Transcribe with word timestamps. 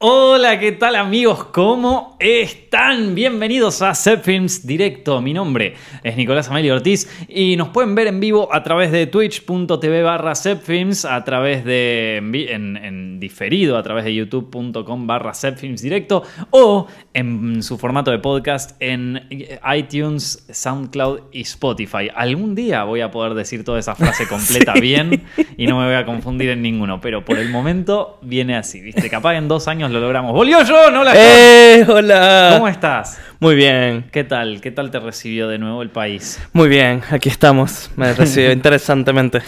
Oh! 0.00 0.27
Hola, 0.38 0.60
¿qué 0.60 0.70
tal 0.70 0.94
amigos? 0.94 1.46
¿Cómo 1.46 2.16
están? 2.20 3.16
Bienvenidos 3.16 3.82
a 3.82 3.92
Films 3.96 4.64
Directo. 4.64 5.20
Mi 5.20 5.34
nombre 5.34 5.74
es 6.04 6.16
Nicolás 6.16 6.48
Amelio 6.48 6.76
Ortiz 6.76 7.10
y 7.28 7.56
nos 7.56 7.70
pueden 7.70 7.96
ver 7.96 8.06
en 8.06 8.20
vivo 8.20 8.48
a 8.54 8.62
través 8.62 8.92
de 8.92 9.08
twitch.tv 9.08 10.02
barra 10.04 10.34
Films, 10.36 11.04
a 11.04 11.24
través 11.24 11.64
de 11.64 12.18
en, 12.18 13.18
diferido, 13.18 13.76
a 13.76 13.82
través 13.82 14.04
de 14.04 14.14
youtube.com 14.14 15.08
barra 15.08 15.32
Directo 15.60 16.22
o 16.50 16.86
en 17.14 17.60
su 17.64 17.76
formato 17.76 18.12
de 18.12 18.20
podcast 18.20 18.80
en 18.80 19.28
iTunes, 19.76 20.46
SoundCloud 20.52 21.20
y 21.32 21.40
Spotify. 21.40 22.10
Algún 22.14 22.54
día 22.54 22.84
voy 22.84 23.00
a 23.00 23.10
poder 23.10 23.34
decir 23.34 23.64
toda 23.64 23.80
esa 23.80 23.96
frase 23.96 24.28
completa 24.28 24.74
bien 24.74 25.24
y 25.56 25.66
no 25.66 25.80
me 25.80 25.86
voy 25.86 25.96
a 25.96 26.06
confundir 26.06 26.50
en 26.50 26.62
ninguno, 26.62 27.00
pero 27.00 27.24
por 27.24 27.40
el 27.40 27.50
momento 27.50 28.20
viene 28.22 28.56
así, 28.56 28.80
¿viste? 28.80 29.10
Capaz 29.10 29.34
en 29.34 29.48
dos 29.48 29.66
años 29.66 29.90
lo 29.90 29.98
logramos. 29.98 30.27
¡Volvió 30.32 30.62
yo! 30.62 30.90
¡No 30.90 31.02
la 31.04 31.14
¡Eh! 31.16 31.86
¡Hola! 31.88 32.50
¿Cómo 32.54 32.68
estás? 32.68 33.18
Muy 33.40 33.54
bien. 33.54 34.04
¿Qué 34.12 34.24
tal? 34.24 34.60
¿Qué 34.60 34.70
tal 34.70 34.90
te 34.90 35.00
recibió 35.00 35.48
de 35.48 35.58
nuevo 35.58 35.80
el 35.80 35.88
país? 35.88 36.38
Muy 36.52 36.68
bien, 36.68 37.02
aquí 37.10 37.30
estamos. 37.30 37.90
Me 37.96 38.12
recibió 38.14 38.52
interesantemente. 38.52 39.40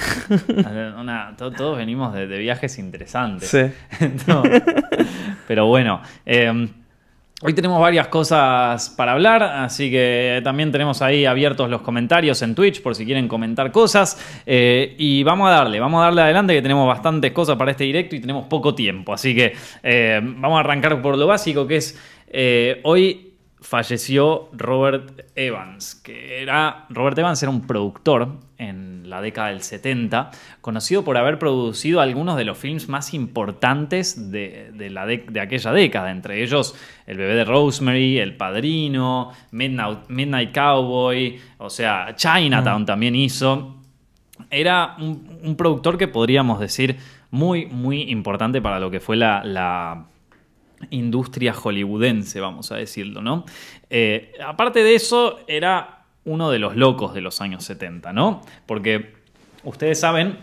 todos 1.36 1.76
venimos 1.76 2.14
de, 2.14 2.26
viajes 2.26 2.78
interesantes. 2.78 3.50
Sí. 3.50 3.70
pero 5.46 5.66
bueno. 5.66 6.00
Em, 6.24 6.70
Hoy 7.42 7.54
tenemos 7.54 7.80
varias 7.80 8.08
cosas 8.08 8.90
para 8.90 9.12
hablar, 9.12 9.42
así 9.42 9.90
que 9.90 10.42
también 10.44 10.70
tenemos 10.70 11.00
ahí 11.00 11.24
abiertos 11.24 11.70
los 11.70 11.80
comentarios 11.80 12.42
en 12.42 12.54
Twitch 12.54 12.82
por 12.82 12.94
si 12.94 13.06
quieren 13.06 13.28
comentar 13.28 13.72
cosas. 13.72 14.42
Eh, 14.44 14.94
y 14.98 15.22
vamos 15.22 15.48
a 15.48 15.52
darle, 15.52 15.80
vamos 15.80 16.02
a 16.02 16.04
darle 16.04 16.20
adelante 16.20 16.52
que 16.52 16.60
tenemos 16.60 16.86
bastantes 16.86 17.32
cosas 17.32 17.56
para 17.56 17.70
este 17.70 17.84
directo 17.84 18.14
y 18.14 18.20
tenemos 18.20 18.44
poco 18.44 18.74
tiempo. 18.74 19.14
Así 19.14 19.34
que 19.34 19.54
eh, 19.82 20.20
vamos 20.22 20.58
a 20.58 20.60
arrancar 20.60 21.00
por 21.00 21.16
lo 21.16 21.26
básico 21.26 21.66
que 21.66 21.76
es 21.76 21.98
eh, 22.28 22.78
hoy 22.84 23.29
falleció 23.60 24.48
Robert 24.52 25.26
Evans, 25.34 25.94
que 25.94 26.42
era, 26.42 26.86
Robert 26.88 27.18
Evans 27.18 27.42
era 27.42 27.50
un 27.50 27.66
productor 27.66 28.28
en 28.58 29.08
la 29.08 29.20
década 29.20 29.48
del 29.48 29.62
70, 29.62 30.30
conocido 30.60 31.04
por 31.04 31.16
haber 31.16 31.38
producido 31.38 32.00
algunos 32.00 32.36
de 32.36 32.44
los 32.44 32.56
films 32.56 32.88
más 32.88 33.12
importantes 33.12 34.30
de, 34.30 34.72
la 34.90 35.06
de, 35.06 35.40
aquella 35.40 35.72
década, 35.72 36.10
entre 36.10 36.42
ellos 36.42 36.74
El 37.06 37.18
bebé 37.18 37.34
de 37.34 37.44
Rosemary, 37.44 38.18
El 38.18 38.36
Padrino, 38.36 39.32
Midnight, 39.50 40.54
Cowboy, 40.54 41.38
o 41.58 41.70
sea, 41.70 42.14
Chinatown 42.14 42.82
mm. 42.82 42.86
también 42.86 43.14
hizo. 43.14 43.76
Era 44.50 44.96
un, 44.98 45.54
productor 45.56 45.98
que 45.98 46.08
podríamos 46.08 46.60
decir 46.60 46.96
muy, 47.30 47.66
muy 47.66 48.10
importante 48.10 48.62
para 48.62 48.80
lo 48.80 48.90
que 48.90 49.00
fue 49.00 49.16
la 49.16 50.06
industria 50.90 51.52
hollywoodense, 51.52 52.40
vamos 52.40 52.72
a 52.72 52.76
decirlo, 52.76 53.22
¿no? 53.22 53.44
Eh, 53.90 54.32
aparte 54.44 54.82
de 54.82 54.94
eso, 54.94 55.40
era 55.46 56.04
uno 56.24 56.50
de 56.50 56.58
los 56.58 56.76
locos 56.76 57.14
de 57.14 57.20
los 57.20 57.40
años 57.40 57.64
70, 57.64 58.12
¿no? 58.12 58.42
Porque 58.66 59.14
ustedes 59.64 60.00
saben, 60.00 60.38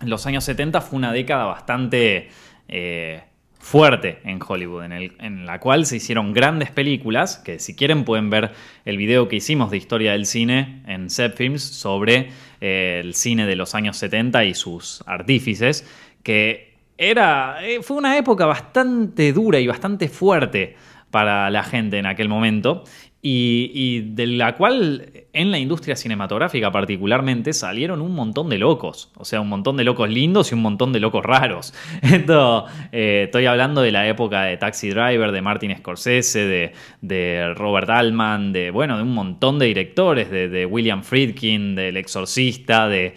los 0.00 0.26
años 0.26 0.44
70 0.44 0.80
fue 0.80 0.98
una 0.98 1.12
década 1.12 1.46
bastante 1.46 2.28
eh, 2.68 3.22
fuerte 3.58 4.18
en 4.24 4.40
Hollywood, 4.46 4.84
en, 4.84 5.46
la 5.46 5.58
cual 5.58 5.86
se 5.86 5.96
hicieron 5.96 6.34
grandes 6.34 6.70
películas, 6.70 7.38
que 7.38 7.58
si 7.58 7.74
quieren 7.74 8.04
pueden 8.04 8.28
ver 8.28 8.52
el 8.84 8.98
video 8.98 9.28
que 9.28 9.36
hicimos 9.36 9.70
de 9.70 9.78
historia 9.78 10.12
del 10.12 10.26
cine 10.26 10.82
en 10.86 11.08
Set 11.08 11.34
Films 11.34 11.62
sobre 11.62 12.30
eh, 12.60 13.00
el 13.02 13.14
cine 13.14 13.46
de 13.46 13.56
los 13.56 13.74
años 13.74 13.96
70 13.96 14.44
y 14.44 14.54
sus 14.54 15.02
artífices, 15.06 15.88
que 16.22 16.73
era, 16.96 17.58
eh, 17.62 17.82
fue 17.82 17.96
una 17.96 18.16
época 18.16 18.46
bastante 18.46 19.32
dura 19.32 19.58
y 19.58 19.66
bastante 19.66 20.08
fuerte 20.08 20.76
para 21.10 21.50
la 21.50 21.62
gente 21.62 21.98
en 21.98 22.06
aquel 22.06 22.28
momento 22.28 22.84
y, 23.26 24.00
de 24.00 24.26
la 24.26 24.54
cual 24.54 25.10
en 25.32 25.50
la 25.50 25.58
industria 25.58 25.96
cinematográfica 25.96 26.70
particularmente 26.70 27.54
salieron 27.54 28.02
un 28.02 28.14
montón 28.14 28.50
de 28.50 28.58
locos, 28.58 29.10
o 29.16 29.24
sea, 29.24 29.40
un 29.40 29.48
montón 29.48 29.78
de 29.78 29.84
locos 29.84 30.10
lindos 30.10 30.52
y 30.52 30.54
un 30.54 30.60
montón 30.60 30.92
de 30.92 31.00
locos 31.00 31.24
raros. 31.24 31.72
Esto, 32.02 32.66
eh, 32.92 33.22
estoy 33.24 33.46
hablando 33.46 33.80
de 33.80 33.92
la 33.92 34.06
época 34.06 34.42
de 34.42 34.58
Taxi 34.58 34.90
Driver, 34.90 35.32
de 35.32 35.40
Martin 35.40 35.74
Scorsese, 35.74 36.72
de, 37.00 37.54
Robert 37.54 37.88
Altman, 37.88 38.52
de, 38.52 38.70
bueno, 38.70 38.98
de 38.98 39.02
un 39.04 39.14
montón 39.14 39.58
de 39.58 39.66
directores, 39.66 40.30
de, 40.30 40.66
William 40.66 41.02
Friedkin, 41.02 41.74
del 41.74 41.96
Exorcista, 41.96 42.88
de, 42.88 43.14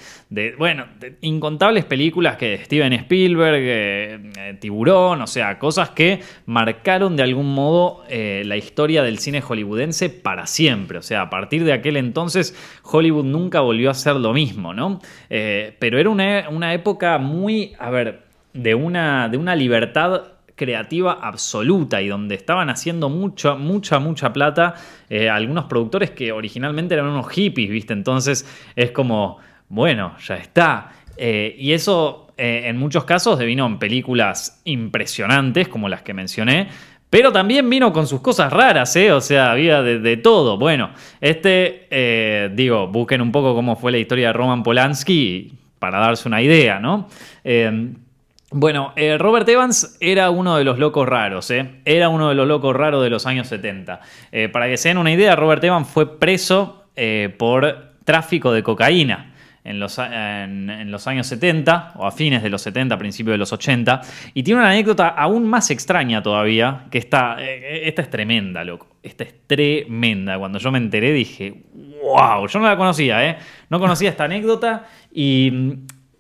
bueno, 0.58 0.86
incontables 1.22 1.86
películas 1.86 2.36
que 2.36 2.58
Steven 2.66 2.92
Spielberg, 2.94 3.62
eh, 3.62 4.58
Tiburón, 4.60 5.22
o 5.22 5.28
sea, 5.28 5.58
cosas 5.58 5.92
que 5.92 6.22
marcaron 6.46 7.16
de 7.16 7.24
algún 7.24 7.54
modo 7.54 8.04
eh, 8.10 8.44
la 8.46 8.58
historia 8.58 9.04
del 9.04 9.20
cine 9.20 9.42
hollywoodense 9.42 10.10
para 10.10 10.46
siempre. 10.46 10.98
O 10.98 11.02
sea, 11.02 11.22
a 11.22 11.30
partir 11.30 11.64
de 11.64 11.72
aquel 11.72 11.96
entonces 11.96 12.56
Hollywood 12.84 13.26
nunca 13.26 13.62
volvió 13.62 13.90
a 13.90 13.94
ser 13.94 14.18
lo 14.18 14.34
mismo, 14.34 14.74
¿no? 14.74 15.00
Eh, 15.30 15.76
pero 15.80 15.98
era 15.98 16.10
una, 16.10 16.74
época 16.74 17.18
muy, 17.20 17.74
a 17.80 17.90
ver, 17.90 18.24
de 18.54 18.76
una, 18.76 19.30
de 19.30 19.38
una 19.38 19.56
libertad 19.56 20.24
creativa 20.58 21.20
absoluta 21.22 22.02
y 22.02 22.08
donde 22.08 22.36
estaban 22.36 22.70
haciendo 22.70 23.10
mucha, 23.10 23.54
mucha, 23.56 24.00
mucha 24.00 24.34
plata 24.34 24.74
eh, 25.10 25.30
algunos 25.30 25.66
productores 25.66 26.12
que 26.12 26.32
originalmente 26.32 26.96
eran 26.96 27.06
unos 27.06 27.30
hippies, 27.30 27.70
¿viste? 27.70 27.94
Entonces 27.94 28.46
es 28.76 28.92
como, 28.92 29.38
bueno, 29.70 30.16
ya 30.20 30.36
está. 30.36 30.92
Eh, 31.18 31.56
y 31.58 31.72
eso 31.72 32.24
en 32.40 32.78
muchos 32.78 33.04
casos 33.04 33.40
devino 33.40 33.66
en 33.66 33.80
películas 33.80 34.62
impresionantes 34.64 35.68
como 35.68 35.90
las 35.90 36.04
que 36.04 36.14
mencioné, 36.14 36.68
pero 37.10 37.32
también 37.32 37.70
vino 37.70 37.94
con 37.94 38.06
sus 38.06 38.22
cosas 38.22 38.52
raras, 38.52 38.96
¿eh? 38.98 39.14
O 39.14 39.22
sea, 39.22 39.52
había 39.52 39.82
de, 39.82 40.18
todo. 40.18 40.58
Bueno, 40.58 40.90
este, 41.22 41.88
eh, 41.90 42.50
digo, 42.54 42.88
busquen 42.88 43.22
un 43.22 43.32
poco 43.32 43.56
cómo 43.56 43.78
fue 43.78 43.92
la 43.92 43.98
historia 43.98 44.28
de 44.28 44.34
Roman 44.34 44.62
Polanski 44.62 45.54
para 45.80 46.00
darse 46.00 46.28
una 46.28 46.42
idea, 46.42 46.80
¿no? 46.80 47.08
Eh, 47.46 47.94
bueno, 48.52 48.94
eh, 48.96 49.18
Robert 49.18 49.48
Evans 49.48 49.98
era 50.02 50.30
uno 50.30 50.58
de 50.58 50.64
los 50.66 50.80
locos 50.80 51.08
raros, 51.08 51.50
¿eh? 51.52 51.82
Era 51.86 52.10
uno 52.10 52.30
de 52.30 52.36
los 52.36 52.48
locos 52.48 52.76
raros 52.76 53.04
de 53.04 53.10
los 53.10 53.26
años 53.26 53.48
70. 53.48 54.02
para 54.52 54.68
que 54.68 54.78
se 54.78 54.90
den 54.90 54.98
una 54.98 55.12
idea, 55.12 55.36
Robert 55.36 55.64
Evans 55.64 55.88
fue 55.88 56.20
preso 56.20 56.86
por 57.38 57.94
tráfico 58.04 58.52
de 58.52 58.64
cocaína 58.64 59.34
en 59.68 59.80
los, 59.80 60.00
en, 60.00 60.90
los, 60.90 61.08
años 61.08 61.28
70, 61.28 61.94
o 61.98 62.08
a 62.08 62.12
fines 62.12 62.42
de 62.42 62.50
los 62.50 62.62
70, 62.62 62.98
principios 62.98 63.34
de 63.34 63.38
los 63.38 63.52
80, 63.52 64.02
y 64.34 64.42
tiene 64.42 64.62
una 64.62 64.70
anécdota 64.70 65.10
aún 65.10 65.46
más 65.46 65.70
extraña 65.72 66.24
todavía, 66.24 66.86
que 66.90 66.98
está, 66.98 67.36
eh, 67.40 67.82
esta 67.86 68.02
es 68.02 68.10
tremenda, 68.10 68.64
loco, 68.64 68.88
esta 69.04 69.26
es 69.26 69.36
tremenda. 69.46 70.40
Cuando 70.40 70.58
yo 70.58 70.72
me 70.72 70.78
enteré 70.78 71.12
dije, 71.12 71.64
wow, 72.02 72.48
yo 72.48 72.60
no 72.60 72.66
la 72.66 72.78
conocía, 72.78 73.30
¿eh? 73.30 73.38
No 73.70 73.80
conocía 73.80 74.10
esta 74.10 74.24
anécdota 74.24 74.88
y, 75.12 75.52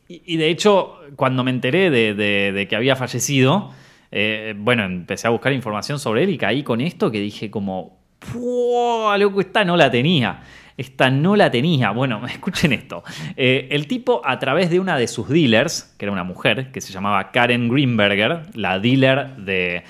de 0.09 0.49
hecho, 0.49 0.99
cuando 1.15 1.45
me 1.45 1.51
enteré 1.51 1.89
de, 1.89 2.67
que 2.69 2.75
había 2.75 2.97
fallecido, 2.97 3.71
eh, 4.11 4.55
bueno, 4.57 4.83
empecé 4.83 5.27
a 5.27 5.29
buscar 5.29 5.53
información 5.53 5.99
sobre 5.99 6.23
él 6.23 6.31
y 6.31 6.37
caí 6.37 6.63
con 6.63 6.81
esto 6.81 7.09
que 7.09 7.21
dije 7.21 7.49
como, 7.49 7.97
wow, 8.33 9.17
loco, 9.17 9.39
esta 9.39 9.63
no 9.63 9.77
la 9.77 9.89
tenía. 9.89 10.41
Esta 10.77 11.09
no 11.09 11.35
la 11.35 11.49
tenía. 11.49 11.91
Bueno, 11.91 12.25
escuchen 12.27 12.71
esto. 12.71 13.03
Eh, 13.35 13.67
el 13.71 13.87
tipo, 13.87 14.21
a 14.23 14.39
través 14.39 14.69
de 14.69 14.79
una 14.79 14.97
de 14.97 15.07
sus 15.07 15.27
dealers, 15.27 15.95
que 15.97 16.05
era 16.05 16.11
una 16.11 16.23
mujer, 16.23 16.71
que 16.71 16.81
se 16.81 16.93
llamaba 16.93 17.31
Karen 17.31 17.67
Greenberger, 17.67 18.43
la 18.53 18.79
dealer 18.79 19.35
de, 19.37 19.83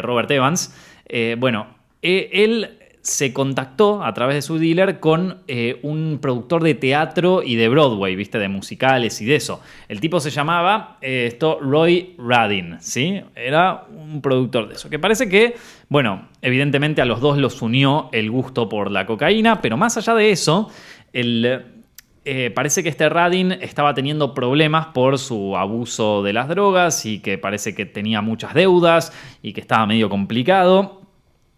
Robert 0.00 0.30
Evans, 0.30 0.74
eh, 1.06 1.36
bueno, 1.38 1.66
eh, 2.02 2.30
él 2.32 2.77
se 3.08 3.32
contactó 3.32 4.04
a 4.04 4.12
través 4.12 4.36
de 4.36 4.42
su 4.42 4.58
dealer 4.58 5.00
con 5.00 5.38
eh, 5.48 5.80
un 5.82 6.18
productor 6.20 6.62
de 6.62 6.74
teatro 6.74 7.42
y 7.42 7.56
de 7.56 7.68
Broadway, 7.68 8.14
viste, 8.14 8.38
de 8.38 8.48
musicales 8.48 9.20
y 9.22 9.24
de 9.24 9.36
eso. 9.36 9.62
El 9.88 10.00
tipo 10.00 10.20
se 10.20 10.30
llamaba 10.30 10.98
eh, 11.00 11.24
esto 11.26 11.58
Roy 11.60 12.14
Radin, 12.18 12.76
¿sí? 12.80 13.20
Era 13.34 13.86
un 13.90 14.20
productor 14.20 14.68
de 14.68 14.74
eso. 14.74 14.90
Que 14.90 14.98
parece 14.98 15.26
que, 15.26 15.56
bueno, 15.88 16.28
evidentemente 16.42 17.00
a 17.00 17.06
los 17.06 17.20
dos 17.20 17.38
los 17.38 17.62
unió 17.62 18.10
el 18.12 18.30
gusto 18.30 18.68
por 18.68 18.90
la 18.90 19.06
cocaína, 19.06 19.62
pero 19.62 19.78
más 19.78 19.96
allá 19.96 20.14
de 20.14 20.30
eso, 20.30 20.70
eh, 21.14 22.50
parece 22.54 22.82
que 22.82 22.90
este 22.90 23.08
Radin 23.08 23.52
estaba 23.52 23.94
teniendo 23.94 24.34
problemas 24.34 24.88
por 24.88 25.18
su 25.18 25.56
abuso 25.56 26.22
de 26.22 26.34
las 26.34 26.48
drogas 26.48 27.06
y 27.06 27.20
que 27.20 27.38
parece 27.38 27.74
que 27.74 27.86
tenía 27.86 28.20
muchas 28.20 28.52
deudas 28.52 29.14
y 29.40 29.54
que 29.54 29.62
estaba 29.62 29.86
medio 29.86 30.10
complicado. 30.10 31.07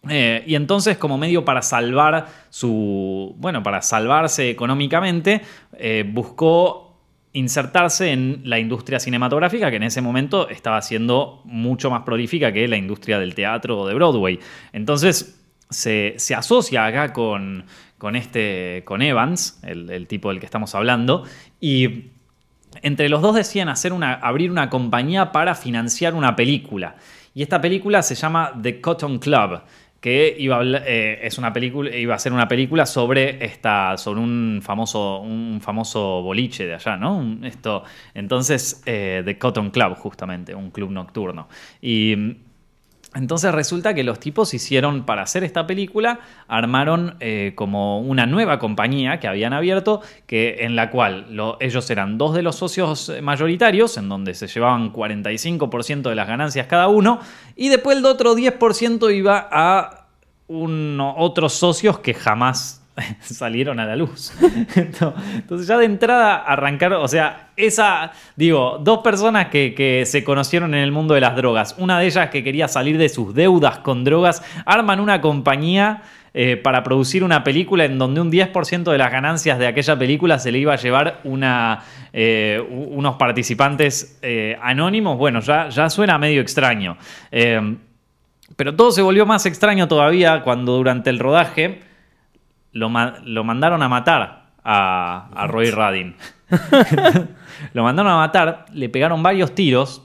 Eh, 0.09 0.43
y 0.47 0.55
entonces, 0.55 0.97
como 0.97 1.19
medio 1.19 1.45
para 1.45 1.63
salvar 1.63 2.29
su. 2.49 3.35
Bueno, 3.39 3.63
para 3.63 3.83
salvarse 3.83 4.49
económicamente, 4.51 5.43
eh, 5.77 6.05
buscó 6.07 6.99
insertarse 7.33 8.11
en 8.11 8.43
la 8.45 8.59
industria 8.59 8.99
cinematográfica, 8.99 9.71
que 9.71 9.77
en 9.77 9.85
ese 9.85 10.01
momento 10.01 10.49
estaba 10.49 10.81
siendo 10.83 11.43
mucho 11.45 11.91
más 11.91 12.03
prolífica 12.03 12.53
que 12.53 12.67
la 12.67 12.77
industria 12.77 13.19
del 13.19 13.35
teatro 13.35 13.79
o 13.79 13.87
de 13.87 13.95
Broadway. 13.95 14.41
Entonces, 14.73 15.41
se, 15.69 16.17
asocia 16.37 16.87
acá 16.87 17.13
con, 17.13 17.65
con, 17.99 18.17
este, 18.17 18.83
con 18.85 19.03
Evans, 19.03 19.61
el, 19.63 19.91
el 19.91 20.07
tipo 20.09 20.31
del 20.31 20.41
que 20.41 20.47
estamos 20.47 20.75
hablando, 20.75 21.25
y 21.61 22.07
entre 22.83 23.09
los 23.09 23.23
dos 23.23 23.35
decían 23.35 23.69
hacer 23.69 23.93
una, 23.93 24.15
abrir 24.15 24.51
una 24.51 24.71
compañía 24.71 25.33
para 25.33 25.55
financiar 25.55 26.15
una 26.15 26.37
película. 26.37 26.97
Y 27.35 27.43
esta 27.43 27.61
película 27.61 28.03
se 28.03 28.15
llama 28.15 28.53
The 28.61 28.81
Cotton 28.81 29.19
Club, 29.19 29.61
que 30.01 30.35
iba 30.39 30.59
a, 30.59 30.65
eh, 30.65 31.21
es 31.23 31.37
una 31.39 31.53
película, 31.53 31.95
iba 31.95 32.15
a 32.15 32.19
ser 32.19 32.33
una 32.33 32.49
película 32.49 32.87
sobre, 32.87 33.45
esta, 33.45 33.99
sobre 33.99 34.21
un, 34.21 34.61
famoso, 34.63 35.21
un 35.21 35.61
famoso 35.61 36.23
boliche 36.23 36.67
de 36.67 36.75
allá, 36.75 36.97
¿no? 36.97 37.39
Esto, 37.43 37.85
entonces, 38.15 38.83
eh, 38.87 39.23
The 39.25 39.39
Cotton 39.39 39.71
Club, 39.71 39.97
justamente, 39.97 40.55
un 40.55 40.71
club 40.71 40.91
nocturno. 40.91 41.49
Y 41.83 42.17
entonces 43.15 43.53
resulta 43.53 43.93
que 43.93 44.05
los 44.05 44.21
tipos 44.21 44.55
hicieron, 44.55 45.05
para 45.05 45.23
hacer 45.23 45.43
esta 45.43 45.67
película, 45.67 46.21
armaron 46.47 47.17
eh, 47.19 47.53
como 47.57 48.01
una 48.01 48.27
nueva 48.27 48.59
compañía 48.61 49.19
que 49.19 49.27
habían 49.27 49.53
abierto, 49.53 50.01
que, 50.27 50.59
en 50.61 50.77
la 50.77 50.91
cual 50.91 51.27
ellos 51.59 51.91
eran 51.91 52.19
dos 52.19 52.35
de 52.35 52.43
los 52.43 52.57
socios 52.57 53.13
mayoritarios, 53.21 53.97
en 53.97 54.09
donde 54.09 54.35
se 54.35 54.47
llevaban 54.47 54.93
45% 54.93 56.09
de 56.09 56.15
las 56.15 56.29
ganancias 56.29 56.69
cada 56.69 56.87
uno, 56.87 57.19
y 57.57 57.69
después 57.69 57.99
el 57.99 58.07
otro 58.07 58.37
10% 58.37 59.15
iba 59.15 59.49
a 59.51 60.07
otros 60.49 61.53
socios 61.55 61.99
que 61.99 62.15
jamás 62.15 62.80
salieron 63.21 63.81
a 63.81 63.87
la 63.87 63.97
luz. 63.97 64.33
Entonces 64.77 65.67
ya 65.67 65.79
de 65.79 65.85
entrada 65.85 66.37
arrancaron, 66.37 67.03
o 67.03 67.09
sea, 67.09 67.51
esa, 67.57 68.13
digo, 68.37 68.79
dos 68.83 68.99
personas 68.99 69.49
que, 69.49 70.05
se 70.07 70.25
conocieron 70.25 70.75
en 70.75 70.81
el 70.81 70.93
mundo 70.93 71.15
de 71.15 71.21
las 71.21 71.37
drogas, 71.37 71.75
una 71.79 71.99
de 71.99 72.07
ellas 72.07 72.31
que 72.31 72.43
quería 72.43 72.69
salir 72.69 72.99
de 72.99 73.09
sus 73.09 73.35
deudas 73.35 73.79
con 73.79 74.05
drogas, 74.05 74.43
arman 74.65 75.01
una 75.01 75.21
compañía 75.21 76.03
eh, 76.33 76.57
para 76.57 76.83
producir 76.83 77.25
una 77.25 77.43
película 77.43 77.85
en 77.85 77.99
donde 77.99 78.21
un 78.21 78.31
10% 78.31 78.91
de 78.91 78.99
las 78.99 79.11
ganancias 79.11 79.59
de 79.59 79.67
aquella 79.67 79.99
película 79.99 80.39
se 80.39 80.53
le 80.53 80.59
iba 80.59 80.73
a 80.73 80.77
llevar 80.77 81.21
una, 81.25 81.83
eh, 82.13 82.63
unos 82.69 83.17
participantes 83.17 84.19
eh, 84.23 84.57
anónimos, 84.63 85.19
bueno, 85.19 85.41
ya, 85.41 85.69
ya 85.69 85.91
suena 85.91 86.19
medio 86.19 86.41
extraño. 86.41 86.97
pero 88.57 88.75
todo 88.75 88.93
se 88.93 89.03
volvió 89.03 89.27
más 89.27 89.47
extraño 89.47 89.89
todavía 89.89 90.43
cuando 90.43 90.77
durante 90.77 91.11
el 91.11 91.19
rodaje 91.19 91.90
lo, 92.73 92.89
mandaron 92.89 93.83
a 93.83 93.89
matar 93.89 94.45
a, 94.65 95.47
Roy 95.49 95.71
Radin. 95.71 96.15
lo 97.73 97.83
mandaron 97.83 98.13
a 98.13 98.17
matar, 98.17 98.67
le 98.73 98.89
pegaron 98.89 99.23
varios 99.23 99.55
tiros 99.55 100.03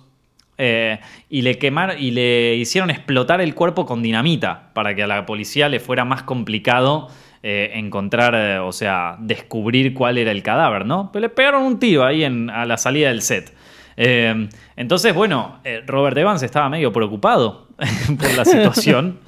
eh, 0.57 0.99
y 1.29 1.41
le 1.41 1.57
quemaron 1.57 1.97
y 1.99 2.11
le 2.11 2.55
hicieron 2.55 2.89
explotar 2.89 3.41
el 3.41 3.53
cuerpo 3.55 3.85
con 3.85 4.01
dinamita 4.01 4.69
para 4.73 4.95
que 4.95 5.03
a 5.03 5.07
la 5.07 5.25
policía 5.25 5.67
le 5.69 5.79
fuera 5.79 6.05
más 6.05 6.23
complicado 6.23 7.09
eh, 7.43 7.71
encontrar, 7.73 8.33
eh, 8.35 8.59
o 8.59 8.71
sea, 8.71 9.17
descubrir 9.19 9.93
cuál 9.93 10.17
era 10.17 10.31
el 10.31 10.41
cadáver, 10.41 10.85
¿no? 10.85 11.11
Pero 11.11 11.21
le 11.21 11.29
pegaron 11.29 11.63
un 11.63 11.79
tiro 11.79 12.05
ahí 12.05 12.23
en, 12.23 12.49
a 12.49 12.65
la 12.65 12.77
salida 12.77 13.09
del 13.09 13.21
set. 13.21 13.53
entonces, 13.97 15.13
bueno, 15.13 15.59
Robert 15.85 16.17
Evans 16.17 16.43
estaba 16.43 16.69
medio 16.69 16.91
preocupado 16.91 17.67
por 18.19 18.33
la 18.35 18.45
situación. 18.45 19.19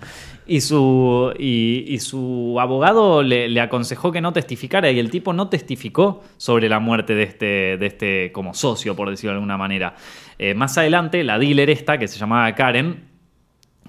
Y 0.48 0.62
su, 0.62 1.34
y, 1.38 1.98
su 2.00 2.58
abogado 2.60 3.22
le, 3.22 3.60
aconsejó 3.60 4.12
que 4.12 4.22
no 4.22 4.32
testificara 4.32 4.90
y 4.90 5.00
el 5.00 5.10
tipo 5.10 5.34
no 5.34 5.50
testificó 5.50 6.24
sobre 6.38 6.70
la 6.70 6.80
muerte 6.80 7.16
de 7.16 7.24
este, 7.24 7.46
de 7.78 7.86
este 7.86 8.32
como 8.32 8.54
socio, 8.54 8.96
por 8.96 9.10
decirlo 9.10 9.32
de 9.32 9.38
alguna 9.38 9.58
manera. 9.58 9.96
Eh, 10.40 10.54
más 10.54 10.78
adelante, 10.78 11.24
la 11.24 11.38
dealer 11.38 11.70
esta, 11.70 11.98
que 11.98 12.08
se 12.08 12.18
llamaba 12.18 12.54
Karen, 12.56 13.04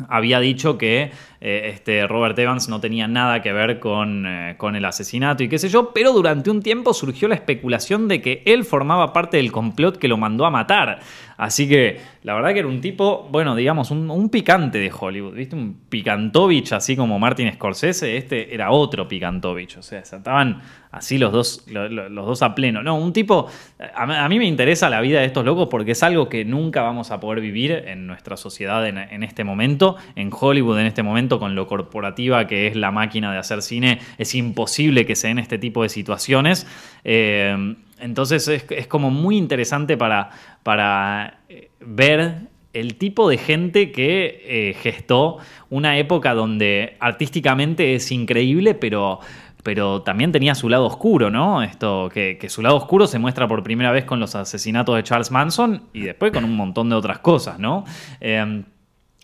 había 0.08 0.40
dicho 0.40 0.78
que 0.78 1.10
eh, 1.40 1.70
este 1.72 2.06
Robert 2.06 2.38
Evans 2.38 2.68
no 2.68 2.80
tenía 2.80 3.06
nada 3.06 3.42
que 3.42 3.52
ver 3.52 3.78
con, 3.78 4.26
eh, 4.26 4.54
con, 4.56 4.74
el 4.74 4.84
asesinato 4.84 5.42
y 5.42 5.48
qué 5.48 5.58
sé 5.58 5.68
yo, 5.68 5.92
pero 5.92 6.12
durante 6.12 6.50
un 6.50 6.62
tiempo 6.62 6.92
surgió 6.92 7.28
la 7.28 7.36
especulación 7.36 8.08
de 8.08 8.20
que 8.20 8.42
él 8.44 8.64
formaba 8.64 9.12
parte 9.12 9.36
del 9.36 9.52
complot 9.52 9.98
que 9.98 10.08
lo 10.08 10.16
mandó 10.16 10.46
a 10.46 10.50
matar. 10.50 11.00
Así 11.38 11.68
que 11.68 12.00
la 12.24 12.34
verdad 12.34 12.52
que 12.52 12.58
era 12.58 12.68
un 12.68 12.80
tipo, 12.80 13.28
bueno, 13.30 13.54
digamos, 13.54 13.92
un, 13.92 14.28
picante 14.28 14.78
de 14.78 14.92
Hollywood, 14.92 15.34
¿viste? 15.34 15.54
Un 15.54 15.78
picantovich, 15.88 16.72
así 16.72 16.96
como 16.96 17.20
Martin 17.20 17.52
Scorsese, 17.52 18.16
este 18.16 18.52
era 18.52 18.72
otro 18.72 19.06
picantovich, 19.06 19.76
o 19.78 19.82
sea, 19.82 20.00
estaban 20.00 20.60
así 20.90 21.18
los 21.18 21.32
dos, 21.32 21.64
los, 21.68 22.12
dos 22.12 22.42
a 22.42 22.54
pleno. 22.54 22.82
No, 22.82 22.96
un 22.96 23.12
tipo, 23.12 23.46
a, 23.94 24.28
mí 24.28 24.38
me 24.38 24.46
interesa 24.46 24.90
la 24.90 25.00
vida 25.00 25.20
de 25.20 25.26
estos 25.26 25.44
locos 25.44 25.68
porque 25.70 25.92
es 25.92 26.02
algo 26.02 26.28
que 26.28 26.44
nunca 26.44 26.82
vamos 26.82 27.10
a 27.10 27.20
poder 27.20 27.40
vivir 27.40 27.70
en 27.86 28.06
nuestra 28.08 28.36
sociedad 28.36 28.86
en, 28.86 29.22
este 29.22 29.44
momento, 29.44 29.96
en 30.16 30.30
Hollywood 30.32 30.80
en 30.80 30.86
este 30.86 31.02
momento, 31.02 31.27
con 31.28 31.54
lo 31.54 31.66
corporativa 31.66 32.46
que 32.46 32.66
es 32.66 32.76
la 32.76 32.90
máquina 32.90 33.32
de 33.32 33.38
hacer 33.38 33.62
cine, 33.62 34.00
es 34.16 34.34
imposible 34.34 35.06
que 35.06 35.14
se 35.14 35.28
den 35.28 35.38
este 35.38 35.58
tipo 35.58 35.82
de 35.82 35.88
situaciones. 35.88 36.66
Eh, 37.04 37.74
entonces 38.00 38.48
es, 38.48 38.86
como 38.86 39.10
muy 39.10 39.36
interesante 39.36 39.96
para, 39.96 40.30
para 40.62 41.40
eh, 41.48 41.70
ver 41.80 42.48
el 42.72 42.96
tipo 42.96 43.28
de 43.28 43.38
gente 43.38 43.92
que 43.92 44.42
eh, 44.44 44.74
gestó 44.74 45.38
una 45.70 45.98
época 45.98 46.34
donde 46.34 46.96
artísticamente 47.00 47.94
es 47.94 48.12
increíble, 48.12 48.74
pero, 48.74 49.20
pero 49.62 50.02
también 50.02 50.32
tenía 50.32 50.54
su 50.54 50.68
lado 50.68 50.86
oscuro, 50.86 51.30
¿no? 51.30 51.62
Esto, 51.62 52.08
que, 52.12 52.38
su 52.48 52.62
lado 52.62 52.76
oscuro 52.76 53.06
se 53.06 53.18
muestra 53.18 53.48
por 53.48 53.62
primera 53.62 53.90
vez 53.90 54.04
con 54.04 54.20
los 54.20 54.34
asesinatos 54.34 54.94
de 54.96 55.02
Charles 55.02 55.30
Manson 55.30 55.84
y 55.92 56.02
después 56.02 56.30
con 56.30 56.44
un 56.44 56.54
montón 56.54 56.88
de 56.88 56.96
otras 56.96 57.18
cosas, 57.18 57.58
¿no? 57.58 57.84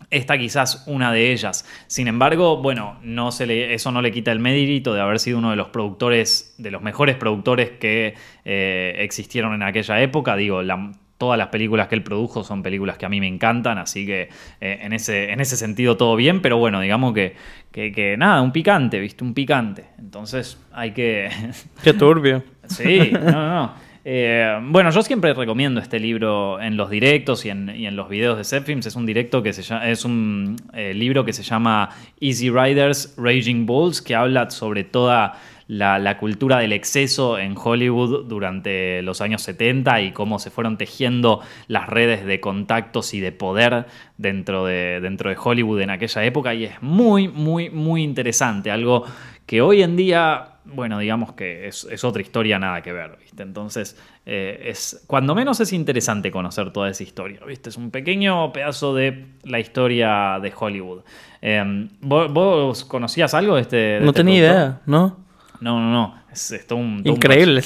Esta 0.09 0.37
quizás 0.37 0.83
una 0.87 1.11
de 1.11 1.31
ellas. 1.31 1.65
Sin 1.87 2.07
embargo, 2.07 2.61
bueno, 2.61 2.99
no 3.01 3.31
se 3.31 3.45
le, 3.45 3.73
eso 3.73 3.91
no 3.91 4.01
le 4.01 4.11
quita 4.11 4.31
el 4.31 4.39
mérito 4.39 4.93
de 4.93 5.01
haber 5.01 5.19
sido 5.19 5.37
uno 5.37 5.51
de 5.51 5.55
los 5.55 5.69
productores, 5.69 6.55
de 6.57 6.71
los 6.71 6.81
mejores 6.81 7.15
productores 7.15 7.71
que 7.71 8.15
eh, 8.43 8.95
existieron 8.99 9.53
en 9.53 9.63
aquella 9.63 10.01
época. 10.01 10.35
Digo, 10.35 10.61
todas 11.17 11.37
las 11.37 11.47
películas 11.47 11.87
que 11.87 11.95
él 11.95 12.03
produjo 12.03 12.43
son 12.43 12.61
películas 12.61 12.97
que 12.97 13.05
a 13.05 13.09
mí 13.09 13.19
me 13.19 13.27
encantan, 13.27 13.77
así 13.77 14.05
que 14.05 14.29
eh, 14.59 14.79
en, 14.81 14.93
ese, 14.93 15.31
en 15.31 15.39
ese 15.39 15.55
sentido 15.55 15.95
todo 15.95 16.15
bien, 16.15 16.41
pero 16.41 16.57
bueno, 16.57 16.81
digamos 16.81 17.13
que, 17.13 17.35
que, 17.71 18.15
nada, 18.17 18.41
un 18.41 18.51
picante, 18.51 18.99
¿viste? 18.99 19.23
Un 19.23 19.33
picante. 19.33 19.85
Entonces 19.97 20.59
hay 20.73 20.91
que... 20.91 21.29
Qué 21.83 21.93
turbio. 21.93 22.43
sí, 22.67 23.11
no, 23.11 23.31
no. 23.31 23.84
Eh, 24.07 24.59
bueno, 24.61 24.91
yo 24.91 25.01
siempre 25.01 25.33
recomiendo 25.33 25.81
este 25.81 25.99
libro 25.99 26.61
en 26.61 26.77
los 26.77 26.91
directos 26.91 27.43
y 27.43 27.49
en, 27.49 27.95
los 27.95 28.07
videos 28.07 28.37
de 28.37 28.43
Zepfilms. 28.43 28.85
Es 28.85 28.95
un 28.95 29.07
directo 29.07 29.41
que 29.41 29.51
se 29.51 29.63
llama, 29.63 29.89
es 29.89 30.05
un 30.05 30.57
eh, 30.73 30.93
libro 30.93 31.25
que 31.25 31.33
se 31.33 31.41
llama 31.41 31.89
Easy 32.19 32.51
Riders, 32.51 33.15
Raging 33.17 33.65
Bulls, 33.65 34.03
que 34.03 34.13
habla 34.13 34.51
sobre 34.51 34.83
toda 34.83 35.41
la, 35.67 36.17
cultura 36.19 36.59
del 36.59 36.73
exceso 36.73 37.39
en 37.39 37.55
Hollywood 37.57 38.25
durante 38.27 39.01
los 39.01 39.21
años 39.21 39.41
70 39.41 39.99
y 40.01 40.11
cómo 40.11 40.37
se 40.37 40.51
fueron 40.51 40.77
tejiendo 40.77 41.41
las 41.67 41.89
redes 41.89 42.27
de 42.27 42.39
contactos 42.39 43.15
y 43.15 43.19
de 43.19 43.31
poder 43.31 43.87
dentro 44.19 44.65
de, 44.65 44.99
dentro 45.01 45.31
de 45.31 45.37
Hollywood 45.43 45.81
en 45.81 45.89
aquella 45.89 46.23
época. 46.23 46.53
Y 46.53 46.65
es 46.65 46.79
muy, 46.79 47.27
muy, 47.27 47.71
muy 47.71 48.03
interesante. 48.03 48.69
Algo 48.69 49.03
que 49.47 49.63
hoy 49.63 49.81
en 49.81 49.95
día 49.95 50.54
bueno, 50.65 50.99
digamos 50.99 51.33
que 51.33 51.67
es, 51.67 52.03
otra 52.03 52.21
historia 52.21 52.59
nada 52.59 52.81
que 52.81 52.91
ver, 52.91 53.17
¿viste? 53.21 53.43
Entonces, 53.43 53.97
eh, 54.25 54.65
es, 54.65 55.03
cuando 55.07 55.35
menos 55.35 55.59
es 55.59 55.73
interesante 55.73 56.31
conocer 56.31 56.71
toda 56.71 56.89
esa 56.89 57.03
historia, 57.03 57.39
¿viste? 57.45 57.69
Es 57.69 57.77
un 57.77 57.91
pequeño 57.91 58.51
pedazo 58.51 58.93
de 58.93 59.27
la 59.43 59.59
historia 59.59 60.39
de 60.41 60.53
Hollywood. 60.57 61.01
Em, 61.41 61.89
¿vos, 62.01 62.85
conocías 62.85 63.33
algo 63.33 63.55
de 63.55 63.61
este? 63.61 63.99
no 64.01 64.07
este 64.07 64.19
tenía 64.21 64.37
idea, 64.37 64.81
¿no? 64.85 65.17
No, 65.61 65.79
no, 65.79 65.91
no. 65.91 66.24
Es, 66.35 66.65
un, 66.71 67.01
Increíble. 67.05 67.63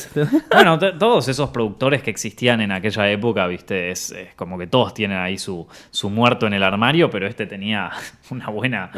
bueno, 0.54 0.78
todos 0.78 1.28
esos 1.28 1.50
productores 1.50 2.04
que 2.04 2.12
existían 2.12 2.62
en 2.62 2.72
aquella 2.72 3.10
época, 3.10 3.48
viste, 3.48 3.90
es, 3.90 4.14
como 4.36 4.60
que 4.60 4.68
todos 4.68 4.94
tienen 4.94 5.18
ahí 5.18 5.40
su, 5.40 5.68
su, 5.90 6.10
muerto 6.12 6.46
en 6.46 6.54
el 6.54 6.62
armario, 6.62 7.10
pero 7.10 7.28
este 7.28 7.48
tenía 7.48 7.90
una 8.30 8.50
buena, 8.50 8.92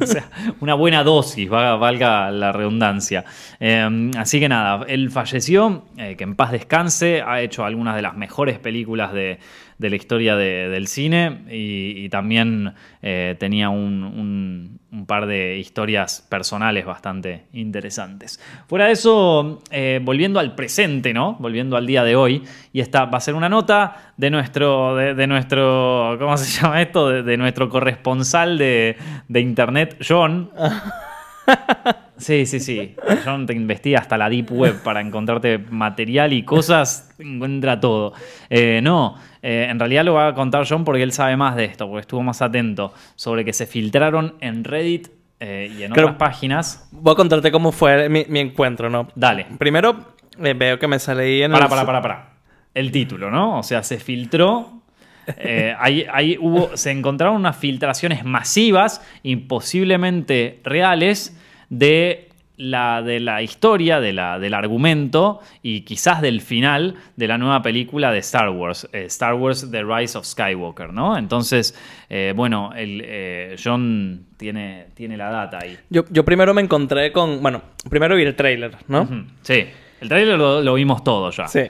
o 0.00 0.06
sea, 0.06 0.28
una 0.60 0.74
buena 0.74 1.02
dosis, 1.02 1.48
valga 1.48 2.30
la 2.30 2.52
redundancia. 2.52 3.24
Em, 3.58 4.10
así 4.18 4.38
que 4.38 4.50
nada, 4.50 4.84
él 4.86 5.10
falleció, 5.10 5.84
eh, 5.96 6.14
que 6.16 6.24
en 6.24 6.36
paz 6.36 6.52
descanse, 6.52 7.22
ha 7.22 7.40
hecho 7.40 7.64
algunas 7.64 7.96
de 7.96 8.02
las 8.02 8.16
mejores 8.16 8.58
películas 8.58 9.14
de, 9.14 9.38
de 9.78 9.90
la 9.90 9.96
historia 9.96 10.36
del 10.36 10.86
cine 10.86 11.44
y, 11.50 12.08
también 12.08 12.74
eh, 13.02 13.36
tenía 13.38 13.68
un, 13.68 14.80
par 15.06 15.26
de 15.26 15.58
historias 15.58 16.26
personales 16.28 16.86
bastante 16.86 17.44
interesantes. 17.52 18.40
Fuera 18.66 18.86
de 18.86 18.92
eso, 18.92 19.62
eh, 19.70 20.00
volviendo 20.02 20.40
al 20.40 20.54
presente, 20.54 21.12
¿no? 21.12 21.36
Volviendo 21.38 21.76
al 21.76 21.86
día 21.86 22.02
de 22.02 22.16
hoy, 22.16 22.42
y 22.72 22.80
esta 22.80 23.04
va 23.04 23.18
a 23.18 23.20
ser 23.20 23.34
una 23.34 23.48
nota 23.48 24.12
de 24.16 24.30
nuestro, 24.30 24.96
de, 24.96 25.26
nuestro 25.26 26.16
¿cómo 26.18 26.36
se 26.38 26.60
llama 26.62 26.80
esto? 26.80 27.10
De, 27.22 27.36
nuestro 27.36 27.68
corresponsal 27.68 28.56
de, 28.56 28.96
de 29.28 29.40
internet, 29.40 29.96
John. 30.06 30.50
Sí, 32.18 32.46
sí, 32.46 32.60
sí. 32.60 32.96
John 33.24 33.46
te 33.46 33.52
investiga 33.52 33.98
hasta 33.98 34.16
la 34.16 34.30
Deep 34.30 34.50
Web 34.50 34.82
para 34.82 35.00
encontrarte 35.00 35.58
material 35.58 36.32
y 36.32 36.44
cosas, 36.44 37.10
encuentra 37.18 37.78
todo. 37.78 38.14
Eh, 38.48 38.80
no, 38.82 39.16
eh, 39.48 39.68
en 39.70 39.78
realidad 39.78 40.04
lo 40.04 40.14
va 40.14 40.26
a 40.26 40.34
contar 40.34 40.66
John 40.68 40.84
porque 40.84 41.04
él 41.04 41.12
sabe 41.12 41.36
más 41.36 41.54
de 41.54 41.66
esto, 41.66 41.86
porque 41.86 42.00
estuvo 42.00 42.20
más 42.20 42.42
atento 42.42 42.92
sobre 43.14 43.44
que 43.44 43.52
se 43.52 43.64
filtraron 43.64 44.34
en 44.40 44.64
Reddit 44.64 45.06
eh, 45.38 45.72
y 45.72 45.84
en 45.84 45.92
otras 45.92 46.16
páginas. 46.16 46.88
Voy 46.90 47.12
a 47.12 47.14
contarte 47.14 47.52
cómo 47.52 47.70
fue 47.70 48.08
mi, 48.08 48.40
encuentro, 48.40 48.90
¿no? 48.90 49.06
Dale. 49.14 49.46
Primero, 49.56 50.14
veo 50.36 50.80
que 50.80 50.88
me 50.88 50.98
sale 50.98 51.22
ahí 51.22 51.42
en 51.44 51.52
para, 51.52 51.66
el... 51.66 51.70
Para, 51.70 51.86
para, 51.86 52.02
para, 52.02 52.30
el 52.74 52.90
título, 52.90 53.30
¿no? 53.30 53.60
O 53.60 53.62
sea, 53.62 53.84
se 53.84 54.00
filtró. 54.00 54.82
eh, 55.28 55.76
ahí, 55.78 56.04
ahí 56.12 56.36
hubo, 56.40 56.76
se 56.76 56.90
encontraron 56.90 57.36
unas 57.36 57.56
filtraciones 57.56 58.24
masivas, 58.24 59.00
imposiblemente 59.22 60.58
reales, 60.64 61.40
de 61.68 62.25
la, 62.56 63.02
de 63.02 63.20
la 63.20 63.42
historia, 63.42 64.00
de 64.00 64.12
la, 64.12 64.38
del 64.38 64.54
argumento 64.54 65.40
y 65.62 65.82
quizás 65.82 66.22
del 66.22 66.40
final 66.40 66.94
de 67.16 67.28
la 67.28 67.38
nueva 67.38 67.62
película 67.62 68.12
de 68.12 68.18
Star 68.18 68.50
Wars, 68.50 68.88
eh, 68.92 69.04
Star 69.06 69.34
Wars 69.34 69.70
The 69.70 69.82
Rise 69.84 70.16
of 70.18 70.24
Skywalker, 70.24 70.92
¿no? 70.92 71.16
Entonces, 71.16 71.78
eh, 72.08 72.32
bueno, 72.34 72.72
el, 72.74 73.02
eh, 73.04 73.56
John 73.62 74.26
tiene, 74.36 74.86
tiene 74.94 75.16
la 75.16 75.30
data 75.30 75.58
ahí. 75.62 75.76
Yo, 75.90 76.04
yo 76.10 76.24
primero 76.24 76.54
me 76.54 76.62
encontré 76.62 77.12
con. 77.12 77.42
Bueno, 77.42 77.62
primero 77.88 78.16
vi 78.16 78.22
el 78.22 78.34
tráiler, 78.34 78.76
¿no? 78.88 79.08
Sí, 79.42 79.64
el 80.00 80.08
trailer 80.08 80.38
lo, 80.38 80.62
lo 80.62 80.74
vimos 80.74 81.02
todo 81.04 81.30
ya. 81.30 81.48
Sí. 81.48 81.62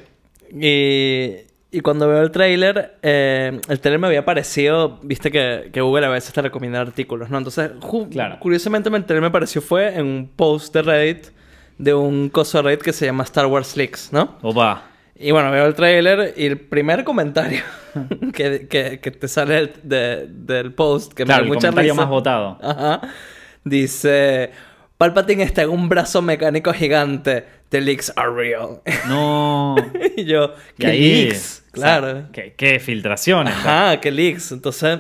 Y, 0.53 1.47
y 1.77 1.81
cuando 1.81 2.09
veo 2.09 2.23
el 2.23 2.31
tráiler, 2.31 2.99
eh, 3.03 3.61
el 3.69 3.81
tráiler 3.81 3.99
me 4.01 4.07
había 4.07 4.25
parecido, 4.25 4.99
viste 5.03 5.31
que, 5.31 5.71
que 5.73 5.81
Google 5.81 6.07
a 6.07 6.11
veces 6.11 6.33
te 6.33 6.41
recomienda 6.43 6.81
artículos, 6.81 7.31
¿no? 7.31 7.39
Entonces, 7.39 7.71
Claro. 8.11 8.39
curiosamente 8.41 8.89
el 8.89 9.05
tráiler 9.05 9.23
me 9.23 9.31
pareció 9.31 9.61
fue 9.61 9.95
en 9.95 10.07
un 10.07 10.31
post 10.35 10.73
de 10.75 10.83
Reddit 10.83 11.27
de 11.79 11.93
un 11.95 12.29
coso 12.31 12.59
de 12.59 12.63
Reddit 12.63 12.83
que 12.83 12.93
se 12.93 13.05
llama 13.07 13.25
Star 13.25 13.47
Wars 13.47 13.77
Leaks, 13.77 14.13
¿no? 14.13 14.39
Opa. 14.43 14.85
Y 15.19 15.31
bueno, 15.31 15.51
veo 15.51 15.65
el 15.67 15.75
tráiler 15.75 16.35
y 16.37 16.45
el 16.47 16.59
primer 16.61 17.03
comentario 17.05 17.63
que, 18.35 18.67
que, 18.69 19.01
que 19.01 19.11
te 19.11 19.29
sale 19.29 19.55
del, 19.55 19.73
de- 19.83 20.27
del 20.29 20.73
post, 20.75 21.13
que 21.15 21.25
Claro, 21.25 21.45
me 21.45 21.49
da 21.49 21.55
mucha 21.55 21.69
comentario 21.69 21.93
risa. 21.93 22.03
más 22.03 22.11
votado. 22.11 22.59
Ajá. 22.63 23.01
Dice... 23.65 24.51
Palpatine 24.99 25.43
está 25.43 25.61
en 25.63 25.69
un 25.69 25.91
brazo 25.91 26.23
mecánico 26.23 26.73
gigante. 26.73 27.45
The 27.69 27.83
leaks 27.83 28.11
are 28.17 28.31
real. 28.31 28.81
No. 29.07 29.75
y 30.17 30.25
yo, 30.25 30.55
Y 30.79 30.81
¿qué 30.81 30.87
ahí, 30.87 31.25
leaks? 31.27 31.66
O 31.77 31.81
sea, 31.81 31.99
Claro. 32.01 32.29
¿qué, 32.33 32.55
qué 32.57 32.79
filtraciones. 32.81 33.55
Ajá, 33.55 34.01
qué 34.01 34.11
leaks. 34.11 34.53
Entonces... 34.53 34.99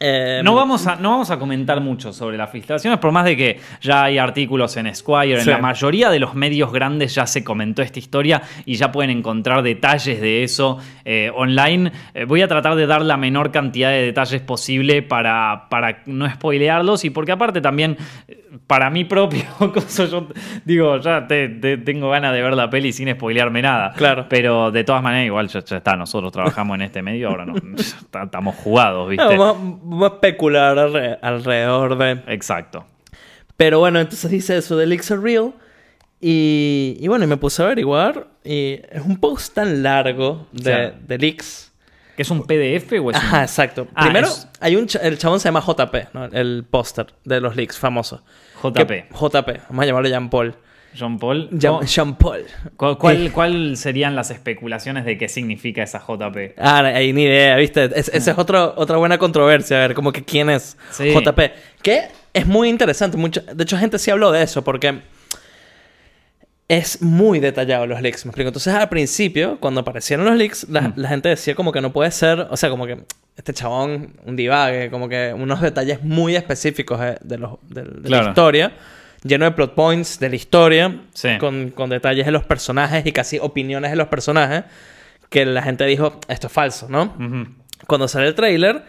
eh, 0.00 0.40
No 0.44 0.54
vamos, 0.54 0.86
a, 0.86 0.96
no 0.96 1.10
vamos 1.10 1.30
a 1.30 1.38
comentar 1.38 1.80
mucho 1.80 2.12
sobre 2.12 2.36
las 2.36 2.50
filtraciones, 2.50 2.98
por 2.98 3.10
más 3.12 3.24
de 3.24 3.36
que 3.36 3.60
ya 3.80 4.04
hay 4.04 4.18
artículos 4.18 4.76
en 4.76 4.94
Squire, 4.94 5.40
en 5.40 5.46
la 5.46 5.58
mayoría 5.58 6.10
de 6.10 6.18
los 6.20 6.34
medios 6.34 6.72
grandes 6.72 7.14
ya 7.14 7.26
se 7.26 7.42
comentó 7.44 7.82
esta 7.82 7.98
historia 7.98 8.42
y 8.64 8.76
ya 8.76 8.92
pueden 8.92 9.10
encontrar 9.10 9.62
detalles 9.62 10.20
de 10.20 10.42
eso 10.44 10.78
eh, 11.04 11.30
online. 11.34 11.90
Eh, 12.14 12.24
voy 12.24 12.42
a 12.42 12.48
tratar 12.48 12.74
de 12.76 12.86
dar 12.86 13.02
la 13.02 13.16
menor 13.16 13.50
cantidad 13.50 13.90
de 13.90 14.02
detalles 14.02 14.40
posible 14.42 15.02
para, 15.02 15.66
para 15.68 16.02
no 16.06 16.28
spoilearlos 16.30 17.04
y 17.04 17.10
porque 17.10 17.32
aparte 17.32 17.60
también, 17.60 17.96
eh, 18.28 18.44
para 18.66 18.90
mí 18.90 19.04
propio, 19.04 19.42
cosa, 19.74 20.04
yo 20.06 20.28
digo, 20.64 20.96
ya 20.98 21.26
te- 21.26 21.48
te- 21.48 21.78
tengo 21.78 22.10
ganas 22.10 22.32
de 22.32 22.42
ver 22.42 22.54
la 22.54 22.70
peli 22.70 22.92
sin 22.92 23.10
spoilearme 23.12 23.62
nada. 23.62 23.92
Claro. 23.96 24.26
Pero 24.28 24.70
de 24.70 24.84
todas 24.84 25.02
maneras, 25.02 25.26
igual 25.26 25.48
ya, 25.48 25.64
ya 25.64 25.76
está, 25.78 25.96
nosotros 25.96 26.32
trabajamos 26.32 26.76
en 26.76 26.82
este 26.82 27.02
medio, 27.02 27.28
ahora 27.30 27.46
no, 27.46 27.54
estamos 28.22 28.54
jugados, 28.56 29.08
¿viste? 29.08 29.36
no, 29.36 29.54
vamos, 29.88 30.10
a 30.10 30.14
especular 30.14 30.76
alre- 30.76 31.18
alrededor 31.22 31.96
de... 31.98 32.22
Exacto. 32.32 32.86
Pero 33.56 33.80
bueno, 33.80 33.98
entonces 34.00 34.30
dice 34.30 34.56
eso 34.58 34.76
de 34.76 34.86
leaks 34.86 35.10
are 35.10 35.20
real. 35.20 35.52
Y, 36.20 36.96
y 37.00 37.08
bueno, 37.08 37.24
y 37.24 37.28
me 37.28 37.36
puse 37.36 37.62
a 37.62 37.66
averiguar. 37.66 38.28
Y 38.44 38.80
es 38.90 39.02
un 39.04 39.18
post 39.18 39.54
tan 39.54 39.82
largo 39.82 40.46
de, 40.52 40.92
leaks. 41.18 41.72
¿Que 42.16 42.22
es 42.22 42.30
un 42.30 42.42
PDF 42.44 42.92
o 43.00 43.10
es 43.12 43.16
Ajá, 43.16 43.36
un... 43.38 43.42
exacto. 43.42 43.86
Ah, 43.94 44.04
Primero, 44.04 44.26
es- 44.26 44.48
hay 44.60 44.74
un 44.76 44.86
cha- 44.88 44.98
el 45.00 45.18
chabón 45.18 45.38
se 45.38 45.48
llama 45.48 45.60
JP, 45.60 45.94
¿no? 46.14 46.24
el 46.26 46.64
póster 46.68 47.06
de 47.24 47.40
los 47.40 47.54
leaks 47.54 47.78
famoso. 47.78 48.22
JP. 48.62 48.74
Que- 48.86 49.06
JP, 49.12 49.48
vamos 49.68 49.82
a 49.82 49.86
llamarlo 49.86 50.08
Jean 50.08 50.28
Paul. 50.30 50.56
John 50.98 51.18
Paul? 51.18 51.48
Jean, 51.52 51.74
¿Cómo- 51.74 51.84
Jean 51.86 52.16
Paul. 52.16 52.44
¿Cuál, 52.76 52.98
cuál, 52.98 53.32
cuál 53.32 53.76
serían 53.76 54.14
las 54.16 54.30
especulaciones 54.30 55.04
de 55.04 55.18
qué 55.18 55.28
significa 55.28 55.82
esa 55.82 55.98
JP? 56.00 56.54
Ah, 56.58 56.78
hay 56.84 57.12
ni 57.12 57.24
idea, 57.24 57.56
¿viste? 57.56 57.84
Es- 57.94 58.08
esa 58.12 58.30
es 58.32 58.38
otro, 58.38 58.74
otra 58.76 58.96
buena 58.96 59.18
controversia, 59.18 59.76
a 59.78 59.80
ver, 59.88 59.94
como 59.94 60.12
que 60.12 60.24
quién 60.24 60.50
es 60.50 60.76
Sí. 60.90 61.10
JP. 61.12 61.52
Que 61.82 62.08
es 62.32 62.46
muy 62.46 62.68
interesante, 62.68 63.16
mucha, 63.16 63.40
de 63.42 63.62
hecho 63.62 63.76
gente 63.78 63.98
sí 63.98 64.10
habló 64.10 64.30
de 64.32 64.42
eso, 64.42 64.62
porque 64.62 65.00
es 66.68 67.00
muy 67.00 67.38
detallado 67.40 67.86
los 67.86 68.02
leaks, 68.02 68.26
me 68.26 68.30
explico. 68.30 68.48
Entonces 68.48 68.74
al 68.74 68.88
principio, 68.88 69.58
cuando 69.58 69.80
aparecieron 69.80 70.26
los 70.26 70.36
leaks, 70.36 70.68
la, 70.68 70.82
Mm. 70.82 70.92
la 70.96 71.08
gente 71.08 71.28
decía 71.30 71.54
como 71.54 71.72
que 71.72 71.80
no 71.80 71.92
puede 71.92 72.10
ser, 72.10 72.46
o 72.50 72.56
sea, 72.56 72.68
como 72.68 72.86
que 72.86 72.98
este 73.36 73.54
chabón, 73.54 74.14
un 74.26 74.36
divague, 74.36 74.90
como 74.90 75.08
que 75.08 75.32
unos 75.34 75.60
detalles 75.62 76.02
muy 76.02 76.36
específicos 76.36 77.00
eh, 77.00 77.16
de, 77.22 77.38
los, 77.38 77.52
de, 77.68 77.82
de 77.84 78.02
Claro. 78.08 78.24
la 78.24 78.30
historia, 78.30 78.72
lleno 79.22 79.44
de 79.44 79.50
plot 79.52 79.74
points 79.74 80.18
de 80.20 80.28
la 80.30 80.36
historia, 80.36 81.00
Sí. 81.12 81.38
con, 81.38 81.70
con 81.70 81.90
detalles 81.90 82.26
de 82.26 82.32
los 82.32 82.44
personajes 82.44 83.04
y 83.06 83.12
casi 83.12 83.38
opiniones 83.38 83.90
de 83.90 83.96
los 83.96 84.08
personajes, 84.08 84.64
que 85.30 85.44
la 85.44 85.62
gente 85.62 85.84
dijo, 85.86 86.20
esto 86.28 86.46
es 86.46 86.52
falso, 86.52 86.88
¿no? 86.88 87.14
Cuando 87.86 88.08
sale 88.08 88.28
el 88.28 88.34
tráiler, 88.34 88.82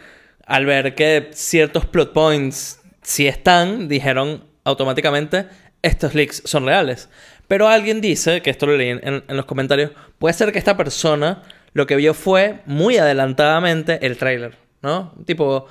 al 0.46 0.66
ver 0.66 0.96
que 0.96 1.30
ciertos 1.34 1.86
plot 1.86 2.14
points 2.14 2.82
sí 3.02 3.28
están, 3.28 3.88
dijeron 3.88 4.44
automáticamente, 4.64 5.46
estos 5.82 6.14
leaks 6.16 6.42
son 6.46 6.66
reales. 6.66 7.10
Pero 7.48 7.68
alguien 7.68 8.00
dice, 8.02 8.42
que 8.42 8.50
esto 8.52 8.68
lo 8.68 8.78
leí 8.78 8.90
en, 8.90 9.02
en 9.28 9.36
los 9.38 9.46
comentarios, 9.46 9.92
puede 10.18 10.34
ser 10.34 10.52
que 10.52 10.60
esta 10.60 10.78
persona 10.78 11.44
lo 11.74 11.86
que 11.88 11.96
vio 11.96 12.14
fue 12.14 12.62
muy 12.66 12.98
adelantadamente 12.98 14.06
el 14.06 14.18
tráiler, 14.18 14.56
¿no? 14.82 15.14
Tipo, 15.26 15.68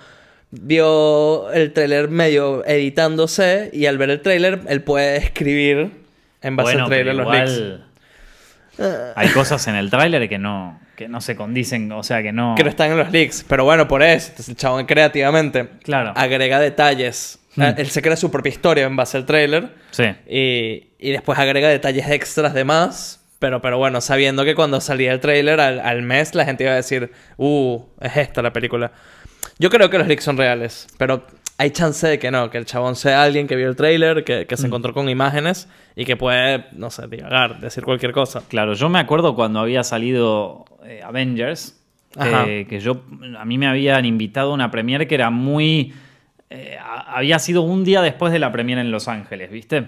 vio 0.51 1.51
el 1.53 1.73
tráiler 1.73 2.09
medio 2.09 2.65
editándose 2.67 3.71
y 3.73 3.87
al 3.87 3.99
ver 3.99 4.11
el 4.11 4.21
tráiler, 4.23 4.61
él 4.69 4.83
puede 4.83 5.17
escribir 5.19 5.91
en 6.43 6.57
base 6.57 6.71
Bueno, 6.73 6.85
al 6.85 6.89
tráiler 6.91 7.15
los 7.15 7.31
leaks. 7.33 7.51
igual 7.53 7.85
hay 9.17 9.29
cosas 9.31 9.67
en 9.67 9.75
el 9.75 9.91
tráiler 9.91 10.29
que 10.29 10.39
no, 10.39 10.79
que 10.97 11.09
no 11.09 11.21
se 11.21 11.35
condicen, 11.35 11.91
o 11.93 12.03
sea, 12.05 12.23
que 12.23 12.33
no... 12.33 12.55
Que 12.57 12.63
no 12.63 12.71
están 12.71 12.93
en 12.93 12.99
los 12.99 13.11
leaks. 13.11 13.45
Pero 13.49 13.65
bueno, 13.65 13.89
por 13.89 14.03
eso. 14.05 14.33
El 14.49 14.57
chabón 14.57 14.87
creativamente 14.87 15.69
Claro. 15.83 16.13
agrega 16.15 16.61
detalles. 16.61 17.41
Mm. 17.57 17.63
Eh, 17.63 17.75
Él 17.79 17.89
se 17.89 18.03
crea 18.03 18.17
su 18.17 18.31
propia 18.31 18.51
historia 18.51 18.85
en 18.87 18.95
base 18.95 19.17
al 19.17 19.27
tráiler. 19.27 19.71
Sí. 19.91 20.05
Y, 20.29 20.91
y 20.99 21.11
después 21.11 21.37
agrega 21.41 21.69
detalles 21.69 22.09
extras 22.09 22.55
de 22.55 22.63
más. 22.65 23.21
Pero, 23.41 23.61
pero 23.61 23.79
bueno, 23.79 24.01
sabiendo 24.01 24.45
que 24.45 24.55
cuando 24.55 24.81
salía 24.81 25.13
el 25.13 25.21
tráiler 25.21 25.61
al, 25.61 25.79
al 25.81 26.03
mes 26.03 26.35
la 26.35 26.45
gente 26.45 26.65
iba 26.65 26.73
a 26.73 26.77
decir, 26.77 27.11
uh, 27.37 27.81
es 28.01 28.17
esta 28.17 28.43
la 28.43 28.53
película. 28.53 28.93
Yo 29.59 29.71
creo 29.71 29.91
que 29.91 29.99
los 29.99 30.07
leaks 30.07 30.25
son 30.25 30.37
reales. 30.37 30.87
Pero 30.99 31.25
hay 31.59 31.71
chance 31.71 32.07
de 32.07 32.19
que 32.19 32.31
no. 32.31 32.51
Que 32.51 32.59
el 32.59 32.65
chabón 32.65 32.97
sea 32.97 33.23
alguien 33.23 33.47
que 33.47 33.57
vio 33.57 33.69
el 33.69 33.77
tráiler, 33.77 34.25
que, 34.25 34.47
que 34.47 34.57
se 34.57 34.65
Mm. 34.65 34.67
encontró 34.67 34.93
con 34.95 35.09
imágenes 35.09 35.69
y 35.97 36.05
que 36.05 36.17
puede, 36.17 36.67
no 36.73 36.91
sé, 36.91 37.07
divagar, 37.09 37.61
decir 37.61 37.85
cualquier 37.85 38.13
cosa. 38.13 38.43
Claro, 38.49 38.75
yo 38.75 38.89
me 38.89 38.99
acuerdo 38.99 39.35
cuando 39.35 39.61
había 39.61 39.83
salido 39.85 40.65
eh, 40.85 41.01
Avengers, 41.05 41.75
eh, 42.25 42.67
que 42.69 42.81
yo 42.81 43.03
a 43.39 43.45
mí 43.45 43.59
me 43.59 43.67
habían 43.67 44.05
invitado 44.05 44.51
a 44.53 44.55
una 44.55 44.71
premiere 44.71 45.07
que 45.07 45.15
era 45.15 45.31
muy 45.31 45.93
eh, 46.51 46.79
había 46.81 47.39
sido 47.39 47.61
un 47.63 47.85
día 47.85 48.01
después 48.01 48.33
de 48.33 48.39
la 48.39 48.51
premiere 48.51 48.81
en 48.81 48.91
Los 48.91 49.07
Ángeles, 49.09 49.51
¿viste? 49.51 49.85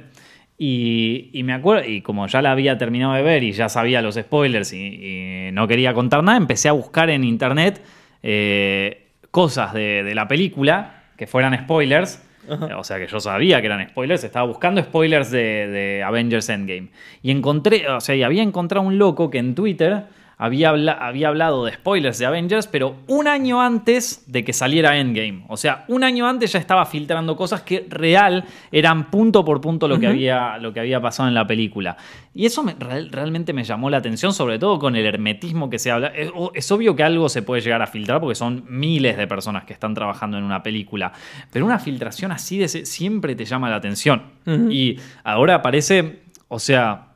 Y, 0.58 1.30
y 1.32 1.42
me 1.42 1.54
acuerdo, 1.54 1.88
y 1.88 2.02
como 2.02 2.26
ya 2.26 2.42
la 2.42 2.52
había 2.52 2.76
terminado 2.76 3.14
de 3.14 3.22
ver 3.22 3.42
y 3.42 3.52
ya 3.52 3.70
sabía 3.70 4.02
los 4.02 4.16
spoilers 4.16 4.74
y, 4.74 5.48
y 5.48 5.52
no 5.52 5.66
quería 5.66 5.94
contar 5.94 6.22
nada, 6.22 6.36
empecé 6.36 6.68
a 6.68 6.72
buscar 6.72 7.08
en 7.08 7.24
internet 7.24 7.80
eh, 8.22 9.06
cosas 9.30 9.72
de, 9.72 10.02
de 10.02 10.14
la 10.14 10.28
película 10.28 11.02
que 11.16 11.26
fueran 11.26 11.56
spoilers. 11.58 12.22
Ajá. 12.48 12.78
O 12.78 12.84
sea 12.84 12.98
que 12.98 13.06
yo 13.06 13.20
sabía 13.20 13.60
que 13.60 13.66
eran 13.66 13.86
spoilers, 13.88 14.24
estaba 14.24 14.46
buscando 14.46 14.82
spoilers 14.82 15.30
de, 15.30 15.68
de 15.68 16.02
Avengers 16.02 16.48
Endgame. 16.48 16.88
Y 17.22 17.30
encontré, 17.30 17.88
o 17.88 18.00
sea, 18.00 18.14
y 18.14 18.22
había 18.22 18.42
encontrado 18.42 18.86
un 18.86 18.98
loco 18.98 19.30
que 19.30 19.38
en 19.38 19.54
Twitter 19.54 20.04
había, 20.42 20.70
habla- 20.70 20.92
había 20.92 21.28
hablado 21.28 21.66
de 21.66 21.72
spoilers 21.74 22.18
de 22.18 22.24
Avengers, 22.26 22.66
pero 22.66 22.96
un 23.08 23.28
año 23.28 23.60
antes 23.60 24.24
de 24.26 24.42
que 24.42 24.52
saliera 24.54 24.96
Endgame. 24.98 25.44
O 25.48 25.56
sea, 25.58 25.84
un 25.88 26.02
año 26.02 26.26
antes 26.26 26.52
ya 26.52 26.58
estaba 26.58 26.86
filtrando 26.86 27.36
cosas 27.36 27.60
que 27.60 27.86
real 27.88 28.44
eran 28.72 29.10
punto 29.10 29.44
por 29.44 29.60
punto 29.60 29.86
lo, 29.86 30.00
que, 30.00 30.06
había, 30.08 30.56
lo 30.58 30.72
que 30.72 30.80
había 30.80 31.00
pasado 31.00 31.28
en 31.28 31.34
la 31.34 31.46
película. 31.46 31.96
Y 32.34 32.46
eso 32.46 32.62
me- 32.62 32.74
real- 32.78 33.10
realmente 33.12 33.52
me 33.52 33.64
llamó 33.64 33.90
la 33.90 33.98
atención, 33.98 34.32
sobre 34.32 34.58
todo 34.58 34.78
con 34.78 34.96
el 34.96 35.04
hermetismo 35.04 35.68
que 35.68 35.78
se 35.78 35.90
habla. 35.90 36.08
Es, 36.54 36.70
obvio 36.72 36.96
que 36.96 37.02
algo 37.02 37.28
se 37.28 37.42
puede 37.42 37.60
llegar 37.60 37.82
a 37.82 37.86
filtrar 37.86 38.18
porque 38.20 38.34
son 38.34 38.64
miles 38.68 39.16
de 39.18 39.26
personas 39.26 39.64
que 39.64 39.74
están 39.74 39.92
trabajando 39.94 40.38
en 40.38 40.44
una 40.44 40.62
película. 40.62 41.12
Pero 41.52 41.66
una 41.66 41.78
filtración 41.78 42.32
así 42.32 42.56
de 42.56 42.66
siempre 42.68 43.34
te 43.34 43.44
llama 43.44 43.68
la 43.68 43.76
atención. 43.76 44.22
Y 44.70 44.96
ahora 45.22 45.60
parece, 45.60 46.22
o 46.48 46.58
sea, 46.58 47.08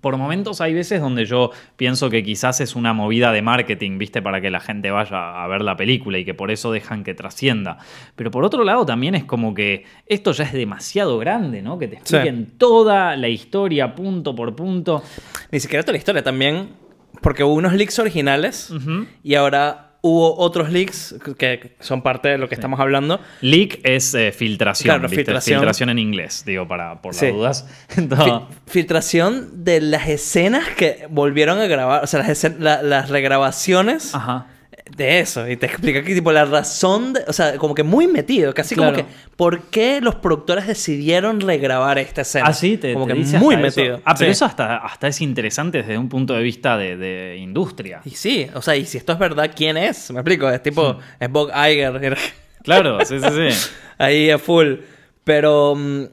por 0.00 0.16
momentos 0.16 0.60
hay 0.60 0.74
veces 0.74 1.00
donde 1.00 1.24
yo 1.24 1.50
pienso 1.76 2.10
que 2.10 2.22
quizás 2.22 2.60
es 2.60 2.74
una 2.76 2.92
movida 2.92 3.32
de 3.32 3.42
marketing, 3.42 3.98
¿viste? 3.98 4.22
Para 4.22 4.40
que 4.40 4.50
la 4.50 4.60
gente 4.60 4.90
vaya 4.90 5.42
a 5.42 5.46
ver 5.48 5.62
la 5.62 5.76
película 5.76 6.18
y 6.18 6.24
que 6.24 6.34
por 6.34 6.50
eso 6.50 6.72
dejan 6.72 7.04
que 7.04 7.14
trascienda. 7.14 7.78
Pero 8.16 8.30
por 8.30 8.44
otro 8.44 8.64
lado 8.64 8.84
también 8.86 9.14
es 9.14 9.24
como 9.24 9.54
que 9.54 9.84
esto 10.06 10.32
ya 10.32 10.44
es 10.44 10.52
demasiado 10.52 11.18
grande, 11.18 11.62
¿no? 11.62 11.78
Que 11.78 11.88
te 11.88 11.96
Sí. 11.96 12.00
expliquen 12.16 12.52
toda 12.58 13.16
la 13.16 13.28
historia 13.28 13.94
punto 13.94 14.34
por 14.34 14.54
punto. 14.56 15.02
Ni 15.50 15.60
siquiera 15.60 15.82
toda 15.82 15.92
la 15.92 15.98
historia, 15.98 16.22
también. 16.22 16.70
Porque 17.20 17.44
hubo 17.44 17.54
unos 17.54 17.74
leaks 17.74 17.98
originales 17.98 18.72
y 19.22 19.34
ahora 19.34 19.91
hubo 20.02 20.36
otros 20.36 20.70
leaks 20.70 21.14
que 21.38 21.76
son 21.80 22.02
parte 22.02 22.28
de 22.28 22.36
lo 22.38 22.48
que 22.48 22.54
estamos 22.56 22.78
hablando. 22.80 23.20
Leak 23.40 23.80
es 23.84 24.12
eh, 24.14 24.32
filtración, 24.32 24.96
Claro, 24.98 25.08
filtración. 25.08 25.60
filtración 25.60 25.88
en 25.90 25.98
inglés, 25.98 26.42
digo, 26.44 26.66
para, 26.68 27.00
por 27.00 27.14
Sí. 27.14 27.26
las 27.26 27.34
dudas. 27.34 27.66
Entonces, 27.96 28.32
filtración 28.66 29.64
de 29.64 29.80
las 29.80 30.08
escenas 30.08 30.68
que 30.76 31.06
volvieron 31.08 31.58
a 31.60 31.66
grabar, 31.66 32.02
o 32.02 32.06
sea, 32.06 32.20
las, 32.26 32.44
la- 32.58 32.82
las 32.82 33.08
regrabaciones 33.10 34.14
Ajá. 34.14 34.48
De 34.96 35.20
eso. 35.20 35.48
Y 35.48 35.56
te 35.56 35.66
explica 35.66 36.02
que, 36.02 36.14
tipo, 36.14 36.32
la 36.32 36.44
razón, 36.44 37.12
de- 37.14 37.24
o 37.26 37.32
sea, 37.32 37.56
como 37.58 37.74
que 37.74 37.82
muy 37.82 38.06
metido, 38.06 38.52
casi 38.54 38.74
Claro. 38.74 38.92
como 38.96 39.06
que, 39.08 39.14
¿por 39.36 39.62
qué 39.64 40.00
los 40.00 40.14
productores 40.16 40.66
decidieron 40.66 41.40
regrabar 41.40 41.98
esta 41.98 42.22
escena? 42.22 42.46
Ah, 42.48 42.52
sí, 42.52 42.76
te, 42.76 42.92
como 42.92 43.06
te 43.06 43.12
que 43.14 43.18
dice 43.20 43.38
muy 43.38 43.54
eso. 43.54 43.62
metido. 43.62 44.00
Ah, 44.04 44.14
pero 44.18 44.28
Sí. 44.30 44.32
eso 44.32 44.44
hasta, 44.44 44.76
hasta 44.78 45.08
es 45.08 45.20
interesante 45.20 45.78
desde 45.78 45.96
un 45.98 46.08
punto 46.08 46.34
de 46.34 46.42
vista 46.42 46.76
de, 46.76 46.96
de 46.96 47.36
industria. 47.38 48.00
Y 48.04 48.10
sí, 48.10 48.46
o 48.54 48.62
sea, 48.62 48.76
y 48.76 48.84
si 48.86 48.98
esto 48.98 49.12
es 49.12 49.18
verdad, 49.18 49.50
¿quién 49.56 49.76
es? 49.76 50.10
Me 50.10 50.20
explico, 50.20 50.48
es 50.50 50.62
tipo, 50.62 50.98
es 51.18 51.30
Bob 51.30 51.50
Iger. 51.50 52.16
Claro, 52.62 53.04
sí, 53.04 53.18
sí, 53.18 53.26
sí. 53.50 53.70
Ahí 53.98 54.30
a 54.30 54.38
full. 54.38 54.74
Pero 55.24 55.74
mm, 55.76 56.04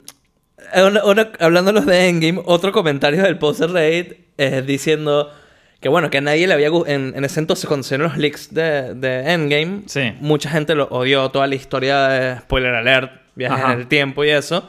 una- 0.83 1.03
una- 1.05 1.31
hablando 1.39 1.71
de 1.71 1.75
los 1.79 1.86
de 1.86 2.09
Endgame, 2.09 2.41
otro 2.45 2.71
comentario 2.71 3.21
del 3.21 3.38
post 3.38 3.62
Reddit 3.62 4.13
es 4.38 4.65
diciendo 4.65 5.31
que 5.79 5.89
bueno, 5.89 6.09
que 6.09 6.17
a 6.17 6.21
nadie 6.21 6.45
le 6.48 6.53
había 6.53 6.69
gustado. 6.69 6.93
En, 6.95 7.13
en 7.15 7.24
ese 7.25 7.39
entonces, 7.39 7.65
cuando 7.67 7.83
salieron 7.83 8.09
los 8.12 8.17
leaks 8.17 8.53
de, 8.53 8.93
de 8.95 9.31
Endgame, 9.31 9.83
Sí. 9.88 10.13
mucha 10.19 10.50
gente 10.50 10.75
lo 10.75 10.86
odió, 10.89 11.29
toda 11.29 11.48
la 11.48 11.55
historia 11.55 12.07
de 12.07 12.39
spoiler 12.39 12.75
alert, 12.75 13.12
viajes 13.36 13.59
Ajá. 13.63 13.74
en 13.74 13.79
el 13.79 13.88
tiempo 13.88 14.24
y 14.25 14.29
eso. 14.29 14.67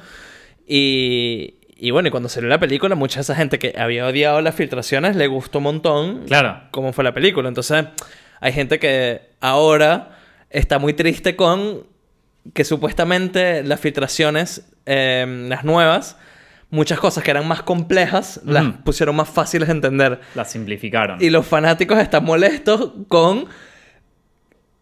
Y, 0.67 1.55
y 1.77 1.91
bueno, 1.91 2.09
y 2.09 2.11
cuando 2.11 2.29
salió 2.29 2.49
la 2.49 2.61
película, 2.61 2.95
mucha 2.95 3.17
de 3.17 3.23
esa 3.23 3.35
gente 3.35 3.59
que 3.59 3.75
había 3.77 4.07
odiado 4.07 4.41
las 4.41 4.55
filtraciones 4.55 5.17
le 5.17 5.27
gustó 5.27 5.59
un 5.59 5.65
montón 5.65 6.25
Claro. 6.27 6.61
cómo 6.71 6.93
fue 6.93 7.03
la 7.05 7.13
película. 7.15 7.49
Entonces, 7.49 7.87
hay 8.41 8.53
gente 8.53 8.79
que 8.79 9.23
ahora 9.41 10.19
está 10.51 10.79
muy 10.79 10.93
triste 10.93 11.37
con 11.37 11.85
que 12.55 12.65
supuestamente 12.65 13.63
las 13.65 13.81
filtraciones, 13.81 14.71
eh, 14.87 15.47
las 15.49 15.65
nuevas, 15.65 16.17
muchas 16.71 16.99
cosas 17.01 17.23
que 17.25 17.31
eran 17.31 17.47
más 17.49 17.63
complejas, 17.63 18.41
las 18.47 18.65
pusieron 18.85 19.17
más 19.17 19.29
fáciles 19.29 19.69
de 19.69 19.73
entender. 19.75 20.21
La 20.35 20.45
simplificaron. 20.45 21.23
Y 21.23 21.31
los 21.31 21.47
fanáticos 21.47 21.99
están 21.99 22.25
molestos 22.25 22.93
con 23.09 23.47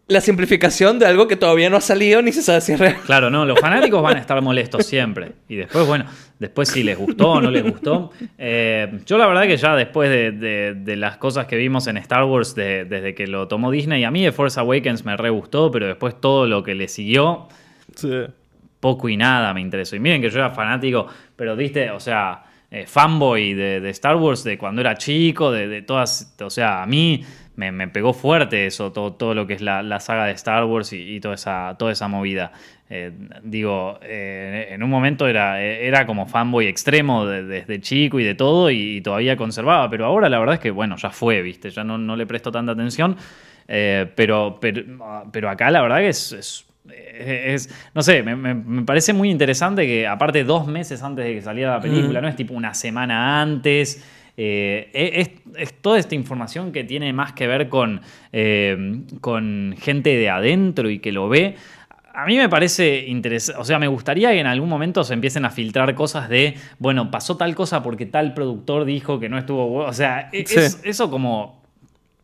la 0.07 0.21
simplificación 0.21 0.97
de 0.97 1.05
algo 1.05 1.27
que 1.27 1.35
todavía 1.35 1.69
no 1.69 1.77
ha 1.77 1.81
salido 1.81 2.19
ni 2.23 2.31
se 2.31 2.41
sabe 2.41 2.61
si 2.61 2.71
es 2.71 2.79
real. 2.79 2.95
Claro, 3.05 3.29
no, 3.29 3.45
los 3.45 3.59
fanáticos 3.61 4.01
van 4.01 4.17
a 4.17 4.19
estar 4.19 4.41
molestos 4.41 4.83
siempre. 4.87 5.33
Y 5.47 5.55
después, 5.55 5.85
bueno, 5.85 6.05
después 6.39 6.69
si 6.69 6.81
les 6.81 6.97
gustó 6.97 7.33
o 7.33 7.41
no 7.41 7.51
les 7.51 7.61
gustó. 7.63 8.11
Eh, 8.39 9.01
yo 9.05 9.19
la 9.19 9.27
verdad 9.27 9.43
que 9.43 9.55
ya 9.57 9.75
después 9.75 10.09
de, 10.09 10.31
de- 10.31 10.73
de 10.73 10.95
las 10.95 11.17
cosas 11.17 11.45
que 11.45 11.57
vimos 11.57 11.85
en 11.85 11.97
Star 11.97 12.23
Wars 12.23 12.55
de- 12.55 12.85
desde 12.85 13.13
que 13.13 13.27
lo 13.27 13.47
tomó 13.47 13.69
Disney, 13.69 14.03
a 14.03 14.09
mí 14.09 14.23
de 14.23 14.31
Force 14.31 14.59
Awakens 14.59 15.05
me 15.05 15.15
re 15.15 15.29
gustó, 15.29 15.69
pero 15.69 15.85
después 15.85 16.19
todo 16.19 16.47
lo 16.47 16.63
que 16.63 16.73
le 16.73 16.87
siguió, 16.87 17.47
poco 18.79 19.09
y 19.09 19.17
nada 19.17 19.53
me 19.53 19.61
interesó. 19.61 19.95
Y 19.95 19.99
miren 19.99 20.21
que 20.21 20.29
yo 20.29 20.39
era 20.39 20.49
fanático, 20.51 21.07
pero 21.35 21.55
viste, 21.55 21.91
o 21.91 21.99
sea, 21.99 22.43
eh, 22.71 22.85
fanboy 22.85 23.53
de, 23.53 23.89
Star 23.89 24.15
Wars 24.15 24.43
de 24.43 24.57
cuando 24.57 24.81
era 24.81 24.95
chico, 24.95 25.51
de, 25.51 25.67
de 25.67 25.81
todas, 25.81 26.35
o 26.41 26.49
sea, 26.49 26.83
a 26.83 26.85
mí 26.85 27.23
me, 27.55 27.71
me 27.71 27.87
pegó 27.87 28.13
fuerte 28.13 28.65
eso, 28.67 28.91
todo, 28.91 29.13
todo 29.13 29.33
lo 29.33 29.47
que 29.47 29.53
es 29.53 29.61
la, 29.61 29.81
la 29.83 29.99
saga 29.99 30.25
de 30.25 30.33
Star 30.33 30.63
Wars 30.65 30.93
y, 30.93 31.19
toda, 31.19 31.35
esa, 31.35 31.75
toda 31.77 31.91
esa 31.91 32.07
movida. 32.07 32.51
Eh, 32.91 33.11
digo, 33.43 33.99
eh, 34.01 34.67
en 34.71 34.81
un 34.81 34.89
momento 34.89 35.27
era, 35.27 35.61
era 35.61 36.05
como 36.05 36.25
fanboy 36.25 36.67
extremo 36.67 37.25
de- 37.25 37.43
desde 37.43 37.81
chico 37.81 38.19
y 38.19 38.23
de 38.23 38.33
todo 38.35 38.71
y, 38.71 39.01
todavía 39.01 39.35
conservaba, 39.37 39.89
pero 39.89 40.05
ahora 40.05 40.29
la 40.29 40.39
verdad 40.39 40.55
es 40.55 40.61
que, 40.61 40.71
bueno, 40.71 40.95
ya 40.97 41.09
fue, 41.11 41.41
viste, 41.41 41.69
ya 41.69 41.83
no, 41.83 41.97
no 41.97 42.15
le 42.15 42.25
presto 42.25 42.51
tanta 42.51 42.71
atención. 42.71 43.15
Pero, 43.67 44.57
pero, 44.59 44.81
pero 45.31 45.49
acá 45.49 45.69
la 45.69 45.81
verdad 45.81 45.99
que 45.99 46.09
es- 46.09 46.65
es- 46.93 47.69
no 47.93 48.01
sé, 48.01 48.23
me, 48.23 48.35
me- 48.35 48.53
me 48.55 48.81
parece 48.83 49.13
muy 49.13 49.29
interesante 49.29 49.85
que 49.85 50.07
aparte 50.07 50.43
dos 50.43 50.67
meses 50.67 51.01
antes 51.03 51.25
de 51.25 51.33
que 51.35 51.41
saliera 51.41 51.71
la 51.75 51.81
película, 51.81 52.19
Mm. 52.19 52.23
no 52.23 52.29
es 52.29 52.35
tipo 52.35 52.53
una 52.53 52.73
semana 52.73 53.41
antes. 53.41 54.03
eh, 54.41 54.89
es, 54.93 55.31
es 55.57 55.73
toda 55.81 55.99
esta 55.99 56.15
información 56.15 56.71
que 56.71 56.85
tiene 56.85 57.11
más 57.11 57.33
que 57.33 57.45
ver 57.45 57.67
con, 57.67 57.99
eh, 58.31 59.01
con 59.19 59.75
gente 59.77 60.15
de 60.15 60.29
adentro 60.29 60.89
y 60.89 60.99
que 60.99 61.11
lo 61.11 61.27
ve. 61.27 61.55
A 62.13 62.25
mí 62.25 62.37
me 62.37 62.47
parece 62.47 63.05
interesante, 63.07 63.59
o 63.61 63.65
sea, 63.65 63.79
me 63.79 63.89
gustaría 63.89 64.31
que 64.31 64.39
en 64.39 64.47
algún 64.47 64.69
momento 64.69 65.03
se 65.03 65.13
empiecen 65.13 65.43
a 65.43 65.49
filtrar 65.49 65.93
cosas 65.93 66.29
de, 66.29 66.55
bueno, 66.77 67.11
pasó 67.11 67.35
tal 67.35 67.53
cosa 67.53 67.83
porque 67.83 68.05
tal 68.05 68.33
productor 68.33 68.85
dijo 68.85 69.19
que 69.19 69.27
no 69.27 69.37
estuvo, 69.37 69.73
o 69.85 69.91
sea, 69.93 70.29
e- 70.31 70.45
Sí. 70.45 70.57
es- 70.57 70.79
eso 70.85 71.11
como 71.11 71.58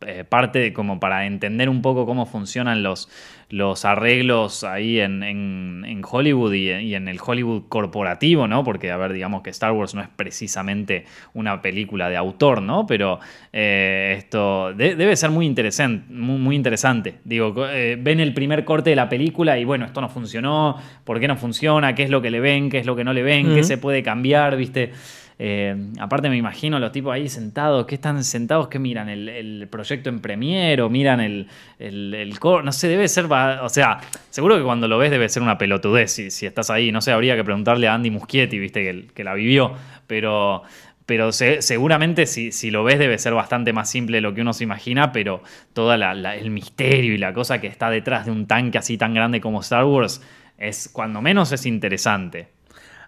eh, 0.06 0.24
parte 0.28 0.58
de- 0.58 0.72
como 0.72 1.00
para 1.00 1.26
entender 1.26 1.68
un 1.68 1.80
poco 1.82 2.04
cómo 2.04 2.26
funcionan 2.26 2.82
los, 2.82 3.08
los 3.48 3.84
arreglos 3.86 4.62
ahí 4.64 5.00
en, 5.00 5.22
en- 5.22 5.84
en 5.86 6.02
Hollywood 6.08 6.52
y, 6.52 6.70
y 6.70 6.94
en 6.94 7.08
el 7.08 7.18
Hollywood 7.24 7.62
corporativo, 7.68 8.46
¿no? 8.46 8.62
Porque, 8.62 8.90
a 8.90 8.96
ver, 8.98 9.12
digamos 9.14 9.42
que 9.42 9.50
Star 9.50 9.72
Wars 9.72 9.94
no 9.94 10.02
es 10.02 10.08
precisamente 10.14 11.04
una 11.32 11.62
película 11.62 12.10
de 12.10 12.16
autor, 12.16 12.60
¿no? 12.60 12.86
Pero 12.86 13.20
eh, 13.52 14.14
esto 14.18 14.74
de- 14.74 14.96
debe 14.96 15.16
ser 15.16 15.30
muy 15.30 15.46
interesante, 15.46 16.12
muy, 16.12 16.38
muy 16.38 16.56
interesante. 16.56 17.14
Digo, 17.24 17.54
eh, 17.68 17.96
ven 17.98 18.20
el 18.20 18.34
primer 18.34 18.64
corte 18.64 18.90
de 18.90 18.96
la 18.96 19.08
película 19.08 19.58
y 19.58 19.64
bueno, 19.64 19.86
esto 19.86 20.00
no 20.00 20.08
funcionó, 20.08 20.76
¿por 21.04 21.20
qué 21.20 21.28
no 21.28 21.36
funciona? 21.36 21.94
¿Qué 21.94 22.02
es 22.02 22.10
lo 22.10 22.20
que 22.20 22.30
le 22.30 22.40
ven? 22.40 22.68
¿Qué 22.68 22.78
es 22.78 22.86
lo 22.86 22.96
que 22.96 23.04
no 23.04 23.12
le 23.14 23.22
ven? 23.22 23.54
¿Qué 23.54 23.64
se 23.64 23.78
puede 23.78 24.02
cambiar? 24.02 24.56
¿Viste? 24.56 24.92
Eh, 25.38 25.76
aparte 25.98 26.30
me 26.30 26.36
imagino 26.36 26.78
los 26.78 26.92
tipos 26.92 27.12
ahí 27.12 27.28
sentados, 27.28 27.84
que 27.86 27.96
están 27.96 28.24
sentados, 28.24 28.68
que 28.68 28.78
miran 28.78 29.08
el, 29.10 29.68
proyecto 29.70 30.08
en 30.08 30.20
Premiere 30.20 30.80
o 30.80 30.88
miran 30.88 31.20
el, 31.20 31.46
el, 31.78 32.34
no 32.40 32.72
sé, 32.72 32.88
debe 32.88 33.06
ser, 33.08 33.26
o 33.26 33.68
sea, 33.68 33.98
seguro 34.30 34.56
que 34.56 34.62
cuando 34.62 34.88
lo 34.88 34.96
ves 34.96 35.10
debe 35.10 35.28
ser 35.28 35.42
una 35.42 35.58
pelotudez 35.58 36.10
si, 36.10 36.30
si 36.30 36.46
estás 36.46 36.70
ahí, 36.70 36.90
no 36.90 37.02
sé, 37.02 37.12
habría 37.12 37.36
que 37.36 37.44
preguntarle 37.44 37.86
a 37.86 37.94
Andy 37.94 38.10
Muschietti, 38.10 38.58
viste, 38.58 38.82
que, 38.82 39.06
que 39.12 39.24
la 39.24 39.34
vivió, 39.34 39.74
pero, 40.06 40.62
pero 41.04 41.32
se- 41.32 41.60
seguramente 41.60 42.24
si, 42.24 42.50
si 42.50 42.70
lo 42.70 42.82
ves 42.82 42.98
debe 42.98 43.18
ser 43.18 43.34
bastante 43.34 43.74
más 43.74 43.90
simple 43.90 44.18
de 44.18 44.20
lo 44.22 44.32
que 44.32 44.40
uno 44.40 44.54
se 44.54 44.64
imagina, 44.64 45.12
pero 45.12 45.42
todo 45.74 45.92
el 45.92 46.50
misterio 46.50 47.12
y 47.14 47.18
la 47.18 47.34
cosa 47.34 47.60
que 47.60 47.66
está 47.66 47.90
detrás 47.90 48.24
de 48.24 48.32
un 48.32 48.46
tanque 48.46 48.78
así 48.78 48.96
tan 48.96 49.12
grande 49.12 49.42
como 49.42 49.60
Star 49.60 49.84
Wars 49.84 50.22
es, 50.56 50.88
cuando 50.90 51.20
menos, 51.20 51.52
es 51.52 51.66
interesante. 51.66 52.55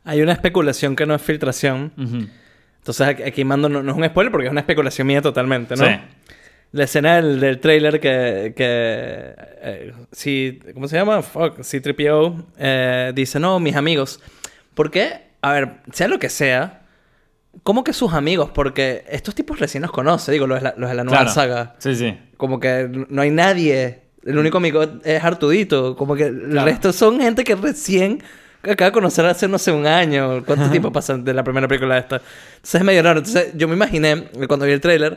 Hay 0.09 0.23
una 0.23 0.33
especulación 0.33 0.97
que 0.97 1.05
no 1.07 1.15
es 1.15 1.21
filtración. 1.23 1.93
Entonces 2.79 3.07
aquí- 3.27 3.45
mando, 3.45 3.69
no, 3.69 3.83
no 3.83 3.93
es 3.93 3.97
un 3.99 4.05
spoiler 4.07 4.31
porque 4.33 4.47
es 4.47 4.51
una 4.51 4.61
especulación 4.61 5.07
mía 5.07 5.21
totalmente, 5.21 5.77
¿no? 5.77 5.85
Sí. 5.85 5.93
La 6.73 6.85
escena 6.85 7.17
del, 7.17 7.41
del 7.41 7.61
trailer 7.61 7.99
que, 8.01 8.53
que 8.57 8.65
eh, 8.67 9.93
si, 10.13 10.61
¿cómo 10.75 10.87
se 10.89 10.97
llama? 10.97 11.23
Fuck, 11.23 11.61
C-3PO 11.63 12.45
eh, 12.59 13.13
dice, 13.15 13.39
no, 13.41 13.59
mis 13.61 13.75
amigos. 13.77 14.21
¿Por 14.75 14.91
qué? 14.91 15.29
A 15.43 15.53
ver, 15.53 15.69
sea 15.93 16.09
lo 16.09 16.19
que 16.19 16.29
sea, 16.29 16.83
¿cómo 17.63 17.85
que 17.85 17.93
sus 17.93 18.13
amigos? 18.13 18.51
Porque 18.55 19.05
estos 19.11 19.35
tipos 19.35 19.59
recién 19.59 19.83
los 19.83 19.91
conoce, 19.93 20.31
digo, 20.33 20.47
los 20.47 20.59
de 20.59 20.65
la, 20.65 20.75
los 20.77 20.89
de 20.91 20.97
la 20.97 21.05
nueva 21.05 21.19
Claro. 21.21 21.35
saga. 21.35 21.75
Sí, 21.79 21.95
sí. 21.95 22.19
Como 22.37 22.61
que 22.61 22.89
no 23.09 23.23
hay 23.23 23.31
nadie. 23.31 24.01
El 24.25 24.37
único 24.39 24.59
amigo 24.59 24.85
es 25.05 25.25
Artudito. 25.25 25.97
Como 25.97 26.15
que 26.17 26.25
el 26.25 26.49
Claro. 26.51 26.67
resto 26.67 26.93
son 26.93 27.19
gente 27.21 27.45
que 27.45 27.55
recién 27.55 28.23
acaba 28.63 28.91
de 28.91 28.93
conocer 28.93 29.25
hace, 29.27 29.49
no 29.49 29.59
sé, 29.59 29.73
un 29.73 29.87
año. 29.87 30.45
¿Cuánto 30.45 30.69
tiempo 30.71 30.93
pasa 30.93 31.17
de 31.17 31.35
la 31.35 31.45
primera 31.45 31.69
película 31.69 31.99
esta? 31.99 32.17
Entonces 32.57 32.75
es 32.81 32.85
medio 32.85 33.03
raro. 33.03 33.19
Entonces 33.19 33.53
yo 33.55 33.69
me 33.69 33.75
imaginé, 33.75 34.25
cuando 34.47 34.67
vi 34.67 34.73
el 34.73 34.81
tráiler, 34.81 35.17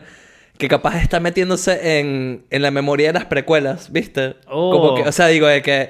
que 0.57 0.67
capaz 0.67 1.01
está 1.01 1.19
metiéndose 1.19 1.99
en, 1.99 2.43
en 2.49 2.61
la 2.61 2.69
memoria 2.71 3.07
de 3.07 3.13
las 3.13 3.25
precuelas, 3.25 3.91
¿viste? 3.91 4.35
Oh. 4.47 4.71
Como 4.71 4.95
que, 4.95 5.09
o 5.09 5.11
sea, 5.11 5.27
digo, 5.27 5.47
de 5.47 5.61
que 5.63 5.89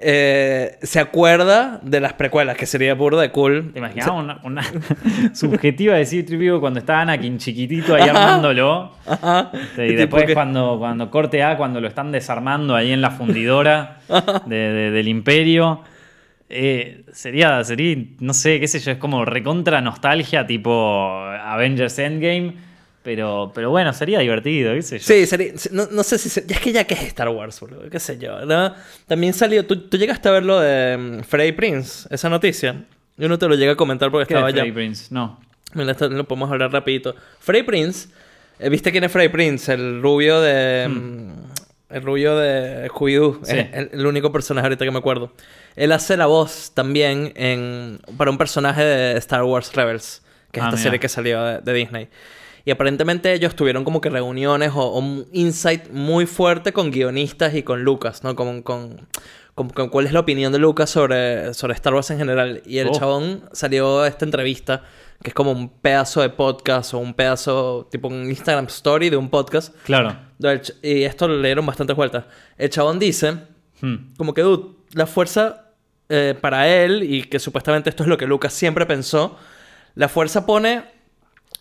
eh, 0.00 0.76
se 0.82 1.00
acuerda 1.00 1.80
de 1.82 2.00
las 2.00 2.12
precuelas, 2.14 2.56
que 2.56 2.66
sería 2.66 2.94
burda 2.94 3.20
de 3.20 3.30
cool. 3.30 3.70
¿Te 3.72 3.78
imaginabas 3.80 4.14
una, 4.24 4.40
una 4.44 4.62
subjetiva 5.34 5.94
de 5.96 6.04
C-3PO 6.06 6.60
cuando 6.60 6.78
está 6.80 7.00
Anakin 7.00 7.38
chiquitito 7.38 7.94
ahí 7.94 8.02
armándolo? 8.08 8.92
Ajá. 9.06 9.50
Sí, 9.76 9.82
y 9.82 9.94
después 9.94 10.24
que- 10.24 10.34
cuando, 10.34 10.76
cuando 10.78 11.10
corte 11.10 11.42
A, 11.42 11.56
cuando 11.56 11.80
lo 11.80 11.88
están 11.88 12.12
desarmando 12.12 12.74
ahí 12.74 12.92
en 12.92 13.00
la 13.00 13.10
fundidora 13.10 13.98
de- 14.46 14.56
de- 14.56 14.90
del 14.90 15.08
imperio. 15.08 15.82
Eh, 16.48 17.04
sería, 17.12 17.62
sería, 17.64 17.96
no 18.20 18.34
sé, 18.34 18.60
qué 18.60 18.68
sé 18.68 18.78
yo, 18.80 18.92
es 18.92 18.98
como 18.98 19.24
recontra 19.24 19.80
nostalgia 19.80 20.46
tipo 20.46 21.14
Avengers 21.24 21.98
Endgame. 21.98 22.68
Pero, 23.00 23.52
pero 23.54 23.70
bueno, 23.70 23.92
sería 23.94 24.18
divertido, 24.18 24.74
qué 24.74 24.82
sé 24.82 24.98
yo. 24.98 25.04
Sí, 25.04 25.24
sería- 25.24 25.52
no, 25.70 25.86
no 25.90 26.02
sé 26.02 26.18
si... 26.18 26.28
se- 26.28 26.44
ya 26.46 26.56
es 26.56 26.60
que 26.60 26.72
ya 26.72 26.84
que 26.84 26.92
es 26.94 27.02
Star 27.04 27.28
Wars, 27.30 27.58
boludo. 27.60 27.88
Qué 27.88 27.98
sé 28.00 28.18
yo, 28.18 28.44
¿no? 28.44 28.74
También 29.06 29.32
salió... 29.32 29.64
¿Tú, 29.64 29.88
tú 29.88 29.96
llegaste 29.96 30.28
a 30.28 30.32
ver 30.32 30.44
lo 30.44 30.60
de 30.60 30.98
mm, 30.98 31.20
Frey 31.22 31.52
Prince? 31.52 32.06
Esa 32.10 32.28
noticia. 32.28 32.84
Yo 33.16 33.28
no 33.28 33.38
te 33.38 33.48
lo 33.48 33.54
llegué 33.54 33.70
a 33.70 33.76
comentar 33.76 34.10
porque 34.10 34.26
¿Qué 34.26 34.34
estaba 34.34 34.48
allá. 34.48 34.56
Freddie 34.58 34.72
Prince? 34.74 35.06
No. 35.14 35.40
Mira, 35.74 35.92
esto 35.92 36.08
lo 36.10 36.24
podemos 36.24 36.50
hablar 36.50 36.70
rapidito. 36.70 37.14
Frey 37.38 37.62
Prince... 37.62 38.08
eh, 38.58 38.68
¿Viste 38.68 38.90
quién 38.92 39.04
es 39.04 39.12
Frey 39.12 39.28
Prince? 39.30 39.72
El 39.72 40.02
rubio 40.02 40.40
de... 40.42 40.88
mm, 40.88 41.30
El 41.94 42.02
rubio 42.02 42.36
de 42.36 42.88
Scooby-Doo. 42.90 43.38
Hmm. 43.40 43.44
Sí. 43.44 43.56
El, 43.72 43.90
el 43.92 44.06
único 44.06 44.30
personaje 44.30 44.66
ahorita 44.66 44.84
que 44.84 44.90
me 44.90 44.98
acuerdo. 44.98 45.32
Él 45.78 45.92
hace 45.92 46.16
la 46.16 46.26
voz 46.26 46.72
también 46.74 47.32
en, 47.36 48.00
para 48.16 48.30
un 48.30 48.38
personaje 48.38 48.82
de 48.82 49.16
Star 49.18 49.44
Wars 49.44 49.72
Rebels. 49.74 50.22
Que 50.50 50.60
es 50.60 50.64
Ah, 50.64 50.68
esta 50.68 50.76
mira. 50.76 50.82
serie 50.82 51.00
que 51.00 51.08
salió 51.08 51.42
de, 51.44 51.60
de 51.60 51.72
Disney. 51.74 52.08
Y 52.64 52.70
aparentemente 52.70 53.32
ellos 53.32 53.54
tuvieron 53.54 53.84
como 53.84 54.00
que 54.00 54.10
reuniones 54.10 54.72
o, 54.74 54.80
o 54.80 54.98
un 54.98 55.26
insight 55.32 55.90
muy 55.90 56.26
fuerte 56.26 56.72
con 56.72 56.90
guionistas 56.90 57.54
y 57.54 57.62
con 57.62 57.82
Lucas, 57.84 58.24
¿no? 58.24 58.34
Con, 58.34 58.62
con, 58.62 59.06
con- 59.54 59.70
con 59.70 59.88
cuál 59.88 60.06
es 60.06 60.12
la 60.12 60.20
opinión 60.20 60.52
de 60.52 60.58
Lucas 60.58 60.90
sobre, 60.90 61.52
sobre 61.54 61.74
Star 61.74 61.94
Wars 61.94 62.10
en 62.10 62.18
general. 62.18 62.62
Y 62.66 62.78
el 62.78 62.88
Oh. 62.88 62.92
chabón 62.92 63.44
salió 63.52 64.00
a 64.00 64.08
esta 64.08 64.24
entrevista, 64.24 64.82
que 65.22 65.28
es 65.30 65.34
como 65.34 65.52
un 65.52 65.68
pedazo 65.68 66.20
de 66.22 66.30
podcast 66.30 66.92
o 66.94 66.98
un 66.98 67.14
pedazo, 67.14 67.86
tipo 67.90 68.08
un 68.08 68.28
Instagram 68.28 68.66
story 68.66 69.10
de 69.10 69.16
un 69.16 69.28
podcast. 69.30 69.74
Claro. 69.84 70.16
Y 70.82 71.02
esto 71.04 71.28
lo 71.28 71.36
leyeron 71.38 71.64
bastantes 71.66 71.94
vueltas. 71.96 72.24
El 72.56 72.70
chabón 72.70 72.98
dice, 72.98 73.36
Hmm. 73.80 74.14
como 74.16 74.34
que, 74.34 74.42
dude, 74.42 74.76
la 74.92 75.06
fuerza 75.06 75.67
eh, 76.08 76.34
para 76.40 76.68
él, 76.68 77.02
y 77.02 77.22
que 77.24 77.38
supuestamente 77.38 77.90
esto 77.90 78.02
es 78.02 78.08
lo 78.08 78.16
que 78.18 78.26
Lucas 78.26 78.52
siempre 78.52 78.86
pensó, 78.86 79.38
la 79.94 80.08
fuerza 80.08 80.46
pone 80.46 80.82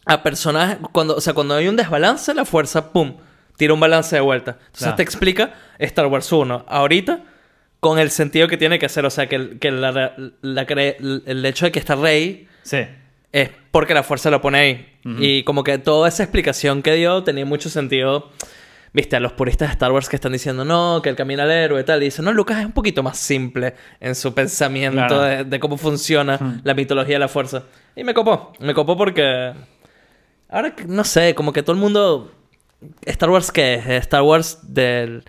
a 0.05 0.23
personajes, 0.23 0.77
cuando, 0.91 1.15
o 1.15 1.21
sea, 1.21 1.33
cuando 1.33 1.55
hay 1.55 1.67
un 1.67 1.75
desbalance, 1.75 2.33
la 2.33 2.45
fuerza, 2.45 2.91
¡pum!, 2.93 3.17
tira 3.57 3.73
un 3.73 3.79
balance 3.79 4.15
de 4.15 4.21
vuelta. 4.21 4.51
Entonces 4.51 4.79
Claro. 4.83 4.95
te 4.95 5.03
explica 5.03 5.53
Star 5.79 6.05
Wars 6.07 6.31
1, 6.31 6.65
ahorita, 6.67 7.23
con 7.79 7.99
el 7.99 8.09
sentido 8.11 8.47
que 8.47 8.57
tiene 8.57 8.79
que 8.79 8.85
hacer, 8.85 9.05
o 9.05 9.09
sea, 9.09 9.27
que, 9.27 9.35
el- 9.35 9.59
que 9.59 9.71
la, 9.71 10.13
la 10.41 10.67
cre- 10.67 10.95
el 11.25 11.45
hecho 11.45 11.65
de 11.65 11.71
que 11.71 11.79
está 11.79 11.95
Rey 11.95 12.47
Sí. 12.63 12.79
es 13.31 13.49
porque 13.71 13.93
la 13.93 14.03
fuerza 14.03 14.29
lo 14.29 14.41
pone 14.41 14.57
ahí. 14.59 14.93
Y 15.19 15.43
como 15.43 15.63
que 15.63 15.77
toda 15.77 16.09
esa 16.09 16.23
explicación 16.23 16.81
que 16.81 16.93
dio 16.93 17.23
tenía 17.23 17.45
mucho 17.45 17.69
sentido. 17.69 18.29
Viste, 18.93 19.15
a 19.15 19.19
los 19.19 19.33
puristas 19.33 19.67
de 19.67 19.73
Star 19.73 19.91
Wars 19.91 20.09
que 20.09 20.15
están 20.15 20.31
diciendo 20.31 20.63
no, 20.65 21.01
que 21.03 21.09
el 21.09 21.15
camino 21.15 21.43
al 21.43 21.51
héroe 21.51 21.81
y 21.81 21.83
tal. 21.83 22.01
Y 22.01 22.05
dicen, 22.05 22.25
no, 22.25 22.31
Lucas 22.33 22.59
es 22.59 22.65
un 22.65 22.71
poquito 22.71 23.03
más 23.03 23.17
simple 23.17 23.75
en 23.99 24.15
su 24.15 24.33
pensamiento 24.33 24.97
Claro. 25.07 25.21
de, 25.21 25.43
de 25.43 25.59
cómo 25.59 25.77
funciona 25.77 26.35
Ujú. 26.35 26.53
la 26.63 26.73
mitología 26.73 27.15
de 27.15 27.19
la 27.19 27.27
fuerza. 27.27 27.63
Y 27.95 28.03
me 28.03 28.13
copó. 28.13 28.53
Me 28.59 28.73
copó 28.73 28.95
porque. 28.97 29.53
Ahora, 30.49 30.73
no 30.87 31.03
sé, 31.03 31.35
como 31.35 31.51
que 31.53 31.61
todo 31.63 31.73
el 31.73 31.79
mundo. 31.81 32.31
Star 33.05 33.29
Wars, 33.29 33.51
que 33.51 33.73
es 33.75 33.87
Star 33.87 34.21
Wars 34.21 34.59
del. 34.63 35.23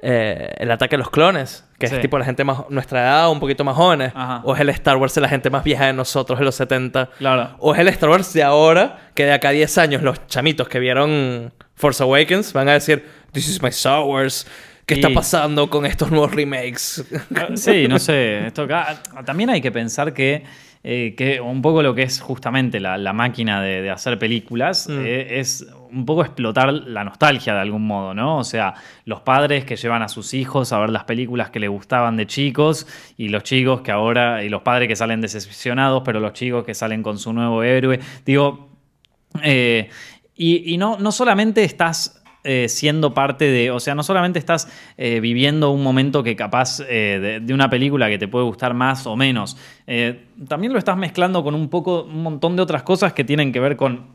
eh, 0.00 0.54
el 0.58 0.70
ataque 0.70 0.94
a 0.96 0.98
los 0.98 1.10
clones, 1.10 1.64
que 1.82 1.88
Sí. 1.88 1.96
es 1.96 2.00
tipo 2.00 2.18
la 2.18 2.24
gente 2.24 2.44
más 2.44 2.58
nuestra 2.70 3.02
edad, 3.02 3.30
un 3.30 3.40
poquito 3.40 3.64
más 3.64 3.74
jóvenes, 3.76 4.12
Ajá. 4.14 4.40
o 4.44 4.54
es 4.54 4.60
el 4.60 4.68
Star 4.70 4.96
Wars 4.96 5.14
de 5.14 5.20
la 5.20 5.28
gente 5.28 5.50
más 5.50 5.64
vieja 5.64 5.86
de 5.86 5.92
nosotros 5.92 6.38
de 6.38 6.44
los 6.44 6.54
70, 6.54 7.10
Claro. 7.18 7.50
o 7.58 7.74
es 7.74 7.80
el 7.80 7.88
Star 7.88 8.08
Wars 8.10 8.32
de 8.32 8.42
ahora, 8.42 9.10
que 9.14 9.24
de 9.24 9.32
acá 9.32 9.48
a 9.48 9.52
10 9.52 9.76
años 9.78 10.02
los 10.02 10.26
chamitos 10.28 10.68
que 10.68 10.78
vieron 10.78 11.52
Force 11.74 12.02
Awakens 12.02 12.52
van 12.52 12.68
a 12.68 12.72
decir, 12.74 13.04
This 13.32 13.48
is 13.48 13.62
my 13.62 13.68
Star 13.70 14.02
Wars. 14.04 14.46
¿Qué 14.86 14.94
está 14.94 15.10
pasando 15.10 15.70
con 15.70 15.86
estos 15.86 16.10
nuevos 16.10 16.34
remakes? 16.34 17.04
Ah, 17.34 17.48
Sí, 17.54 17.86
no 17.88 17.98
sé. 17.98 18.46
Esto 18.46 18.62
acá- 18.62 19.00
también 19.24 19.48
hay 19.50 19.60
que 19.60 19.70
pensar 19.72 20.12
que, 20.12 20.44
eh, 20.84 21.14
que 21.16 21.40
un 21.40 21.62
poco 21.62 21.82
lo 21.82 21.94
que 21.94 22.02
es 22.02 22.20
justamente 22.20 22.78
la, 22.80 22.98
la 22.98 23.12
máquina 23.12 23.62
de, 23.62 23.80
de 23.82 23.90
hacer 23.90 24.18
películas 24.18 24.88
Mm. 24.88 25.00
eh, 25.04 25.40
es 25.40 25.66
un 25.92 26.06
poco 26.06 26.22
explotar 26.22 26.72
la 26.72 27.04
nostalgia 27.04 27.54
de 27.54 27.60
algún 27.60 27.86
modo, 27.86 28.14
¿no? 28.14 28.38
O 28.38 28.44
sea, 28.44 28.74
los 29.04 29.20
padres 29.20 29.64
que 29.64 29.76
llevan 29.76 30.02
a 30.02 30.08
sus 30.08 30.34
hijos 30.34 30.72
a 30.72 30.78
ver 30.78 30.90
las 30.90 31.04
películas 31.04 31.50
que 31.50 31.60
les 31.60 31.70
gustaban 31.70 32.16
de 32.16 32.26
chicos 32.26 32.86
y 33.16 33.28
los 33.28 33.42
chicos 33.42 33.82
que 33.82 33.92
ahora, 33.92 34.42
y 34.44 34.48
los 34.48 34.62
padres 34.62 34.88
que 34.88 34.96
salen 34.96 35.20
decepcionados, 35.20 36.02
pero 36.04 36.20
los 36.20 36.32
chicos 36.32 36.64
que 36.64 36.74
salen 36.74 37.02
con 37.02 37.18
su 37.18 37.32
nuevo 37.32 37.62
héroe. 37.62 38.00
Digo, 38.24 38.70
eh, 39.42 39.88
y, 40.34 40.76
no, 40.78 40.98
no 40.98 41.12
solamente 41.12 41.62
estás 41.62 42.22
eh, 42.42 42.68
siendo 42.68 43.14
parte 43.14 43.44
de, 43.44 43.70
o 43.70 43.78
sea, 43.78 43.94
no 43.94 44.02
solamente 44.02 44.38
estás 44.38 44.68
eh, 44.96 45.20
viviendo 45.20 45.70
un 45.70 45.82
momento 45.82 46.24
que 46.24 46.34
capaz 46.34 46.78
de, 46.78 47.40
de 47.40 47.54
una 47.54 47.70
película 47.70 48.08
que 48.08 48.18
te 48.18 48.26
puede 48.26 48.44
gustar 48.46 48.74
más 48.74 49.06
o 49.06 49.14
menos, 49.14 49.56
también 50.48 50.72
lo 50.72 50.78
estás 50.78 50.96
mezclando 50.96 51.44
con 51.44 51.54
un 51.54 51.68
poco, 51.68 52.04
un 52.04 52.22
montón 52.22 52.56
de 52.56 52.62
otras 52.62 52.82
cosas 52.82 53.12
que 53.12 53.22
tienen 53.22 53.52
que 53.52 53.60
ver 53.60 53.76
con 53.76 54.11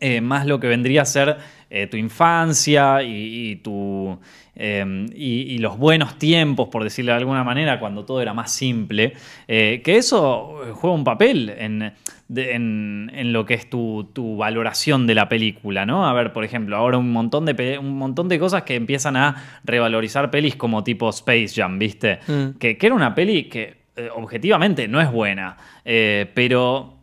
eh, 0.00 0.20
más 0.20 0.46
lo 0.46 0.58
que 0.60 0.66
vendría 0.68 1.02
a 1.02 1.04
ser 1.04 1.36
eh, 1.70 1.86
tu 1.88 1.96
infancia 1.96 3.02
y, 3.02 3.50
y 3.50 3.56
tu, 3.56 4.18
eh, 4.54 5.06
y, 5.14 5.40
y 5.54 5.58
los 5.58 5.76
buenos 5.78 6.18
tiempos, 6.18 6.68
por 6.68 6.84
decirlo 6.84 7.12
de 7.12 7.18
alguna 7.18 7.42
manera, 7.44 7.80
cuando 7.80 8.04
todo 8.04 8.22
era 8.22 8.32
más 8.34 8.52
simple, 8.52 9.14
eh, 9.48 9.80
que 9.84 9.96
eso 9.96 10.60
juega 10.74 10.94
un 10.94 11.02
papel 11.04 11.52
en, 11.58 11.92
de- 12.28 12.52
en- 12.54 13.10
en 13.14 13.32
lo 13.32 13.44
que 13.44 13.54
es 13.54 13.68
tu, 13.68 14.10
tu 14.12 14.36
valoración 14.36 15.06
de 15.06 15.14
la 15.16 15.28
película, 15.28 15.84
¿no? 15.86 16.06
A 16.06 16.12
ver, 16.12 16.32
por 16.32 16.44
ejemplo, 16.44 16.76
ahora 16.76 16.98
un 16.98 17.10
montón 17.10 17.44
de, 17.46 17.78
un 17.78 17.96
montón 17.98 18.28
de 18.28 18.38
cosas 18.38 18.62
que 18.62 18.76
empiezan 18.76 19.16
a 19.16 19.60
revalorizar 19.64 20.30
pelis 20.30 20.54
como 20.56 20.84
tipo 20.84 21.08
Space 21.10 21.48
Jam, 21.54 21.78
¿viste? 21.78 22.20
Mm. 22.28 22.58
Que, 22.58 22.78
que 22.78 22.86
era 22.86 22.94
una 22.94 23.14
peli 23.14 23.44
que 23.44 23.74
objetivamente 24.14 24.88
no 24.88 25.00
es 25.00 25.10
buena, 25.10 25.56
pero 26.34 26.95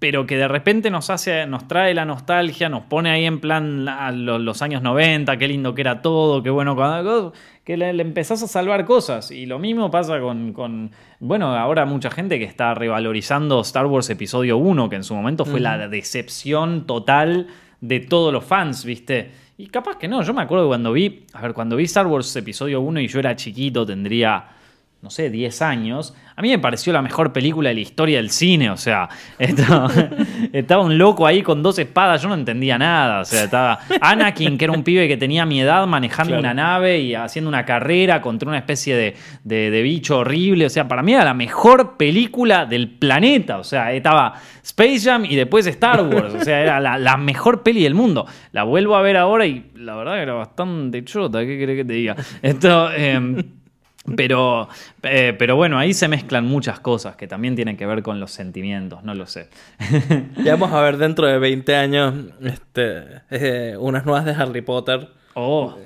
pero 0.00 0.26
que 0.26 0.36
de 0.36 0.48
repente 0.48 0.90
nos 0.90 1.08
hace, 1.10 1.46
nos 1.46 1.68
trae 1.68 1.94
la 1.94 2.04
nostalgia, 2.04 2.68
nos 2.68 2.82
pone 2.82 3.10
ahí 3.10 3.24
en 3.24 3.38
plan 3.40 3.88
a 3.88 4.10
los, 4.10 4.60
años 4.62 4.82
90, 4.82 5.36
qué 5.36 5.46
lindo 5.48 5.74
que 5.74 5.82
era 5.82 6.02
todo, 6.02 6.42
qué 6.42 6.50
bueno 6.50 6.74
cuando- 6.74 7.32
que 7.64 7.76
le, 7.76 7.92
le 7.92 8.02
empezás 8.02 8.42
a 8.42 8.48
salvar 8.48 8.84
cosas. 8.84 9.30
Y 9.30 9.46
lo 9.46 9.58
mismo 9.58 9.90
pasa 9.90 10.18
con, 10.20 10.52
con- 10.52 10.90
bueno, 11.20 11.54
ahora 11.56 11.84
mucha 11.84 12.10
gente 12.10 12.38
que 12.38 12.44
está 12.44 12.74
revalorizando 12.74 13.60
Star 13.60 13.86
Wars 13.86 14.08
Episodio 14.10 14.56
1, 14.56 14.88
que 14.88 14.96
en 14.96 15.04
su 15.04 15.14
momento 15.14 15.44
fue 15.44 15.60
la 15.60 15.86
decepción 15.88 16.86
total 16.86 17.46
de 17.80 18.00
todos 18.00 18.32
los 18.32 18.44
fans, 18.44 18.84
¿viste? 18.84 19.30
Y 19.58 19.66
capaz 19.68 19.96
que 19.96 20.08
no, 20.08 20.22
yo 20.22 20.32
me 20.34 20.42
acuerdo 20.42 20.66
cuando 20.68 20.92
vi, 20.92 21.24
a 21.32 21.42
ver, 21.42 21.52
cuando 21.52 21.76
vi 21.76 21.84
Star 21.84 22.06
Wars 22.06 22.34
Episodio 22.36 22.80
1 22.80 23.00
y 23.00 23.08
yo 23.08 23.18
era 23.20 23.36
chiquito, 23.36 23.84
tendría 23.86 24.44
no 25.00 25.10
sé, 25.10 25.30
10 25.30 25.62
años, 25.62 26.14
a 26.34 26.42
mí 26.42 26.48
me 26.50 26.58
pareció 26.58 26.92
la 26.92 27.02
mejor 27.02 27.32
película 27.32 27.68
de 27.68 27.76
la 27.76 27.80
historia 27.80 28.16
del 28.18 28.30
cine. 28.30 28.70
O 28.70 28.76
sea, 28.76 29.08
estaba, 29.38 29.88
estaba 30.52 30.82
un 30.84 30.98
loco 30.98 31.26
ahí 31.26 31.42
con 31.42 31.62
dos 31.62 31.78
espadas, 31.78 32.20
yo 32.22 32.28
no 32.28 32.34
entendía 32.34 32.78
nada. 32.78 33.20
O 33.20 33.24
sea, 33.24 33.44
estaba 33.44 33.78
Anakin, 34.00 34.56
que 34.58 34.64
era 34.64 34.72
un 34.72 34.82
pibe 34.84 35.06
que 35.08 35.16
tenía 35.16 35.46
mi 35.46 35.60
edad, 35.60 35.86
manejando 35.86 36.30
Claro. 36.32 36.40
una 36.40 36.54
nave 36.54 36.98
y 37.00 37.14
haciendo 37.14 37.48
una 37.48 37.64
carrera 37.64 38.20
contra 38.20 38.48
una 38.48 38.58
especie 38.58 38.96
de, 38.96 39.14
de- 39.44 39.70
de 39.70 39.82
bicho 39.82 40.18
horrible. 40.18 40.66
O 40.66 40.70
sea, 40.70 40.86
para 40.88 41.02
mí 41.02 41.12
era 41.14 41.24
la 41.24 41.34
mejor 41.34 41.96
película 41.96 42.66
del 42.66 42.88
planeta. 42.90 43.58
O 43.58 43.64
sea, 43.64 43.92
estaba 43.92 44.34
Space 44.62 45.00
Jam 45.00 45.24
y 45.24 45.34
después 45.36 45.66
Star 45.66 46.02
Wars. 46.02 46.34
O 46.34 46.44
sea, 46.44 46.60
era 46.60 46.80
la, 46.80 46.98
la 46.98 47.16
mejor 47.16 47.62
peli 47.62 47.82
del 47.82 47.94
mundo. 47.94 48.26
La 48.52 48.62
vuelvo 48.64 48.96
a 48.96 49.02
ver 49.02 49.16
ahora 49.16 49.46
y 49.46 49.70
la 49.76 49.96
verdad 49.96 50.14
que 50.14 50.22
era 50.22 50.34
bastante 50.34 51.04
chota. 51.04 51.40
¿Qué 51.40 51.58
querés 51.58 51.76
que 51.78 51.84
te 51.84 51.92
diga? 51.94 52.16
Esto. 52.42 52.92
em, 52.92 53.42
pero, 54.16 54.68
eh, 55.02 55.34
pero 55.38 55.56
bueno, 55.56 55.78
ahí 55.78 55.94
se 55.94 56.08
mezclan 56.08 56.44
muchas 56.46 56.80
cosas 56.80 57.16
que 57.16 57.26
también 57.26 57.54
tienen 57.56 57.76
que 57.76 57.86
ver 57.86 58.02
con 58.02 58.20
los 58.20 58.30
sentimientos, 58.30 59.02
no 59.04 59.14
lo 59.14 59.26
sé. 59.26 59.48
Ya 60.44 60.56
vamos 60.56 60.72
a 60.72 60.80
ver 60.82 60.96
dentro 60.96 61.26
de 61.26 61.38
20 61.38 61.76
años 61.76 62.14
este, 62.42 63.02
eh, 63.30 63.76
unas 63.78 64.04
nuevas 64.04 64.24
de 64.24 64.32
Harry 64.32 64.62
Potter. 64.62 65.08
Oh, 65.34 65.76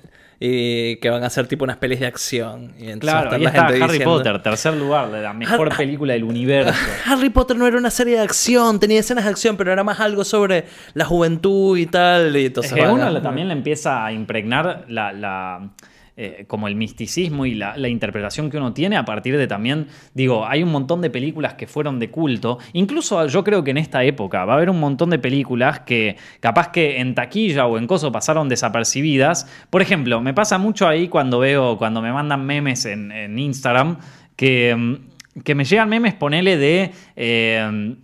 Y 0.45 0.97
que 0.97 1.09
van 1.11 1.23
a 1.23 1.31
ser 1.31 1.47
tipo 1.47 1.63
unas 1.65 1.77
pelis 1.77 2.01
de 2.01 2.07
acción. 2.07 2.73
Y 2.79 2.91
claro, 2.99 3.31
va 3.31 3.37
a 3.37 3.37
ahí 3.37 3.39
estar 3.39 3.41
la 3.45 3.49
está 3.51 3.63
gente 3.69 3.85
Harry 3.85 3.93
diciendo, 3.93 4.17
Potter, 4.17 4.43
tercer 4.43 4.75
lugar 4.75 5.11
de 5.13 5.21
la 5.23 5.33
mejor 5.33 5.69
Har- 5.71 5.77
película 5.77 6.15
del 6.15 6.25
universo. 6.25 6.75
Harry 7.07 7.31
Potter 7.31 7.57
no 7.57 7.67
era 7.67 7.77
una 7.79 7.91
serie 7.91 8.17
de 8.17 8.23
acción, 8.23 8.81
tenía 8.81 8.99
escenas 9.01 9.25
de 9.25 9.31
acción, 9.31 9.57
pero 9.57 9.73
era 9.73 9.85
más 9.85 10.01
algo 10.01 10.25
sobre 10.25 10.65
la 10.95 11.05
juventud 11.05 11.77
y 11.79 11.87
tal. 11.87 12.35
Y 12.37 12.47
entonces 12.47 12.73
Es 12.73 12.79
que 12.79 12.87
uno 12.89 13.05
a- 13.05 13.23
también 13.23 13.47
le 13.49 13.55
empieza 13.55 14.05
a 14.05 14.13
impregnar 14.13 14.85
la, 14.89 15.13
la, 15.13 15.71
eh, 16.17 16.45
como 16.47 16.69
el 16.69 16.75
misticismo 16.75 17.47
y 17.47 17.55
la, 17.55 17.89
interpretación 17.89 18.51
que 18.51 18.59
uno 18.59 18.75
tiene 18.75 18.97
a 18.97 19.05
partir 19.05 19.39
de 19.39 19.47
también, 19.47 19.87
digo, 20.13 20.47
hay 20.47 20.63
un 20.63 20.71
montón 20.71 21.01
de 21.01 21.09
películas 21.09 21.55
que 21.55 21.67
fueron 21.67 21.99
de 21.99 22.11
culto, 22.11 22.59
incluso 22.75 23.27
yo 23.29 23.43
creo 23.43 23.65
que 23.65 23.71
en 23.71 23.79
esta 23.79 24.05
época 24.05 24.45
va 24.45 24.53
a 24.53 24.57
haber 24.57 24.69
un 24.69 24.79
montón 24.79 25.09
de 25.11 25.19
películas 25.19 25.81
que 25.81 26.17
capaz 26.41 26.69
que 26.69 27.01
en 27.01 27.15
taquilla 27.15 27.67
o 27.67 27.79
en 27.79 27.87
coso 27.87 28.13
pasaron 28.13 28.49
desapercibidas. 28.49 29.47
Por 29.71 29.81
ejemplo, 29.81 30.21
me 30.21 30.35
pasa 30.35 30.59
mucho 30.59 30.87
ahí 30.87 31.09
cuando 31.09 31.39
veo, 31.39 31.79
cuando 31.79 32.03
me 32.03 32.13
mandan 32.13 32.45
memes 32.45 32.85
en, 32.85 33.11
en 33.11 33.39
Instagram, 33.39 33.99
que, 34.37 34.75
mm, 34.77 35.41
que 35.43 35.55
me 35.55 35.65
llegan 35.65 35.89
memes, 35.89 36.15
ponele 36.15 36.57
de... 36.57 36.91
eh, 37.17 37.97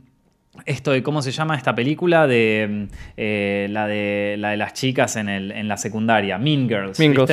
esto 0.67 0.93
de 0.93 1.03
cómo 1.03 1.23
se 1.23 1.31
llama 1.31 1.57
esta 1.57 1.75
película 1.75 2.27
de 2.27 2.89
eh, 3.17 3.67
la 3.71 3.87
de 3.87 4.37
la 4.39 4.51
de 4.51 4.57
las 4.57 4.73
chicas 4.75 5.17
en, 5.17 5.29
el, 5.29 5.53
en 5.53 5.69
la 5.69 5.77
secundaria, 5.77 6.39
Mean 6.39 6.69
Girls. 6.69 6.99
Mean 6.99 7.13
Girls. 7.15 7.27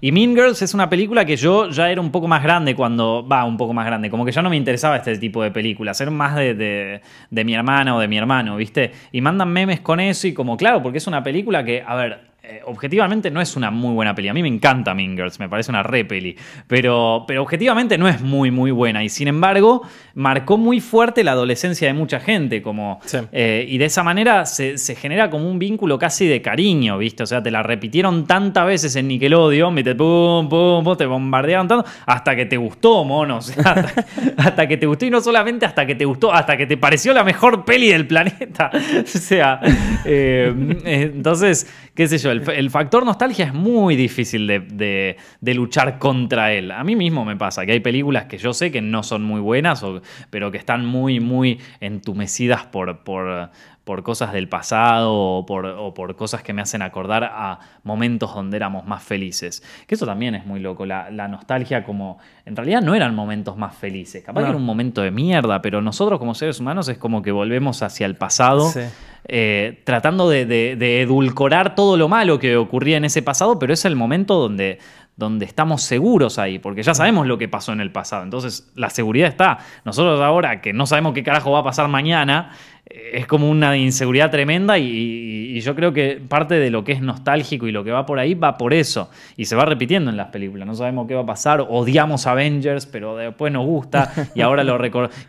Y 0.00 0.12
Mean 0.12 0.34
Girls 0.34 0.62
es 0.62 0.74
una 0.74 0.88
película 0.88 1.24
que 1.24 1.36
yo 1.36 1.70
ya 1.70 1.90
era 1.90 2.00
un 2.00 2.10
poco 2.10 2.28
más 2.28 2.42
grande 2.42 2.74
cuando 2.74 3.26
va 3.26 3.44
un 3.44 3.56
poco 3.56 3.72
más 3.72 3.86
grande, 3.86 4.10
como 4.10 4.24
que 4.24 4.32
ya 4.32 4.42
no 4.42 4.50
me 4.50 4.56
interesaba 4.56 4.96
este 4.96 5.16
tipo 5.18 5.42
de 5.42 5.50
películas, 5.50 6.00
era 6.00 6.10
más 6.10 6.36
de, 6.36 6.54
de- 6.54 7.00
de 7.30 7.44
mi 7.44 7.54
hermana 7.54 7.96
o 7.96 8.00
de 8.00 8.08
mi 8.08 8.18
hermano, 8.18 8.56
¿viste? 8.56 8.92
Y 9.12 9.20
mandan 9.20 9.52
memes 9.52 9.80
con 9.80 10.00
eso 10.00 10.26
y 10.26 10.32
como 10.34 10.56
claro, 10.56 10.82
porque 10.82 10.98
es 10.98 11.06
una 11.06 11.22
película 11.22 11.64
que, 11.64 11.82
a 11.86 11.94
ver, 11.94 12.18
eh, 12.48 12.60
objetivamente 12.64 13.30
no 13.30 13.40
es 13.40 13.56
una 13.56 13.70
muy 13.70 13.92
buena 13.94 14.14
peli. 14.14 14.28
A 14.28 14.34
mí 14.34 14.42
me 14.42 14.48
encanta 14.48 14.94
Mingers, 14.94 15.38
me 15.40 15.48
parece 15.48 15.70
una 15.70 15.82
re 15.82 16.04
peli. 16.04 16.36
Pero, 16.68 17.24
pero 17.26 17.42
objetivamente 17.42 17.98
no 17.98 18.06
es 18.08 18.20
muy, 18.20 18.50
muy 18.50 18.70
buena. 18.70 19.02
Y 19.02 19.08
sin 19.08 19.28
embargo, 19.28 19.82
marcó 20.14 20.56
muy 20.56 20.80
fuerte 20.80 21.24
la 21.24 21.32
adolescencia 21.32 21.88
de 21.88 21.94
mucha 21.94 22.20
gente. 22.20 22.62
Como, 22.62 23.00
Sí. 23.04 23.18
eh, 23.32 23.66
y 23.68 23.78
de 23.78 23.84
esa 23.86 24.02
manera 24.02 24.46
se, 24.46 24.78
se 24.78 24.94
genera 24.94 25.28
como 25.30 25.50
un 25.50 25.58
vínculo 25.58 25.98
casi 25.98 26.26
de 26.26 26.40
cariño, 26.42 26.98
¿viste? 26.98 27.22
O 27.22 27.26
sea, 27.26 27.42
te 27.42 27.50
la 27.50 27.62
repitieron 27.62 28.26
tantas 28.26 28.66
veces 28.66 28.94
en 28.96 29.08
Nickelodeon, 29.08 29.74
¿viste? 29.74 29.94
Pum, 29.94 30.48
pum, 30.48 30.84
pum, 30.84 30.96
te 30.96 31.06
bombardearon 31.06 31.66
tanto, 31.68 31.84
hasta 32.06 32.36
que 32.36 32.46
te 32.46 32.56
gustó, 32.56 33.04
mono. 33.04 33.38
O 33.38 33.42
sea, 33.42 33.62
hasta, 33.72 34.04
hasta 34.36 34.68
que 34.68 34.76
te 34.76 34.86
gustó 34.86 35.04
y 35.06 35.10
no 35.10 35.20
solamente 35.20 35.66
hasta 35.66 35.84
que 35.86 35.94
te 35.94 36.04
gustó, 36.04 36.32
hasta 36.32 36.56
que 36.56 36.66
te 36.66 36.76
pareció 36.76 37.12
la 37.12 37.24
mejor 37.24 37.64
peli 37.64 37.88
del 37.88 38.06
planeta. 38.06 38.70
O 39.16 39.18
sea, 39.18 39.60
eh, 40.04 40.52
entonces, 40.84 41.70
qué 41.94 42.06
sé 42.08 42.18
yo, 42.18 42.30
el, 42.42 42.50
el 42.50 42.70
factor 42.70 43.04
nostalgia 43.04 43.44
es 43.46 43.54
muy 43.54 43.96
difícil 43.96 44.46
de, 44.46 44.60
de- 44.60 45.16
de 45.40 45.54
luchar 45.54 45.98
contra 45.98 46.52
él. 46.52 46.70
A 46.70 46.82
mí 46.84 46.96
mismo 46.96 47.24
me 47.24 47.36
pasa 47.36 47.64
que 47.66 47.72
hay 47.72 47.80
películas 47.80 48.24
que 48.26 48.38
yo 48.38 48.52
sé 48.52 48.70
que 48.70 48.80
no 48.80 49.02
son 49.02 49.22
muy 49.22 49.40
buenas, 49.40 49.82
o- 49.82 50.00
pero 50.30 50.50
que 50.50 50.58
están 50.58 50.86
muy, 50.86 51.20
muy 51.20 51.58
entumecidas 51.80 52.64
por, 52.66 53.04
por, 53.04 53.50
por 53.84 54.02
cosas 54.02 54.32
del 54.32 54.48
pasado 54.48 55.12
o 55.14 55.46
por, 55.46 55.64
o 55.66 55.94
por 55.94 56.14
cosas 56.16 56.42
que 56.42 56.52
me 56.52 56.60
hacen 56.62 56.82
acordar 56.82 57.24
a 57.24 57.58
momentos 57.84 58.34
donde 58.34 58.56
éramos 58.56 58.84
más 58.86 59.02
felices. 59.02 59.62
Que 59.86 59.94
eso 59.94 60.06
también 60.06 60.34
es 60.34 60.44
muy 60.46 60.60
loco, 60.60 60.86
la, 60.86 61.10
la 61.10 61.28
nostalgia 61.28 61.84
como... 61.84 62.18
En 62.44 62.54
realidad 62.56 62.80
no 62.82 62.94
eran 62.94 63.14
momentos 63.14 63.56
más 63.56 63.74
felices, 63.74 64.22
capaz 64.24 64.40
No. 64.40 64.46
que 64.46 64.50
era 64.50 64.56
un 64.58 64.64
momento 64.66 65.02
de 65.02 65.10
mierda, 65.10 65.62
pero 65.62 65.80
nosotros 65.82 66.18
como 66.18 66.34
seres 66.34 66.60
humanos 66.60 66.88
es 66.88 66.98
como 66.98 67.22
que 67.22 67.32
volvemos 67.32 67.82
hacia 67.82 68.06
el 68.06 68.14
pasado. 68.16 68.68
Sí. 68.70 68.80
Eh, 69.28 69.80
tratando 69.84 70.28
de, 70.28 70.46
de- 70.46 70.76
edulcorar 71.02 71.74
todo 71.74 71.96
lo 71.96 72.08
malo 72.08 72.38
que 72.38 72.56
ocurría 72.56 72.96
en 72.96 73.04
ese 73.04 73.22
pasado, 73.22 73.58
pero 73.58 73.72
es 73.72 73.84
el 73.84 73.96
momento 73.96 74.34
donde, 74.34 74.78
donde 75.16 75.46
estamos 75.46 75.82
seguros 75.82 76.38
ahí, 76.38 76.58
porque 76.58 76.82
ya 76.82 76.94
sabemos 76.94 77.26
lo 77.26 77.38
que 77.38 77.48
pasó 77.48 77.72
en 77.72 77.80
el 77.80 77.90
pasado. 77.90 78.22
Entonces, 78.22 78.70
la 78.74 78.90
seguridad 78.90 79.28
está. 79.28 79.58
Nosotros 79.84 80.20
ahora 80.20 80.60
que 80.60 80.74
no 80.74 80.86
sabemos 80.86 81.14
qué 81.14 81.22
carajo 81.22 81.52
va 81.52 81.60
a 81.60 81.64
pasar 81.64 81.88
mañana, 81.88 82.52
eh, 82.84 83.12
es 83.14 83.26
como 83.26 83.50
una 83.50 83.78
inseguridad 83.78 84.30
tremenda 84.30 84.78
y, 84.78 85.58
yo 85.60 85.74
creo 85.74 85.94
que 85.94 86.20
parte 86.28 86.56
de 86.56 86.68
lo 86.68 86.84
que 86.84 86.92
es 86.92 87.00
nostálgico 87.00 87.66
y 87.66 87.72
lo 87.72 87.82
que 87.82 87.90
va 87.90 88.04
por 88.04 88.18
ahí 88.18 88.34
va 88.34 88.58
por 88.58 88.74
eso. 88.74 89.10
Y 89.38 89.46
se 89.46 89.56
va 89.56 89.64
repitiendo 89.64 90.10
en 90.10 90.18
las 90.18 90.28
películas. 90.28 90.66
No 90.66 90.74
sabemos 90.74 91.08
qué 91.08 91.14
va 91.14 91.22
a 91.22 91.26
pasar. 91.26 91.66
Odiamos 91.66 92.26
Avengers, 92.26 92.84
pero 92.84 93.16
después 93.16 93.50
nos 93.50 93.64
gusta. 93.64 94.12
Y 94.34 94.42
ahora, 94.42 94.64
lo 94.64 94.78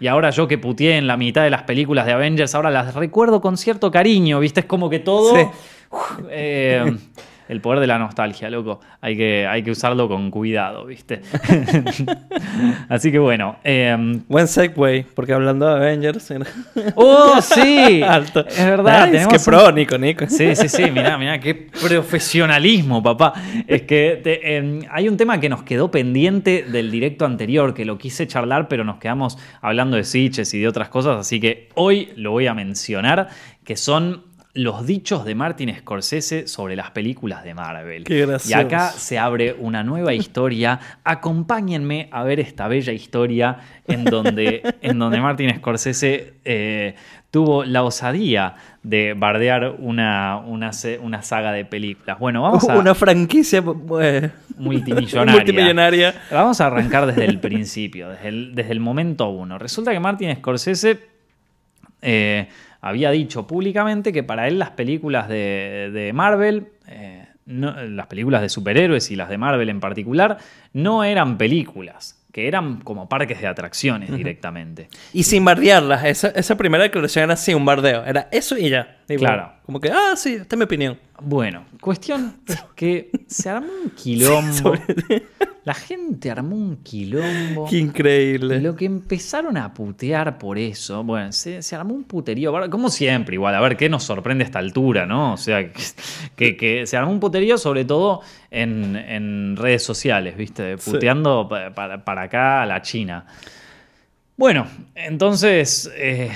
y 0.02 0.08
ahora 0.08 0.32
yo 0.32 0.50
que 0.50 0.58
puteé 0.58 0.98
en 0.98 1.08
la 1.08 1.16
mitad 1.16 1.44
de 1.44 1.50
las 1.50 1.64
películas 1.64 2.06
de 2.06 2.12
Avengers, 2.12 2.54
ahora 2.56 2.70
las 2.72 2.94
recuerdo 2.94 3.40
con 3.40 3.56
cierto 3.56 3.90
cariño. 3.90 4.42
¿Viste? 4.42 4.60
Es 4.60 4.66
como 4.66 4.90
que 4.90 5.00
todo... 5.00 5.34
Sí. 5.34 5.44
Uf, 5.90 6.20
eh, 6.30 6.98
el 7.50 7.62
poder 7.62 7.80
de 7.80 7.88
la 7.88 7.98
nostalgia, 8.00 8.50
loco. 8.50 8.80
Hay 9.02 9.16
que, 9.18 9.48
hay 9.48 9.64
que 9.64 9.72
usarlo 9.72 10.08
con 10.08 10.30
cuidado, 10.32 10.86
¿viste? 10.86 11.22
Así 12.90 13.12
que 13.12 13.20
bueno. 13.20 13.58
eh, 13.64 13.96
Buen 14.28 14.48
segue, 14.48 15.06
porque 15.16 15.34
hablando 15.34 15.68
de 15.68 15.76
Avengers. 15.76 16.34
¡Oh, 16.96 17.40
sí! 17.42 18.02
Alto. 18.08 18.46
Es 18.48 18.58
verdad. 18.66 19.08
Nice, 19.08 19.12
tenemos 19.12 19.34
qué 19.34 19.38
un- 19.40 19.46
pro, 19.46 19.72
Nico, 19.72 19.98
Nico. 19.98 20.26
Sí, 20.28 20.56
sí, 20.56 20.68
sí, 20.70 20.92
mirá, 20.92 21.18
mirá, 21.18 21.40
qué 21.40 21.56
profesionalismo, 21.56 23.02
papá. 23.04 23.34
Es 23.68 23.84
que 23.84 24.20
te- 24.24 24.58
em, 24.58 24.82
hay 24.92 25.08
un 25.10 25.18
tema 25.18 25.40
que 25.40 25.50
nos 25.50 25.64
quedó 25.64 25.90
pendiente 25.92 26.64
del 26.64 26.92
directo 26.92 27.26
anterior, 27.26 27.74
que 27.74 27.86
lo 27.86 27.98
quise 27.98 28.28
charlar, 28.28 28.68
pero 28.68 28.84
nos 28.84 28.98
quedamos 28.98 29.38
hablando 29.62 29.98
de 29.98 30.04
Sitches 30.04 30.54
y 30.54 30.60
de 30.60 30.68
otras 30.68 30.90
cosas, 30.90 31.18
así 31.18 31.40
que 31.40 31.70
hoy 31.76 32.10
lo 32.16 32.32
voy 32.32 32.48
a 32.48 32.54
mencionar, 32.54 33.30
que 33.64 33.76
son 33.76 34.24
los 34.58 34.88
dichos 34.88 35.24
de 35.24 35.36
Martin 35.36 35.74
Scorsese 35.78 36.48
sobre 36.48 36.76
las 36.76 36.90
películas 36.90 37.44
de 37.44 37.54
Marvel. 37.54 38.04
Qué 38.04 38.26
gracioso. 38.26 38.50
Y 38.50 38.54
acá 38.60 38.90
se 38.90 39.20
abre 39.20 39.54
una 39.54 39.84
nueva 39.84 40.16
historia. 40.16 40.80
Acompáñenme 41.04 42.10
a 42.12 42.24
ver 42.24 42.40
esta 42.40 42.68
bella 42.68 42.92
historia 42.92 43.60
en 43.88 44.04
donde, 44.04 44.64
en 44.82 44.98
donde 44.98 45.22
Martin 45.22 45.56
Scorsese 45.56 46.34
eh, 46.44 46.96
tuvo 47.30 47.66
la 47.66 47.84
osadía 47.84 48.56
de 48.82 49.14
bardear 49.14 49.76
una, 49.78 50.38
una, 50.38 50.72
una 51.02 51.22
saga 51.22 51.52
de 51.52 51.64
películas. 51.64 52.18
Bueno, 52.18 52.42
vamos 52.42 52.68
a... 52.68 52.80
Una 52.80 52.96
franquicia 52.96 53.64
eh, 54.02 54.32
multimillonaria. 54.58 55.34
multimillonaria. 55.36 56.16
Vamos 56.32 56.60
a 56.62 56.66
arrancar 56.66 57.06
desde 57.06 57.26
el 57.26 57.40
principio, 57.40 58.10
desde 58.10 58.30
el, 58.30 58.56
desde 58.56 58.72
el 58.72 58.80
momento 58.80 59.30
uno. 59.30 59.60
Resulta 59.60 59.92
que 59.92 60.00
Martin 60.00 60.36
Scorsese 60.36 61.00
eh, 62.02 62.48
había 62.88 63.12
dicho 63.12 63.46
públicamente 63.48 64.12
que 64.14 64.24
para 64.24 64.48
él 64.48 64.60
las 64.60 64.72
películas 64.72 65.28
de, 65.28 65.90
de 65.94 66.14
Marvel, 66.14 66.68
eh, 66.88 67.26
no- 67.46 67.76
las 67.84 68.08
películas 68.08 68.42
de 68.42 68.50
superhéroes 68.50 69.12
y 69.12 69.16
las 69.16 69.30
de 69.30 69.38
Marvel 69.38 69.70
en 69.70 69.80
particular, 69.80 70.38
no 70.74 71.04
eran 71.04 71.38
películas, 71.38 72.24
que 72.32 72.48
eran 72.48 72.82
como 72.82 73.08
parques 73.10 73.40
de 73.42 73.48
atracciones 73.48 74.12
directamente. 74.16 74.90
Y 75.14 75.24
sin 75.24 75.44
bardearlas. 75.46 76.06
Esa, 76.06 76.30
esa 76.30 76.56
primera 76.58 76.84
declaración 76.84 77.24
era 77.26 77.34
así, 77.34 77.54
un 77.54 77.66
bardeo. 77.66 78.06
Era 78.06 78.28
eso 78.32 78.58
y 78.58 78.70
ya. 78.70 78.98
Claro. 79.18 79.54
Como 79.68 79.80
que, 79.80 79.92
ah, 79.92 80.16
sí, 80.16 80.34
esta 80.36 80.56
es 80.56 80.58
mi 80.58 80.64
opinión. 80.64 80.98
Bueno, 81.22 81.66
cuestión 81.82 82.38
es 82.48 82.64
que 82.76 83.12
se 83.28 83.50
armó 83.50 83.68
un 83.84 83.90
quilombo. 83.92 84.74
La 85.66 85.74
gente 85.74 86.32
armó 86.32 86.56
un 86.56 86.78
quilombo. 86.78 87.68
Qué 87.70 87.78
increíble. 87.80 88.62
Lo 88.62 88.74
que 88.78 88.86
empezaron 88.86 89.58
a 89.58 89.74
putear 89.74 90.38
por 90.38 90.58
eso, 90.58 91.04
bueno, 91.04 91.34
se, 91.34 91.62
se 91.62 91.76
armó 91.76 91.94
un 91.94 92.06
puterío, 92.06 92.54
como 92.70 92.90
siempre, 92.90 93.34
igual, 93.36 93.54
a 93.54 93.60
ver 93.60 93.76
qué 93.76 93.90
nos 93.90 94.04
sorprende 94.06 94.46
a 94.46 94.48
esta 94.48 94.60
altura, 94.60 95.06
¿no? 95.06 95.34
O 95.34 95.38
sea, 95.38 95.70
que, 95.74 95.82
que- 96.38 96.56
que 96.56 96.88
se 96.88 96.96
armó 96.96 97.12
un 97.12 97.20
puterío 97.20 97.58
sobre 97.58 97.84
todo 97.84 98.22
en, 98.50 98.96
en 98.96 99.58
redes 99.58 99.84
sociales, 99.84 100.38
¿viste? 100.38 100.78
Puteando 100.78 101.50
pa- 101.50 101.72
para, 101.72 102.06
para 102.06 102.22
acá 102.22 102.62
a 102.62 102.66
la 102.66 102.82
China. 102.82 103.26
Bueno, 104.38 104.68
entonces 104.96 105.92
eh, 105.96 106.32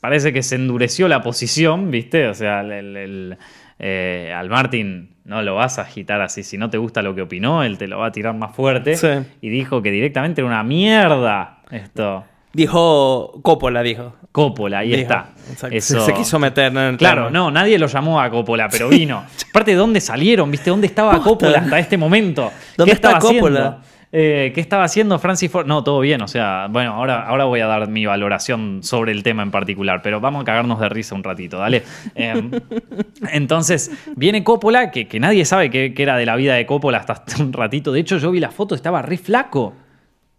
parece 0.00 0.32
que 0.32 0.42
se 0.42 0.56
endureció 0.56 1.08
la 1.08 1.22
posición, 1.22 1.90
¿viste? 1.90 2.28
O 2.28 2.34
sea, 2.34 2.60
el- 2.60 2.72
el- 2.72 2.96
el, 2.96 3.36
eh, 3.78 4.32
al 4.36 4.48
Martin 4.48 5.10
no 5.24 5.42
lo 5.42 5.54
vas 5.54 5.78
a 5.78 5.82
agitar 5.82 6.20
así. 6.20 6.42
Si 6.42 6.58
no 6.58 6.70
te 6.70 6.78
gusta 6.78 7.02
lo 7.02 7.14
que 7.14 7.22
opinó, 7.22 7.62
él 7.64 7.78
te 7.78 7.86
lo 7.88 7.98
va 7.98 8.06
a 8.06 8.12
tirar 8.12 8.34
más 8.34 8.54
fuerte. 8.54 8.96
Sí. 8.96 9.08
Y 9.40 9.48
dijo 9.48 9.82
que 9.82 9.90
directamente 9.90 10.40
era 10.40 10.48
una 10.48 10.62
mierda 10.62 11.58
esto. 11.70 12.24
Dijo 12.52 13.40
Coppola, 13.42 13.82
dijo. 13.82 14.14
Coppola, 14.30 14.78
ahí 14.78 14.90
Dijo. 14.90 15.02
está. 15.02 15.30
Eso- 15.70 16.00
Se, 16.00 16.06
se 16.06 16.14
quiso 16.14 16.38
meter 16.38 16.66
en 16.72 16.78
el 16.78 16.96
Claro, 16.96 17.26
tema. 17.26 17.30
no, 17.38 17.50
nadie 17.50 17.78
lo 17.78 17.86
llamó 17.88 18.20
a 18.20 18.30
Coppola, 18.30 18.68
pero 18.68 18.88
vino. 18.88 19.24
Aparte, 19.50 19.72
¿de 19.72 19.76
dónde 19.76 20.00
salieron? 20.00 20.50
¿Viste? 20.50 20.70
¿Dónde 20.70 20.86
estaba 20.86 21.12
Posta. 21.12 21.28
Coppola 21.30 21.58
hasta 21.58 21.78
este 21.78 21.96
momento? 21.96 22.52
¿Dónde 22.76 22.92
¿Qué 22.92 22.94
estaba 22.96 23.18
está 23.18 23.28
Coppola? 23.28 23.60
haciendo? 23.60 23.80
Eh, 24.16 24.52
¿Qué 24.54 24.60
estaba 24.60 24.84
haciendo 24.84 25.18
Francis 25.18 25.50
Ford? 25.50 25.66
No, 25.66 25.82
todo 25.82 25.98
bien, 25.98 26.22
o 26.22 26.28
sea, 26.28 26.68
bueno, 26.70 26.92
ahora, 26.92 27.26
ahora 27.26 27.46
voy 27.46 27.58
a 27.58 27.66
dar 27.66 27.88
mi 27.88 28.06
valoración 28.06 28.84
sobre 28.84 29.10
el 29.10 29.24
tema 29.24 29.42
en 29.42 29.50
particular, 29.50 30.02
pero 30.02 30.20
vamos 30.20 30.42
a 30.42 30.44
cagarnos 30.44 30.78
de 30.78 30.88
risa 30.88 31.16
un 31.16 31.24
ratito, 31.24 31.58
dale. 31.58 31.82
Eh, 32.14 32.60
entonces, 33.32 33.90
viene 34.14 34.44
Coppola, 34.44 34.92
que, 34.92 35.08
que 35.08 35.18
nadie 35.18 35.44
sabe 35.44 35.68
qué 35.68 35.92
qué 35.94 36.04
era 36.04 36.16
de 36.16 36.26
la 36.26 36.36
vida 36.36 36.54
de 36.54 36.64
Coppola 36.64 36.98
hasta 36.98 37.42
un 37.42 37.52
ratito. 37.52 37.90
De 37.90 37.98
hecho, 37.98 38.18
yo 38.18 38.30
vi 38.30 38.38
la 38.38 38.52
foto, 38.52 38.76
estaba 38.76 39.02
re 39.02 39.16
flaco 39.16 39.74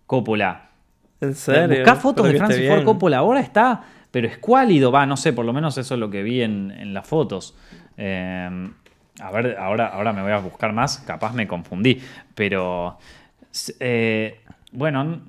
Coppola. 0.05 0.69
En 1.19 1.35
serio. 1.35 1.79
Buscá 1.79 1.95
fotos 1.97 2.27
de 2.27 2.31
que 2.31 2.37
Francis 2.37 2.69
Ford. 2.69 2.85
Coppola 2.85 3.17
ahora 3.17 3.41
está, 3.41 3.83
pero 4.09 4.25
escuálido, 4.25 4.89
va, 4.89 5.05
no 5.05 5.17
sé, 5.17 5.33
por 5.33 5.43
lo 5.43 5.51
menos 5.51 5.77
eso 5.77 5.95
es 5.95 5.99
lo 5.99 6.09
que 6.09 6.23
vi 6.23 6.43
en, 6.43 6.71
en 6.71 6.93
las 6.93 7.05
fotos. 7.05 7.57
Eh, 7.97 8.69
a 9.19 9.31
ver, 9.31 9.57
ahora, 9.59 9.87
ahora 9.87 10.13
me 10.13 10.21
voy 10.21 10.31
a 10.31 10.39
buscar 10.39 10.71
más, 10.71 10.99
capaz 10.99 11.33
me 11.33 11.45
confundí, 11.45 12.01
pero 12.35 12.97
eh, 13.79 14.39
bueno, 14.71 15.21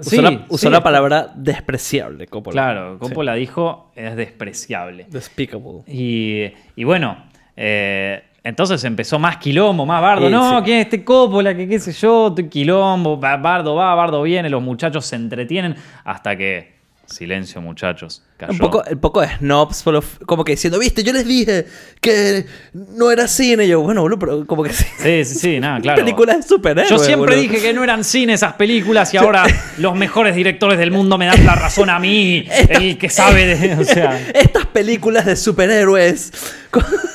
Usó, 0.00 0.10
sí, 0.10 0.22
la, 0.22 0.46
usó 0.48 0.68
sí, 0.68 0.70
la 0.70 0.82
palabra 0.82 1.30
despreciable, 1.34 2.26
Coppola. 2.26 2.52
Claro, 2.54 2.98
Coppola 2.98 3.34
dijo 3.34 3.92
es 3.94 4.16
despreciable. 4.16 5.04
Sí. 5.04 5.10
Despicable. 5.10 5.82
Y, 5.86 6.52
y 6.74 6.84
bueno, 6.84 7.18
eh, 7.54 8.22
entonces 8.42 8.82
empezó 8.84 9.18
más 9.18 9.36
quilombo, 9.36 9.84
más 9.84 10.00
bardo. 10.00 10.26
Sí, 10.26 10.32
no, 10.32 10.58
sí. 10.58 10.64
¿quién 10.64 10.78
es 10.78 10.84
este 10.86 11.04
Coppola? 11.04 11.54
Que 11.54 11.68
qué 11.68 11.78
sé 11.78 11.92
yo, 11.92 12.34
quilombo, 12.50 13.18
ba- 13.18 13.36
bardo 13.36 13.74
va, 13.74 13.94
bardo 13.94 14.22
viene, 14.22 14.48
los 14.48 14.62
muchachos 14.62 15.04
se 15.04 15.16
entretienen 15.16 15.74
hasta 16.04 16.34
que. 16.36 16.73
Silencio, 17.06 17.60
muchachos. 17.60 18.22
Cayó. 18.36 18.52
Un 18.52 18.58
poco, 18.58 18.82
un 18.90 18.98
poco 18.98 19.20
de 19.20 19.28
snobs, 19.38 19.84
como 20.26 20.44
que 20.44 20.52
diciendo, 20.52 20.78
viste, 20.78 21.02
yo 21.04 21.12
les 21.12 21.24
dije 21.26 21.66
que 22.00 22.46
no 22.72 23.10
era 23.10 23.28
cine. 23.28 23.64
Y 23.66 23.68
yo, 23.68 23.80
bueno, 23.80 24.00
boludo, 24.02 24.18
pero 24.18 24.46
como 24.46 24.62
que 24.62 24.72
sí. 24.72 24.84
Sí, 24.98 25.24
sí, 25.24 25.34
sí, 25.34 25.60
nada, 25.60 25.80
claro. 25.82 26.00
Películas 26.02 26.36
de 26.38 26.42
superhéroes. 26.42 26.90
Yo 26.90 26.98
siempre 26.98 27.36
boludo. 27.36 27.40
dije 27.52 27.60
que 27.62 27.72
no 27.72 27.84
eran 27.84 28.02
cine 28.04 28.32
esas 28.34 28.54
películas 28.54 29.12
y 29.14 29.18
ahora 29.18 29.44
los 29.78 29.94
mejores 29.94 30.34
directores 30.34 30.78
del 30.78 30.90
mundo 30.90 31.16
me 31.18 31.26
dan 31.26 31.44
la 31.46 31.54
razón 31.54 31.90
a 31.90 31.98
mí, 31.98 32.46
el 32.68 32.98
que 32.98 33.08
sabe 33.10 33.46
de. 33.56 33.74
O 33.74 33.84
sea. 33.84 34.18
Estas 34.34 34.66
películas 34.66 35.26
de 35.26 35.36
superhéroes. 35.36 36.32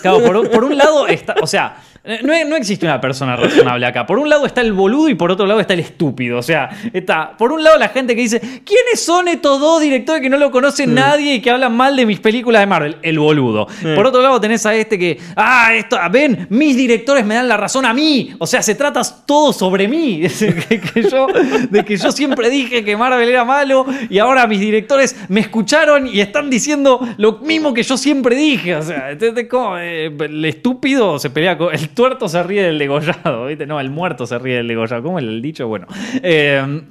Claro, 0.01 0.23
por, 0.23 0.37
un- 0.37 0.47
por 0.47 0.63
un 0.63 0.77
lado, 0.77 1.07
está, 1.07 1.35
o 1.41 1.47
sea, 1.47 1.77
No, 2.03 2.33
no 2.45 2.55
existe 2.55 2.85
una 2.85 3.01
persona 3.01 3.35
razonable 3.35 3.85
acá. 3.85 4.05
Por 4.05 4.19
un 4.19 4.29
lado 4.29 4.45
está 4.45 4.61
el 4.61 4.73
boludo 4.73 5.09
y 5.09 5.15
por 5.15 5.31
otro 5.31 5.45
lado 5.45 5.59
está 5.59 5.73
el 5.73 5.81
estúpido. 5.81 6.37
O 6.37 6.41
sea, 6.41 6.69
está 6.93 7.35
por 7.37 7.51
un 7.51 7.63
lado 7.63 7.77
la 7.77 7.89
gente 7.89 8.15
que 8.15 8.21
dice, 8.21 8.39
¿quiénes 8.39 8.99
son 8.99 9.27
estos 9.27 9.59
dos 9.59 9.81
directores 9.81 10.21
que 10.21 10.29
no 10.29 10.37
lo 10.37 10.51
conoce 10.51 10.87
nadie 10.87 11.35
y 11.35 11.41
que 11.41 11.51
hablan 11.51 11.75
mal 11.75 11.95
de 11.95 12.05
mis 12.05 12.19
películas 12.19 12.61
de 12.61 12.67
Marvel? 12.67 12.97
El 13.01 13.19
boludo. 13.19 13.67
Por 13.95 14.07
otro 14.07 14.21
lado 14.21 14.39
tenés 14.39 14.65
a 14.65 14.75
este 14.75 14.97
que, 14.97 15.19
ah, 15.35 15.73
esto, 15.75 15.97
ven, 16.11 16.47
mis 16.49 16.75
directores 16.75 17.25
me 17.25 17.35
dan 17.35 17.47
la 17.47 17.57
razón 17.57 17.85
a 17.85 17.93
mí. 17.93 18.33
O 18.39 18.47
sea, 18.47 18.61
se 18.61 18.75
trata 18.75 19.01
todo 19.25 19.51
sobre 19.53 19.87
mí. 19.87 20.21
que, 20.69 20.79
que 20.79 21.03
yo, 21.09 21.27
de 21.69 21.85
que 21.85 21.97
yo 21.97 22.11
siempre 22.11 22.49
dije 22.49 22.83
que 22.83 22.95
Marvel 22.95 23.27
era 23.27 23.43
malo 23.43 23.85
y 24.09 24.19
ahora 24.19 24.47
mis 24.47 24.59
directores 24.59 25.15
me 25.27 25.41
escucharon 25.41 26.07
y 26.07 26.21
están 26.21 26.49
diciendo 26.49 26.99
lo 27.17 27.39
mismo 27.39 27.73
que 27.73 27.83
yo 27.83 27.97
siempre 27.97 28.35
dije. 28.35 28.75
O 28.75 28.81
sea, 28.81 29.11
¿entendés 29.11 29.47
cómo? 29.49 29.77
Eh, 29.77 30.05
el 30.19 30.45
estúpido 30.45 31.19
se 31.19 31.29
pelea 31.29 31.57
con. 31.57 31.73
El 31.73 31.88
tuerto 31.93 32.27
se 32.27 32.41
ríe 32.43 32.63
del 32.63 32.77
degollado, 32.79 33.45
¿viste? 33.47 33.65
No, 33.65 33.79
el 33.79 33.89
muerto 33.89 34.25
se 34.25 34.37
ríe 34.39 34.57
del 34.57 34.67
degollado. 34.67 35.03
¿Cómo 35.03 35.19
es 35.19 35.25
el 35.25 35.41
dicho? 35.41 35.67
Bueno. 35.67 35.87
Eh, 36.23 36.81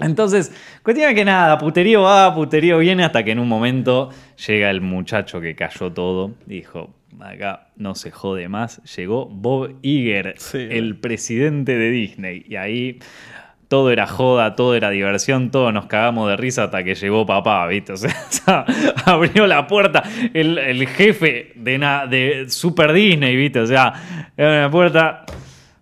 entonces, 0.00 0.52
cuestión 0.82 1.14
que 1.14 1.24
nada, 1.24 1.58
puterío 1.58 2.02
va, 2.02 2.32
puterío 2.34 2.78
viene, 2.78 3.04
hasta 3.04 3.24
que 3.24 3.32
en 3.32 3.40
un 3.40 3.48
momento 3.48 4.10
llega 4.46 4.70
el 4.70 4.80
muchacho 4.80 5.40
que 5.40 5.54
cayó 5.56 5.92
todo. 5.92 6.32
Dijo, 6.46 6.94
acá 7.20 7.68
no 7.76 7.94
se 7.96 8.10
jode 8.12 8.48
más. 8.48 8.80
Llegó 8.96 9.26
Bob 9.26 9.74
Iger, 9.82 10.34
Sí. 10.38 10.58
el 10.70 10.96
presidente 10.98 11.76
de 11.76 11.90
Disney. 11.90 12.44
Y 12.48 12.54
ahí 12.56 12.98
todo 13.68 13.90
era 13.90 14.06
joda, 14.06 14.56
todo 14.56 14.74
era 14.74 14.90
diversión, 14.90 15.50
todos 15.50 15.72
nos 15.74 15.86
cagamos 15.86 16.28
de 16.30 16.36
risa 16.36 16.64
hasta 16.64 16.82
que 16.82 16.94
llegó 16.94 17.26
papá, 17.26 17.66
¿viste? 17.66 17.92
O 17.94 17.96
sea, 17.96 18.64
abrió 19.04 19.46
la 19.46 19.66
puerta 19.66 20.02
el, 20.32 20.56
el 20.58 20.86
jefe 20.88 21.52
de, 21.54 21.78
na- 21.78 22.06
de 22.06 22.48
Super 22.48 22.92
Disney, 22.92 23.36
¿viste? 23.36 23.60
O 23.60 23.66
sea, 23.66 23.88
abre 24.36 24.62
la 24.62 24.70
puerta. 24.70 25.24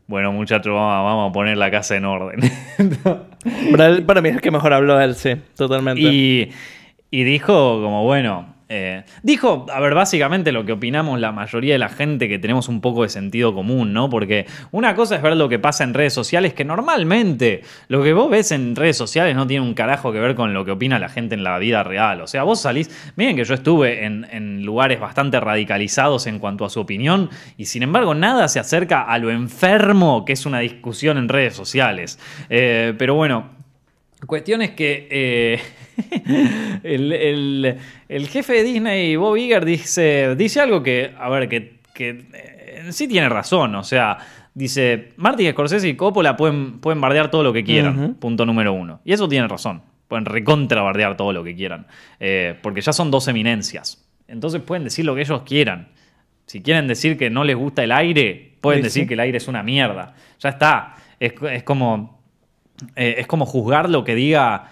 Bueno, 0.09 0.31
muchachos, 0.33 0.73
vamos, 0.73 1.05
vamos 1.05 1.31
a 1.31 1.33
poner 1.33 1.57
la 1.57 1.71
casa 1.71 1.97
en 1.97 2.05
orden. 2.05 2.41
Para, 3.71 4.01
para 4.05 4.21
mí 4.21 4.29
es 4.31 4.35
el 4.37 4.41
que 4.41 4.51
mejor 4.51 4.73
habló 4.73 5.01
él, 5.01 5.15
sí, 5.15 5.35
totalmente. 5.57 6.01
Y, 6.01 6.51
y 7.11 7.23
dijo 7.25 7.81
como, 7.83 8.03
bueno, 8.03 8.56
eh, 8.69 9.05
dijo, 9.23 9.67
a 9.73 9.79
ver, 9.79 9.95
básicamente 9.95 10.51
lo 10.51 10.67
que 10.67 10.73
opinamos 10.73 11.21
la 11.21 11.31
mayoría 11.31 11.75
de 11.75 11.79
la 11.79 11.89
gente 11.89 12.29
que 12.29 12.41
tenemos 12.41 12.69
un 12.69 12.81
poco 12.81 13.05
de 13.05 13.09
sentido 13.09 13.55
común, 13.55 13.93
¿no? 13.93 14.11
Porque 14.11 14.47
una 14.73 14.97
cosa 14.97 15.17
es 15.17 15.23
ver 15.23 15.37
lo 15.37 15.49
que 15.49 15.61
pasa 15.61 15.85
en 15.85 15.95
redes 15.95 16.13
sociales, 16.13 16.53
que 16.53 16.65
normalmente 16.65 17.63
lo 17.87 18.03
que 18.03 18.13
vos 18.13 18.29
ves 18.29 18.51
en 18.51 18.75
redes 18.75 18.97
sociales 18.97 19.37
no 19.37 19.47
tiene 19.47 19.65
un 19.65 19.75
carajo 19.75 20.13
que 20.13 20.19
ver 20.19 20.35
con 20.35 20.53
lo 20.53 20.65
que 20.65 20.73
opina 20.73 20.99
la 20.99 21.09
gente 21.09 21.37
en 21.37 21.45
la 21.45 21.59
vida 21.59 21.85
real. 21.85 22.21
O 22.21 22.27
sea, 22.27 22.43
vos 22.43 22.61
salís, 22.61 22.91
miren 23.15 23.37
que 23.37 23.45
yo 23.45 23.55
estuve 23.55 24.05
en, 24.05 24.27
lugares 24.65 24.99
bastante 24.99 25.39
radicalizados 25.39 26.27
en 26.27 26.41
cuanto 26.41 26.65
a 26.65 26.71
su 26.71 26.81
opinión 26.81 27.31
y 27.57 27.67
sin 27.67 27.83
embargo 27.83 28.15
nada 28.15 28.49
se 28.49 28.59
acerca 28.59 29.03
a 29.03 29.19
lo 29.19 29.31
enfermo 29.31 30.25
que 30.25 30.33
es 30.33 30.45
una 30.45 30.59
discusión 30.61 31.19
en 31.19 31.29
redes 31.29 31.55
sociales. 31.55 32.19
Eh, 32.49 32.95
pero 32.99 33.15
bueno, 33.15 33.57
Cuestión 34.25 34.63
es 34.63 34.71
que 34.71 35.07
eh, 35.11 35.61
el, 36.83 37.13
el- 37.13 37.77
el 38.09 38.29
jefe 38.29 38.55
de 38.55 38.63
Disney, 38.63 39.17
Bob 39.17 39.37
Iger, 39.37 39.65
dice, 39.65 40.35
dice 40.37 40.61
algo 40.61 40.83
que, 40.83 41.13
a 41.19 41.29
ver, 41.29 41.49
que, 41.49 41.77
que 41.95 42.11
eh, 42.33 42.83
en 42.85 42.93
sí 42.93 43.09
tiene 43.09 43.29
razón. 43.29 43.75
O 43.75 43.83
sea, 43.85 44.19
dice, 44.55 45.11
Martin 45.17 45.51
Scorsese 45.53 45.89
y 45.89 45.95
Coppola 45.95 46.37
pueden, 46.37 46.79
pueden 46.81 47.01
bardear 47.01 47.31
todo 47.31 47.43
lo 47.43 47.53
que 47.53 47.65
quieran, 47.65 48.15
punto 48.15 48.45
número 48.47 48.73
uno. 48.73 49.01
Y 49.05 49.13
eso 49.13 49.29
tiene 49.29 49.49
razón. 49.49 49.83
Pueden 50.09 50.25
recontra 50.25 50.83
bardear 50.83 51.17
todo 51.17 51.33
lo 51.33 51.43
que 51.43 51.55
quieran. 51.57 51.87
Eh, 52.21 52.55
porque 52.63 52.81
ya 52.81 52.93
son 52.93 53.11
dos 53.11 53.27
eminencias. 53.29 54.05
Entonces 54.29 54.61
pueden 54.63 54.85
decir 54.85 55.05
lo 55.05 55.15
que 55.15 55.23
ellos 55.23 55.43
quieran. 55.43 55.89
Si 56.47 56.63
quieren 56.63 56.87
decir 56.87 57.17
que 57.19 57.29
no 57.29 57.43
les 57.43 57.57
gusta 57.57 57.83
el 57.83 57.91
aire, 57.91 58.53
pueden 58.61 58.81
Sí, 58.83 58.85
decir 58.85 59.03
sí. 59.03 59.09
que 59.09 59.15
el 59.15 59.21
aire 59.21 59.39
es 59.39 59.49
una 59.49 59.65
mierda. 59.65 60.15
Ya 60.39 60.51
está. 60.51 60.95
Es, 61.19 61.33
es 61.51 61.63
como 61.65 62.21
eh, 62.95 63.17
es 63.19 63.27
como 63.27 63.47
juzgar 63.47 63.91
lo 63.91 64.05
que 64.05 64.15
diga. 64.15 64.71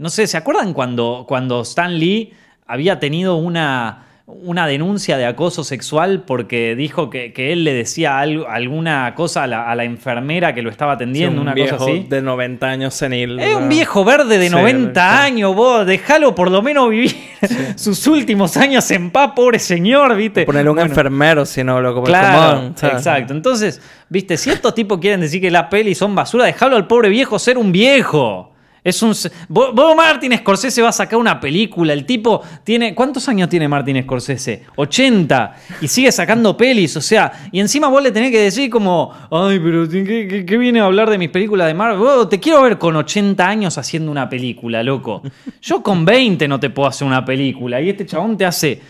No 0.00 0.08
sé, 0.08 0.26
¿se 0.26 0.36
acuerdan 0.38 0.72
cuando, 0.72 1.24
cuando 1.28 1.60
Stan 1.60 1.98
Lee 1.98 2.32
había 2.66 2.98
tenido 2.98 3.36
una, 3.36 4.06
una 4.26 4.66
denuncia 4.66 5.18
de 5.18 5.26
acoso 5.26 5.62
sexual 5.62 6.22
porque 6.26 6.74
dijo 6.74 7.10
que, 7.10 7.34
que 7.34 7.52
él 7.52 7.64
le 7.64 7.74
decía 7.74 8.18
algo- 8.18 8.48
alguna 8.48 9.14
cosa 9.14 9.42
a 9.42 9.46
la, 9.46 9.70
a 9.70 9.74
la 9.74 9.84
enfermera 9.84 10.54
que 10.54 10.62
lo 10.62 10.70
estaba 10.70 10.92
Sí, 10.92 10.96
atendiendo, 10.96 11.36
un 11.42 11.48
una 11.48 11.52
viejo 11.54 11.76
cosa 11.76 11.90
así? 11.90 12.06
de 12.08 12.22
90 12.22 12.66
años 12.66 12.94
senil. 12.94 13.38
Es 13.40 13.54
un 13.54 13.68
viejo 13.68 14.02
verde 14.02 14.38
de 14.38 14.48
Sí, 14.48 14.54
90 14.54 14.94
sí. 14.94 15.22
años, 15.26 15.54
vos, 15.54 15.84
déjalo 15.84 16.34
por 16.34 16.50
lo 16.50 16.62
menos 16.62 16.88
vivir 16.88 17.14
sus 17.76 18.06
últimos 18.06 18.56
años 18.56 18.90
en 18.92 19.10
paz, 19.10 19.32
pobre 19.36 19.58
señor, 19.58 20.16
¿viste? 20.16 20.46
Ponerle 20.46 20.70
un 20.70 20.76
Bueno, 20.76 20.88
enfermero, 20.88 21.44
si 21.44 21.62
no, 21.62 21.78
loco. 21.80 22.00
pues, 22.00 22.10
Claro, 22.10 22.72
¿sabes? 22.74 22.96
exacto. 22.96 23.34
Entonces, 23.34 23.82
viste, 24.08 24.38
si 24.38 24.48
estos 24.48 24.74
tipos 24.74 24.98
quieren 24.98 25.20
decir 25.20 25.42
que 25.42 25.50
las 25.50 25.64
pelis 25.66 25.98
son 25.98 26.14
basura, 26.14 26.46
déjalo 26.46 26.76
al 26.76 26.86
pobre 26.86 27.10
viejo 27.10 27.38
ser 27.38 27.58
un 27.58 27.70
viejo. 27.70 28.49
Es 28.82 29.02
un. 29.02 29.12
Vos, 29.48 29.94
Martin 29.96 30.36
Scorsese 30.38 30.80
va 30.82 30.88
a 30.88 30.92
sacar 30.92 31.18
una 31.18 31.38
película. 31.38 31.92
El 31.92 32.06
tipo 32.06 32.42
tiene. 32.64 32.94
¿Cuántos 32.94 33.28
años 33.28 33.48
tiene 33.48 33.68
Martin 33.68 34.02
Scorsese? 34.02 34.64
80. 34.76 35.56
Y 35.82 35.88
sigue 35.88 36.10
sacando 36.12 36.56
pelis. 36.56 36.96
O 36.96 37.00
sea, 37.00 37.30
y 37.52 37.60
encima 37.60 37.88
vos 37.88 38.02
le 38.02 38.10
tenés 38.10 38.30
que 38.30 38.40
decir 38.40 38.70
como. 38.70 39.12
Ay, 39.30 39.58
pero 39.58 39.88
¿qué, 39.88 40.56
viene 40.58 40.80
a 40.80 40.84
hablar 40.84 41.10
de 41.10 41.18
mis 41.18 41.28
películas 41.28 41.66
de 41.66 41.74
Marvel? 41.74 42.28
Te 42.28 42.40
quiero 42.40 42.62
ver 42.62 42.78
con 42.78 42.96
80 42.96 43.46
años 43.46 43.76
haciendo 43.76 44.10
una 44.10 44.28
película, 44.28 44.82
loco. 44.82 45.22
Yo 45.60 45.82
con 45.82 46.04
20 46.04 46.48
no 46.48 46.58
te 46.58 46.70
puedo 46.70 46.88
hacer 46.88 47.06
una 47.06 47.24
película. 47.24 47.80
Y 47.80 47.90
este 47.90 48.06
chabón 48.06 48.36
te 48.38 48.46
hace 48.46 48.80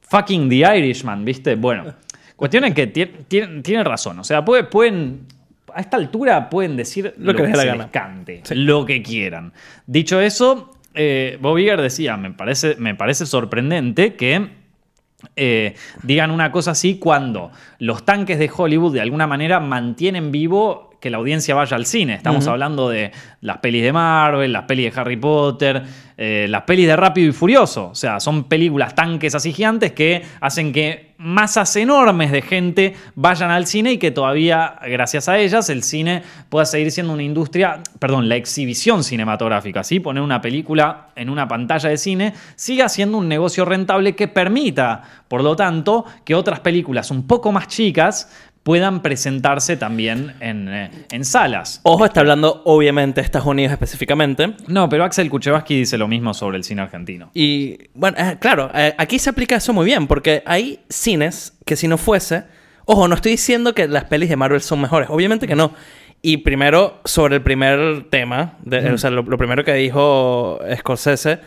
fucking 0.00 0.48
The 0.48 0.76
Irishman, 0.78 1.24
¿viste? 1.24 1.54
Bueno. 1.54 1.84
Cuestión 2.34 2.64
es 2.64 2.74
que 2.74 2.92
tie- 2.92 3.10
tiene, 3.28 3.62
tiene 3.62 3.82
razón. 3.82 4.18
O 4.18 4.24
sea, 4.24 4.44
puede- 4.44 4.64
pueden. 4.64 5.20
A 5.76 5.80
esta 5.80 5.98
altura 5.98 6.48
pueden 6.48 6.74
decir 6.74 7.12
Lo 7.18 7.34
que 7.34 7.42
les 7.42 7.58
se 7.58 7.76
les 7.76 7.86
cante, 7.88 8.42
lo 8.50 8.86
que 8.86 9.02
quieran. 9.02 9.52
Dicho 9.86 10.20
eso, 10.22 10.70
eh, 10.94 11.36
Bob 11.38 11.58
Iger 11.58 11.82
decía: 11.82 12.16
me 12.16 12.30
parece, 12.30 12.76
me 12.78 12.94
parece 12.94 13.26
sorprendente 13.26 14.14
que 14.14 14.48
eh, 15.36 15.74
digan 16.02 16.30
una 16.30 16.50
cosa 16.50 16.70
así 16.70 16.98
cuando 16.98 17.50
los 17.78 18.06
tanques 18.06 18.38
de 18.38 18.50
Hollywood 18.54 18.94
de 18.94 19.02
alguna 19.02 19.26
manera 19.26 19.60
mantienen 19.60 20.32
vivo 20.32 20.96
que 20.98 21.10
la 21.10 21.18
audiencia 21.18 21.54
vaya 21.54 21.76
al 21.76 21.84
cine. 21.84 22.14
Estamos 22.14 22.46
hablando 22.46 22.88
de 22.88 23.12
las 23.42 23.58
pelis 23.58 23.82
de 23.82 23.92
Marvel, 23.92 24.52
las 24.52 24.62
pelis 24.62 24.94
de 24.94 25.00
Harry 25.00 25.16
Potter, 25.16 25.82
eh, 26.18 26.46
las 26.48 26.62
pelis 26.62 26.86
de 26.86 26.96
Rápido 26.96 27.28
y 27.28 27.32
Furioso. 27.32 27.90
O 27.90 27.94
sea, 27.94 28.20
son 28.20 28.44
películas 28.44 28.94
tanques 28.94 29.34
así 29.34 29.52
gigantes 29.52 29.92
que 29.92 30.22
hacen 30.40 30.72
que 30.72 31.14
masas 31.18 31.74
enormes 31.76 32.32
de 32.32 32.42
gente 32.42 32.94
vayan 33.14 33.50
al 33.50 33.66
cine 33.66 33.92
y 33.92 33.98
que 33.98 34.10
todavía, 34.10 34.78
gracias 34.86 35.28
a 35.28 35.38
ellas, 35.38 35.68
el 35.68 35.82
cine 35.82 36.22
pueda 36.48 36.64
seguir 36.64 36.90
siendo 36.90 37.12
una 37.12 37.22
industria, 37.22 37.80
perdón, 37.98 38.28
la 38.28 38.36
exhibición 38.36 39.04
cinematográfica, 39.04 39.84
¿sí? 39.84 40.00
Poner 40.00 40.22
una 40.22 40.40
película 40.40 41.08
en 41.16 41.30
una 41.30 41.48
pantalla 41.48 41.88
de 41.90 41.96
cine 41.98 42.32
siga 42.54 42.88
siendo 42.88 43.18
un 43.18 43.28
negocio 43.28 43.64
rentable 43.64 44.14
que 44.14 44.28
permita, 44.28 45.02
por 45.28 45.42
lo 45.42 45.54
tanto, 45.54 46.04
que 46.24 46.34
otras 46.34 46.60
películas 46.60 47.10
un 47.10 47.26
poco 47.26 47.52
más 47.52 47.68
chicas 47.68 48.30
puedan 48.66 49.00
presentarse 49.00 49.76
también 49.76 50.34
en, 50.40 50.68
eh, 50.68 50.90
en 51.12 51.24
salas. 51.24 51.78
Ojo, 51.84 52.04
está 52.04 52.18
hablando 52.18 52.62
obviamente 52.64 53.20
de 53.20 53.24
Estados 53.24 53.46
Unidos 53.46 53.70
específicamente. 53.70 54.54
No, 54.66 54.88
pero 54.88 55.04
Axel 55.04 55.30
Kuchevaski 55.30 55.76
dice 55.78 55.96
lo 55.96 56.08
mismo 56.08 56.34
sobre 56.34 56.56
el 56.56 56.64
cine 56.64 56.82
argentino. 56.82 57.30
Y 57.32 57.78
bueno, 57.94 58.16
eh, 58.18 58.38
claro, 58.40 58.68
eh, 58.74 58.92
aquí 58.98 59.20
se 59.20 59.30
aplica 59.30 59.54
eso 59.54 59.72
muy 59.72 59.86
bien, 59.86 60.08
porque 60.08 60.42
hay 60.46 60.80
cines 60.88 61.56
que 61.64 61.76
si 61.76 61.86
no 61.86 61.96
fuese, 61.96 62.42
ojo, 62.86 63.06
no 63.06 63.14
estoy 63.14 63.30
diciendo 63.32 63.72
que 63.72 63.86
las 63.86 64.06
pelis 64.06 64.28
de 64.30 64.34
Marvel 64.36 64.60
son 64.60 64.80
mejores, 64.80 65.08
obviamente 65.10 65.46
que 65.46 65.54
no. 65.54 65.72
Y 66.20 66.38
primero, 66.38 67.00
sobre 67.04 67.36
el 67.36 67.42
primer 67.42 68.08
tema, 68.10 68.56
de- 68.64 68.90
o 68.90 68.98
sea, 68.98 69.10
lo, 69.10 69.22
lo 69.22 69.38
primero 69.38 69.62
que 69.62 69.74
dijo 69.74 70.58
Scorsese, 70.78 71.38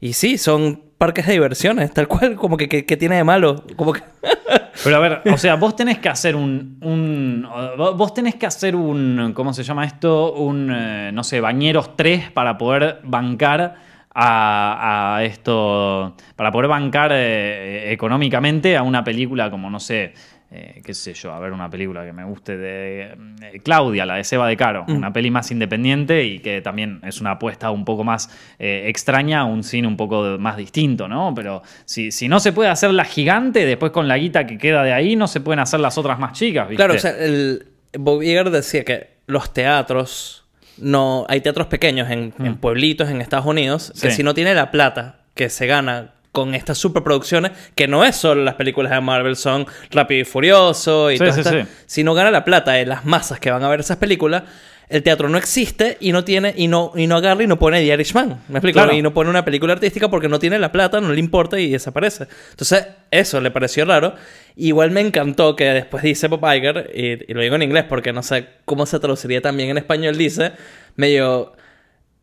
y 0.00 0.12
sí, 0.14 0.38
son 0.38 0.82
parques 0.98 1.26
de 1.26 1.32
diversiones, 1.34 1.92
tal 1.92 2.08
cual, 2.08 2.36
como 2.36 2.56
que, 2.56 2.68
que, 2.68 2.96
tiene 2.96 3.16
de 3.16 3.24
malo. 3.24 3.64
Pero 4.84 4.96
a 4.96 4.98
ver, 4.98 5.22
o 5.32 5.36
sea, 5.36 5.56
vos 5.56 5.76
tenés 5.76 5.98
que 5.98 6.08
hacer 6.08 6.36
un. 6.36 6.78
un- 6.82 7.46
vos 7.76 8.14
tenés 8.14 8.34
que 8.36 8.46
hacer 8.46 8.74
un. 8.76 9.32
¿Cómo 9.34 9.52
se 9.52 9.62
llama 9.62 9.84
esto? 9.84 10.32
Un. 10.34 10.70
eh, 10.74 11.10
no 11.12 11.22
sé, 11.22 11.40
bañeros 11.40 11.96
3 11.96 12.30
para 12.30 12.56
poder 12.56 13.00
bancar 13.04 13.76
a, 14.14 15.16
a 15.16 15.24
esto. 15.24 16.16
Para 16.36 16.50
poder 16.50 16.68
bancar 16.68 17.10
eh, 17.14 17.92
económicamente 17.92 18.76
a 18.76 18.82
una 18.82 19.04
película 19.04 19.50
como, 19.50 19.68
no 19.70 19.80
sé. 19.80 20.14
Eh, 20.52 20.80
qué 20.84 20.94
sé 20.94 21.14
yo, 21.14 21.32
a 21.32 21.38
ver 21.38 21.52
una 21.52 21.70
película 21.70 22.04
que 22.04 22.12
me 22.12 22.24
guste 22.24 22.56
de 22.56 23.02
eh, 23.42 23.60
Claudia, 23.62 24.04
la 24.04 24.16
de 24.16 24.24
Seba 24.24 24.48
de 24.48 24.56
Caro, 24.56 24.84
una 24.88 25.12
peli 25.12 25.30
más 25.30 25.50
independiente 25.50 26.24
y 26.24 26.40
que 26.40 26.60
también 26.60 27.00
es 27.04 27.20
una 27.20 27.32
apuesta 27.32 27.70
un 27.70 27.84
poco 27.84 28.02
más 28.04 28.28
eh, 28.58 28.84
extraña 28.88 29.40
a 29.40 29.44
un 29.44 29.62
cine 29.62 29.86
un 29.86 29.96
poco 29.96 30.24
de- 30.32 30.38
más 30.38 30.56
distinto, 30.56 31.06
¿no? 31.08 31.32
Pero 31.34 31.62
si, 31.84 32.10
si 32.10 32.28
no 32.28 32.40
se 32.40 32.52
puede 32.52 32.68
hacer 32.70 32.90
la 32.92 33.04
gigante, 33.04 33.64
después 33.64 33.92
con 33.92 34.08
la 34.08 34.18
guita 34.18 34.46
que 34.46 34.58
queda 34.58 34.82
de 34.82 34.92
ahí 34.92 35.14
no 35.16 35.28
se 35.28 35.40
pueden 35.40 35.60
hacer 35.60 35.80
las 35.80 35.96
otras 35.98 36.18
más 36.18 36.32
chicas, 36.32 36.68
¿viste? 36.68 36.76
Claro, 36.82 36.94
o 36.94 36.98
sea, 36.98 37.12
el, 37.18 37.66
Bob 37.98 38.22
Iger 38.22 38.50
decía 38.50 38.84
que 38.84 39.10
los 39.26 39.52
teatros, 39.52 40.44
no 40.78 41.26
hay 41.28 41.40
teatros 41.40 41.66
pequeños 41.68 42.10
en, 42.10 42.32
en 42.38 42.56
pueblitos 42.56 43.08
en 43.08 43.20
Estados 43.20 43.46
Unis 43.46 43.92
que 44.00 44.08
Mm. 44.08 44.10
Si 44.10 44.22
no 44.22 44.34
tiene 44.34 44.54
la 44.54 44.70
plata 44.70 45.20
que 45.34 45.48
se 45.48 45.66
gana 45.66 46.14
con 46.32 46.54
estas 46.54 46.78
superproducciones, 46.78 47.52
que 47.74 47.88
no 47.88 48.04
es 48.04 48.16
solo 48.16 48.44
las 48.44 48.54
películas 48.54 48.92
de 48.92 49.00
Marvel, 49.00 49.36
son 49.36 49.66
Rápido 49.90 50.20
y 50.20 50.24
Furioso 50.24 51.10
y 51.10 51.18
Sí, 51.18 51.24
todas 51.24 51.46
sí. 51.46 51.72
Si 51.86 52.04
no 52.04 52.14
gana 52.14 52.30
la 52.30 52.44
plata 52.44 52.72
de 52.72 52.86
las 52.86 53.04
masas 53.04 53.40
que 53.40 53.50
van 53.50 53.62
a 53.64 53.68
ver 53.68 53.80
esas 53.80 53.96
películas, 53.96 54.44
el 54.90 55.04
teatro 55.04 55.28
no 55.28 55.38
existe 55.38 55.96
y 56.00 56.10
no 56.10 56.24
tiene, 56.24 56.52
y 56.56 56.66
no, 56.66 56.92
y 56.96 57.06
no 57.06 57.16
agarra 57.16 57.44
y 57.44 57.46
no 57.46 57.60
pone 57.60 57.80
The 57.80 57.86
Irishman. 57.86 58.42
¿Me 58.48 58.58
explico? 58.58 58.80
Claro. 58.80 58.92
Y 58.92 59.02
no 59.02 59.14
pone 59.14 59.30
una 59.30 59.44
película 59.44 59.72
artística 59.72 60.10
porque 60.10 60.28
no 60.28 60.40
tiene 60.40 60.58
la 60.58 60.72
plata, 60.72 61.00
no 61.00 61.12
le 61.12 61.20
importa 61.20 61.60
y 61.60 61.70
desaparece. 61.70 62.26
Entonces, 62.50 62.88
eso 63.10 63.40
le 63.40 63.52
pareció 63.52 63.84
raro. 63.84 64.16
Igual 64.56 64.90
me 64.90 65.00
encantó 65.00 65.54
que 65.54 65.64
después 65.66 66.02
dice 66.02 66.26
Bob 66.26 66.44
Iger, 66.44 66.90
y, 66.92 67.30
y 67.30 67.34
lo 67.34 67.40
digo 67.40 67.54
en 67.54 67.62
inglés 67.62 67.84
porque 67.88 68.12
no 68.12 68.24
sé 68.24 68.48
cómo 68.64 68.84
se 68.84 68.98
traduciría 68.98 69.40
también 69.40 69.70
en 69.70 69.78
español, 69.78 70.18
dice, 70.18 70.52
medio, 70.96 71.52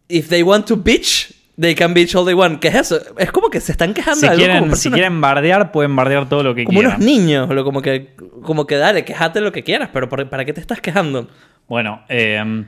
if 0.09 0.27
they 0.27 0.43
want 0.43 0.67
to 0.67 0.75
bitch, 0.75 1.36
they 1.59 1.75
can 1.75 1.93
bitch 1.93 2.15
all 2.15 2.25
they 2.25 2.33
want. 2.33 2.59
¿Qué 2.59 2.67
es 2.69 2.75
eso? 2.75 2.99
Es 3.17 3.31
como 3.31 3.49
que 3.49 3.59
se 3.59 3.71
están 3.71 3.93
quejando 3.93 4.19
Si 4.19 4.25
de 4.25 4.29
algo 4.29 4.43
quieren, 4.43 4.59
como 4.61 4.75
si 4.75 4.91
quieren 4.91 5.19
bardear, 5.21 5.71
pueden 5.71 5.95
bardear 5.95 6.29
todo 6.29 6.43
lo 6.43 6.53
que 6.55 6.63
como 6.65 6.79
quieran. 6.79 6.95
unos 6.97 7.05
niños, 7.05 7.49
lo 7.49 7.63
como 7.63 7.81
que, 7.81 8.15
como 8.43 8.65
que 8.67 8.75
dale, 8.75 9.03
quejate 9.05 9.41
lo 9.41 9.51
que 9.51 9.63
quieras, 9.63 9.89
pero 9.91 10.07
¿por- 10.09 10.29
¿para 10.29 10.45
qué 10.45 10.53
te 10.53 10.61
estás 10.61 10.81
quejando? 10.81 11.27
Bueno, 11.67 12.03
eh, 12.09 12.65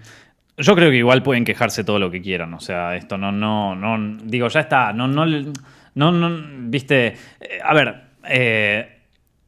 yo 0.57 0.75
creo 0.75 0.89
que 0.91 0.97
igual 0.97 1.23
pueden 1.23 1.45
quejarse 1.45 1.83
todo 1.83 1.99
lo 1.99 2.11
que 2.11 2.21
quieran. 2.21 2.53
O 2.53 2.59
sea, 2.59 2.95
esto 2.95 3.17
no, 3.17 3.31
no, 3.31 3.75
no. 3.75 4.17
Digo, 4.23 4.47
ya 4.49 4.59
está. 4.61 4.91
No, 4.91 5.07
no, 5.07 5.25
no, 5.25 6.11
no 6.11 6.69
viste. 6.69 7.07
Eh, 7.39 7.59
a 7.63 7.73
ver, 7.73 7.95
eh, 8.27 8.97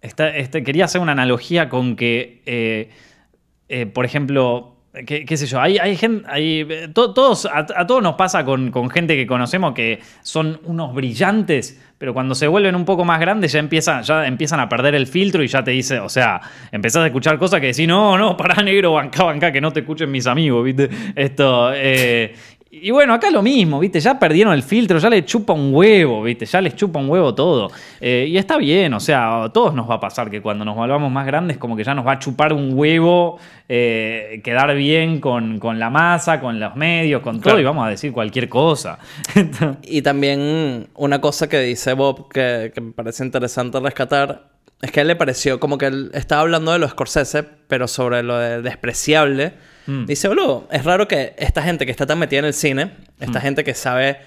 esta- 0.02 0.30
este, 0.36 0.64
quería 0.64 0.86
hacer 0.86 1.02
una 1.02 1.12
analogía 1.12 1.68
con 1.68 1.96
que, 1.96 2.42
eh, 2.46 3.86
por 3.88 4.06
ejemplo. 4.06 4.71
¿Qué, 5.06 5.38
sé 5.38 5.46
yo? 5.46 5.62
Hay, 5.62 5.78
hay 5.78 5.96
gente. 5.96 6.26
Hay, 6.30 6.68
eh, 6.70 6.90
to- 6.94 7.14
todos, 7.14 7.46
a, 7.46 7.60
a 7.78 7.88
todos 7.88 8.04
nos 8.04 8.16
pasa 8.16 8.44
con, 8.44 8.72
con 8.72 8.90
gente 8.90 9.16
que 9.16 9.26
conocemos 9.26 9.74
que 9.74 10.02
son 10.22 10.60
unos 10.66 10.94
brillantes, 10.94 11.80
pero 11.98 12.14
cuando 12.14 12.36
se 12.36 12.46
vuelven 12.48 12.76
un 12.76 12.84
poco 12.84 13.06
más 13.06 13.18
grandes 13.22 13.54
ya 13.54 13.60
empiezan, 13.60 14.04
ya 14.04 14.28
empiezan 14.28 14.60
a 14.60 14.68
perder 14.68 14.96
el 14.96 15.08
filtro 15.08 15.44
y 15.44 15.48
ya 15.48 15.64
te 15.64 15.72
dice, 15.72 16.00
o 16.02 16.10
sea, 16.10 16.42
empezás 16.74 17.04
a 17.04 17.06
escuchar 17.06 17.38
cosas 17.40 17.62
que 17.62 17.68
decís, 17.68 17.88
no, 17.88 18.18
no, 18.18 18.36
pará 18.36 18.62
negro, 18.64 18.92
banca, 18.94 19.24
banca, 19.24 19.50
que 19.54 19.62
no 19.62 19.72
te 19.72 19.80
escuchen 19.80 20.12
mis 20.12 20.28
amigos, 20.28 20.66
¿viste? 20.66 20.90
Esto. 21.16 21.72
eh, 21.74 22.34
y 22.74 22.90
bueno, 22.90 23.14
acá 23.14 23.30
lo 23.30 23.42
mismo, 23.42 23.82
¿viste? 23.82 24.00
Ya 24.00 24.18
perdieron 24.18 24.54
el 24.54 24.64
filtro, 24.64 24.98
ya 24.98 25.10
le 25.10 25.26
chupa 25.26 25.52
un 25.52 25.74
huevo, 25.74 26.24
¿viste? 26.24 26.46
Ya 26.46 26.62
les 26.62 26.74
chupa 26.74 27.00
un 27.00 27.10
huevo 27.10 27.36
todo. 27.36 27.70
Eh, 28.00 28.28
y 28.30 28.38
está 28.38 28.56
bien, 28.56 28.94
o 28.94 29.00
sea, 29.02 29.44
a 29.44 29.50
todos 29.52 29.76
nos 29.76 29.90
va 29.90 29.96
a 29.96 30.00
pasar 30.00 30.30
que 30.30 30.42
cuando 30.42 30.64
nos 30.64 30.78
volvamos 30.78 31.12
más 31.12 31.26
grandes, 31.26 31.58
como 31.58 31.76
que 31.76 31.84
ya 31.84 31.94
nos 31.94 32.08
va 32.08 32.14
a 32.14 32.20
chupar 32.20 32.54
un 32.54 32.72
huevo, 32.74 33.40
eh, 33.68 34.40
quedar 34.42 34.74
bien 34.76 35.20
con, 35.20 35.60
con 35.60 35.80
la 35.80 35.90
masa, 35.90 36.40
con 36.40 36.62
los 36.62 36.78
medios, 36.78 37.22
con 37.22 37.42
todo, 37.42 37.60
y 37.60 37.64
vamos 37.66 37.86
a 37.86 37.90
decir 37.90 38.14
cualquier 38.14 38.48
cosa. 38.48 39.00
Y 39.84 40.02
también 40.02 40.88
una 40.96 41.20
cosa 41.20 41.50
que 41.50 41.60
dice 41.60 41.94
Bob 41.94 42.30
que, 42.30 42.72
que 42.74 42.80
me 42.80 42.94
parece 42.94 43.26
interesante 43.26 43.80
rescatar 43.80 44.48
es 44.82 44.92
que 44.92 45.00
a 45.00 45.04
él 45.04 45.10
le 45.10 45.16
pareció 45.16 45.60
como 45.60 45.78
que 45.78 45.88
él 45.88 46.12
estaba 46.14 46.42
hablando 46.42 46.72
de 46.72 46.80
lo 46.80 46.88
Scorsese, 46.88 47.44
pero 47.44 47.88
sobre 47.88 48.24
lo 48.24 48.38
de 48.38 48.62
despreciable. 48.62 49.54
Mm. 49.88 50.06
Dice, 50.06 50.28
boludo, 50.28 50.68
es 50.72 50.84
raro 50.86 51.08
que 51.08 51.34
esta 51.38 51.62
gente 51.64 51.86
que 51.86 51.92
está 51.92 52.06
tan 52.06 52.20
metida 52.20 52.40
en 52.40 52.46
el 52.46 52.54
cine, 52.54 52.92
esta 53.20 53.40
Mm. 53.40 53.42
gente 53.42 53.64
que 53.64 53.74
sabe 53.74 54.20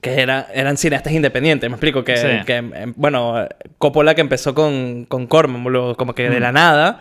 que 0.00 0.20
era, 0.20 0.46
eran 0.54 0.76
cineastas 0.76 1.12
independientes, 1.12 1.68
me 1.68 1.74
explico, 1.74 2.04
que, 2.04 2.16
Sí. 2.16 2.26
que, 2.46 2.56
em, 2.56 2.94
bueno, 2.96 3.46
Coppola 3.78 4.14
que 4.14 4.20
empezó 4.20 4.54
con, 4.54 5.04
con 5.06 5.26
Corman, 5.26 5.62
boludo, 5.64 5.96
como 5.96 6.14
que 6.14 6.30
de 6.30 6.38
Mm. 6.38 6.42
la 6.42 6.52
nada, 6.52 7.00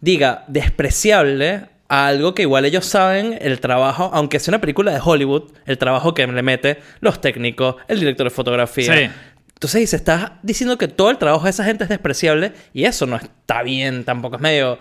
diga 0.00 0.44
despreciable 0.48 1.66
a 1.88 2.06
algo 2.08 2.34
que 2.34 2.42
igual 2.42 2.64
ellos 2.64 2.84
saben 2.86 3.38
el 3.40 3.60
trabajo, 3.60 4.10
aunque 4.12 4.40
sea 4.40 4.50
una 4.52 4.60
película 4.60 4.92
de 4.92 5.00
Hollywood, 5.02 5.52
el 5.66 5.78
trabajo 5.78 6.12
que 6.14 6.26
le 6.26 6.42
mete 6.42 6.78
los 7.00 7.20
técnicos, 7.20 7.76
el 7.88 8.00
director 8.00 8.24
de 8.24 8.30
fotografía. 8.30 8.96
Sí. 8.96 9.10
Entonces 9.54 9.80
dice, 9.82 9.96
estás 9.96 10.32
diciendo 10.42 10.76
que 10.76 10.88
todo 10.88 11.10
el 11.10 11.18
trabajo 11.18 11.44
de 11.44 11.50
esa 11.50 11.64
gente 11.64 11.84
es 11.84 11.88
despreciable 11.90 12.52
y 12.72 12.84
eso 12.84 13.06
no 13.06 13.16
está 13.16 13.62
bien 13.62 14.04
tampoco, 14.04 14.36
es 14.36 14.42
medio... 14.42 14.78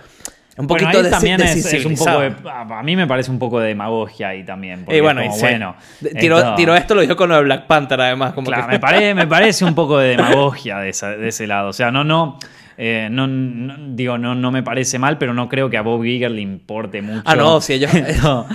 Un 0.55 0.67
Bueno, 0.67 0.83
poquito 0.85 0.97
ahí 0.99 1.03
de 1.05 1.09
también 1.09 1.41
es, 1.41 1.65
es 1.73 1.83
un 1.85 1.95
poco 1.95 2.11
de, 2.19 2.29
desensibilizado. 2.29 2.73
a 2.75 2.83
mí 2.83 2.95
me 2.95 3.07
parece 3.07 3.31
un 3.31 3.39
poco 3.39 3.59
de 3.59 3.69
demagogia 3.69 4.29
ahí 4.29 4.43
también. 4.43 4.83
porque 4.85 4.97
Y 4.97 5.01
bueno, 5.01 5.23
y 5.23 5.27
bueno, 5.39 5.75
tiró, 6.19 6.37
esto- 6.37 6.55
tiró 6.55 6.75
esto, 6.75 6.93
lo 6.93 7.01
dijo 7.01 7.15
con 7.15 7.29
lo 7.29 7.35
de 7.37 7.41
Black 7.43 7.65
Panther 7.65 7.99
además. 7.99 8.33
Como 8.33 8.47
Claro, 8.47 8.67
que... 8.67 8.73
me, 8.73 8.79
pare- 8.79 9.15
me 9.15 9.25
parece 9.25 9.65
un 9.65 9.73
poco 9.73 9.97
de 9.97 10.09
demagogia 10.09 10.77
de, 10.77 10.89
esa- 10.89 11.17
de 11.17 11.27
ese 11.29 11.47
lado. 11.47 11.69
O 11.69 11.73
sea, 11.73 11.89
no, 11.89 12.03
no, 12.03 12.37
eh, 12.77 13.07
no, 13.09 13.25
no- 13.25 13.75
digo, 13.95 14.19
no, 14.19 14.35
no 14.35 14.51
me 14.51 14.61
parece 14.61 14.99
mal, 14.99 15.17
pero 15.17 15.33
no 15.33 15.49
creo 15.49 15.71
que 15.71 15.77
a 15.77 15.81
Bob 15.81 16.03
Iger 16.05 16.29
le 16.29 16.41
importe 16.41 17.01
mucho. 17.01 17.23
Ah, 17.25 17.35
no, 17.35 17.59
si 17.59 17.73
ellos- 17.73 17.91
No, 18.23 18.45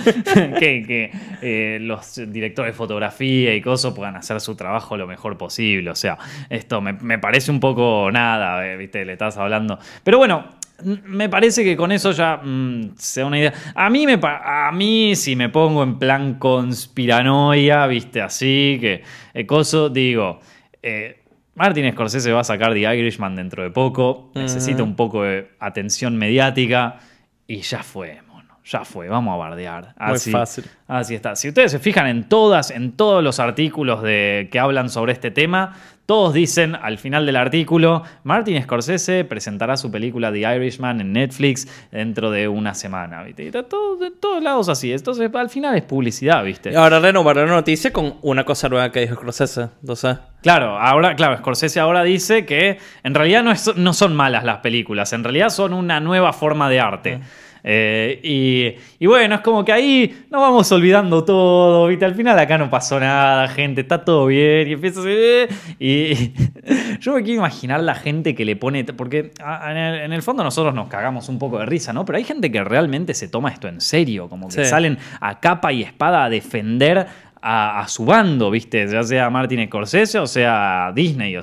que 0.57 0.83
que, 0.87 1.11
eh, 1.41 1.79
los 1.81 2.21
directores 2.31 2.71
de 2.73 2.77
fotografía 2.77 3.53
y 3.53 3.61
cosas 3.61 3.93
puedan 3.93 4.15
hacer 4.15 4.39
su 4.39 4.55
trabajo 4.55 4.95
lo 4.95 5.05
mejor 5.05 5.37
posible. 5.37 5.89
O 5.89 5.95
sea, 5.95 6.17
esto 6.49 6.79
me, 6.79 6.93
me 6.93 7.19
parece 7.19 7.51
un 7.51 7.59
poco 7.59 8.09
nada, 8.09 8.65
eh, 8.65 8.77
¿viste? 8.77 9.03
Le 9.03 9.11
estás 9.13 9.35
hablando. 9.35 9.77
Pero 10.05 10.17
bueno. 10.17 10.57
Me 10.83 11.29
parece 11.29 11.63
que 11.63 11.75
con 11.75 11.91
eso 11.91 12.11
ya 12.11 12.37
mm, 12.37 12.95
se 12.95 13.21
da 13.21 13.27
una 13.27 13.39
idea. 13.39 13.53
A 13.75 13.89
mí, 13.89 14.05
me, 14.05 14.19
a 14.21 14.71
mí, 14.73 15.15
si 15.15 15.35
me 15.35 15.49
pongo 15.49 15.83
en 15.83 15.99
plan 15.99 16.35
conspiranoia, 16.35 17.85
viste, 17.87 18.21
así, 18.21 18.77
que 18.79 19.03
eh, 19.33 19.45
coso, 19.45 19.89
digo, 19.89 20.39
eh, 20.81 21.19
Martin 21.55 21.91
Scorsese 21.91 22.31
va 22.31 22.41
a 22.41 22.43
sacar 22.43 22.73
The 22.73 22.95
Irishman 22.95 23.35
dentro 23.35 23.63
de 23.63 23.69
poco, 23.69 24.31
necesita 24.33 24.81
un 24.81 24.95
poco 24.95 25.23
de 25.23 25.51
atención 25.59 26.17
mediática 26.17 26.99
y 27.45 27.57
ya 27.57 27.83
fue, 27.83 28.21
mono, 28.27 28.59
ya 28.63 28.85
fue, 28.85 29.09
vamos 29.09 29.33
a 29.33 29.37
bardear. 29.37 29.93
Muy 29.99 30.15
Así, 30.15 30.31
fácil. 30.31 30.63
Así 30.87 31.15
está. 31.15 31.35
Si 31.35 31.49
ustedes 31.49 31.71
se 31.71 31.79
fijan 31.79 32.07
en 32.07 32.29
todas, 32.29 32.71
en 32.71 32.93
todos 32.93 33.21
los 33.21 33.41
artículos 33.41 34.01
de, 34.01 34.47
que 34.51 34.57
hablan 34.57 34.89
sobre 34.89 35.11
este 35.11 35.31
tema, 35.31 35.75
todos 36.09 36.33
dicen 36.33 36.73
al 36.73 36.97
final 36.97 37.27
del 37.27 37.35
artículo, 37.35 38.01
Martin 38.23 38.59
Scorsese 38.63 39.25
presentará 39.25 39.77
su 39.77 39.91
película 39.91 40.31
The 40.31 40.39
Irishman 40.55 41.01
en 41.01 41.13
Netflix 41.13 41.67
dentro 41.91 42.31
de 42.31 42.47
una 42.47 42.73
semana. 42.73 43.21
¿viste? 43.21 43.43
Y 43.43 43.45
está 43.45 43.61
todo, 43.61 43.95
de 43.97 44.09
todos 44.09 44.41
lados 44.41 44.69
así. 44.69 44.91
Entonces, 44.91 45.29
al 45.31 45.49
final 45.51 45.75
es 45.77 45.83
publicidad, 45.83 46.43
¿viste? 46.43 46.75
Ahora 46.75 46.99
renovaron 46.99 47.47
la 47.47 47.53
noticia 47.57 47.93
con 47.93 48.15
una 48.23 48.43
cosa 48.43 48.67
nueva 48.69 48.91
que 48.91 49.01
dijo 49.01 49.13
Scorsese. 49.13 49.69
Entonces, 49.81 50.17
Claro, 50.41 50.79
ahora, 50.79 51.15
claro, 51.15 51.37
Scorsese 51.37 51.79
ahora 51.79 52.01
dice 52.01 52.43
que 52.43 52.79
en 53.03 53.13
realidad 53.13 53.43
no, 53.43 53.51
es- 53.51 53.75
no 53.75 53.93
son 53.93 54.15
malas 54.15 54.43
las 54.43 54.59
películas, 54.59 55.13
en 55.13 55.23
realidad 55.23 55.49
son 55.49 55.73
una 55.75 55.99
nueva 55.99 56.33
forma 56.33 56.69
de 56.71 56.79
arte. 56.79 57.19
Eh, 57.63 58.19
y, 58.23 59.03
y 59.03 59.07
bueno, 59.07 59.35
es 59.35 59.41
como 59.41 59.65
que 59.65 59.71
ahí 59.71 60.25
nos 60.29 60.41
vamos 60.41 60.71
olvidando 60.71 61.23
todo, 61.25 61.87
¿viste? 61.87 62.05
Al 62.05 62.15
final 62.15 62.37
acá 62.39 62.57
no 62.57 62.69
pasó 62.69 62.99
nada, 62.99 63.47
gente, 63.49 63.81
está 63.81 64.03
todo 64.05 64.25
bien. 64.27 64.67
Y 64.67 64.73
empieza 64.73 64.99
a 65.01 65.03
ser- 65.03 65.49
Y 65.79 66.31
yo 67.01 67.13
me 67.13 67.23
quiero 67.23 67.39
imaginar 67.39 67.81
la 67.81 67.95
gente 67.95 68.35
que 68.35 68.45
le 68.45 68.55
pone. 68.55 68.83
Porque 68.85 69.31
en 69.69 69.77
el, 69.77 70.01
en 70.01 70.13
el 70.13 70.21
fondo 70.21 70.43
nosotros 70.43 70.73
nos 70.73 70.87
cagamos 70.87 71.29
un 71.29 71.37
poco 71.39 71.59
de 71.59 71.65
risa, 71.65 71.93
¿no? 71.93 72.05
Pero 72.05 72.17
hay 72.17 72.23
gente 72.23 72.51
que 72.51 72.63
realmente 72.63 73.13
se 73.13 73.27
toma 73.27 73.49
esto 73.49 73.67
en 73.67 73.81
serio, 73.81 74.29
como 74.29 74.47
que 74.47 74.63
Sí. 74.63 74.65
salen 74.65 74.97
a 75.19 75.39
capa 75.39 75.71
y 75.73 75.83
espada 75.83 76.23
a 76.25 76.29
defender 76.29 77.07
a, 77.41 77.79
a 77.81 77.87
su 77.87 78.05
bando, 78.05 78.51
¿viste? 78.51 78.85
Ya 78.87 79.01
sea 79.03 79.29
Martin 79.29 79.65
Scorsese 79.67 80.19
o 80.19 80.27
sea 80.27 80.91
Disney. 80.93 81.37
O 81.37 81.41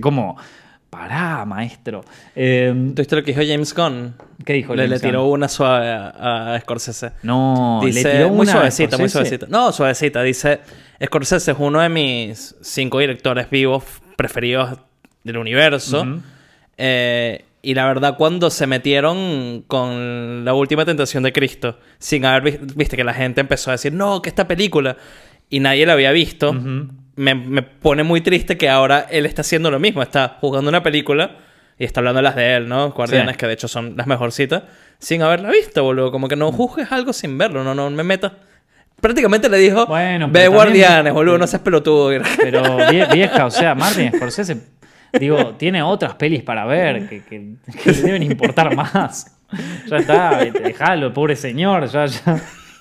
como, 0.00 0.36
pará, 0.90 1.44
maestro. 1.44 2.04
Eh, 2.34 2.72
¿tuviste 2.94 3.16
lo 3.16 3.22
que 3.22 3.32
dijo 3.32 3.42
James 3.46 3.74
Gunn? 3.74 4.14
¿Qué 4.44 4.52
dijo 4.54 4.74
Le, 4.74 4.82
le 4.84 4.88
James 4.88 5.02
tiró 5.02 5.22
Gunn? 5.24 5.32
una 5.34 5.48
suave 5.48 5.88
a, 5.90 6.54
a 6.54 6.60
Scorsese. 6.60 7.12
No, 7.22 7.80
Dice, 7.84 8.02
le 8.04 8.10
tiró 8.16 8.28
muy 8.30 8.40
una 8.40 8.50
a 8.50 8.54
suavecita, 8.54 8.98
muy 8.98 9.08
suavecita. 9.08 9.46
No, 9.48 9.72
suavecita. 9.72 10.22
Dice, 10.22 10.60
Scorsese 11.04 11.50
es 11.52 11.56
uno 11.60 11.80
de 11.80 11.88
mis 11.88 12.54
cinco 12.60 12.98
directores 13.00 13.50
vivos 13.50 13.84
preferidos 14.16 14.78
del 15.24 15.36
universo. 15.38 16.06
Eh, 16.78 17.44
y 17.62 17.74
la 17.74 17.86
verdad, 17.86 18.16
cuando 18.16 18.48
se 18.50 18.66
metieron 18.66 19.64
con 19.66 20.44
la 20.44 20.54
última 20.54 20.84
tentación 20.84 21.24
de 21.24 21.32
Cristo, 21.32 21.78
sin 21.98 22.24
haber 22.24 22.42
visto, 22.42 22.74
viste 22.76 22.96
que 22.96 23.02
la 23.04 23.12
gente 23.14 23.40
empezó 23.40 23.70
a 23.70 23.72
decir, 23.72 23.92
no, 23.92 24.22
que 24.22 24.28
esta 24.28 24.46
película, 24.46 24.96
y 25.50 25.58
nadie 25.60 25.84
la 25.84 25.94
había 25.94 26.12
visto. 26.12 26.54
Me, 27.16 27.34
me 27.34 27.62
pone 27.62 28.02
muy 28.02 28.20
triste 28.20 28.56
que 28.56 28.68
ahora 28.68 29.06
él 29.10 29.26
está 29.26 29.40
haciendo 29.42 29.70
lo 29.70 29.78
mismo. 29.78 30.02
Está 30.02 30.36
jugando 30.40 30.68
una 30.68 30.82
película 30.82 31.36
y 31.78 31.84
está 31.84 32.00
hablando 32.00 32.22
las 32.22 32.36
de 32.36 32.54
él, 32.56 32.68
¿no? 32.68 32.90
Guardianes, 32.92 33.34
Sí. 33.34 33.38
que 33.38 33.46
de 33.46 33.52
hecho 33.54 33.68
son 33.68 33.94
las 33.96 34.06
mejorcitas, 34.06 34.62
sin 34.98 35.22
haberla 35.22 35.50
visto, 35.50 35.82
boludo. 35.82 36.10
Como 36.12 36.28
que 36.28 36.36
no 36.36 36.50
juzgues 36.52 36.90
algo 36.92 37.12
sin 37.12 37.36
verlo, 37.38 37.64
no, 37.64 37.74
no 37.74 37.90
me 37.90 38.02
metas. 38.02 38.32
Prácticamente 39.00 39.48
le 39.50 39.58
dijo, 39.58 39.84
Bueno, 39.86 40.26
ve 40.28 40.32
pero 40.32 40.44
también- 40.44 40.52
Guardianes, 40.52 41.12
boludo, 41.12 41.36
no 41.38 41.46
seas 41.46 41.60
pelotudo. 41.62 42.10
Pero 42.40 42.62
vie- 42.90 43.12
vieja, 43.12 43.44
o 43.44 43.50
sea, 43.50 43.74
Martin 43.74 44.10
Scorsese, 44.14 44.56
digo, 45.20 45.54
tiene 45.58 45.82
otras 45.82 46.14
pelis 46.14 46.42
para 46.42 46.64
ver 46.64 47.06
que, 47.06 47.22
que- 47.22 47.56
que 47.82 47.92
le 47.92 48.00
deben 48.02 48.22
importar 48.22 48.74
más. 48.74 49.32
Ya 49.88 49.98
está, 49.98 50.38
dejalo, 50.44 51.12
pobre 51.14 51.36
señor, 51.36 51.86
ya, 51.88 52.06
ya. 52.06 52.40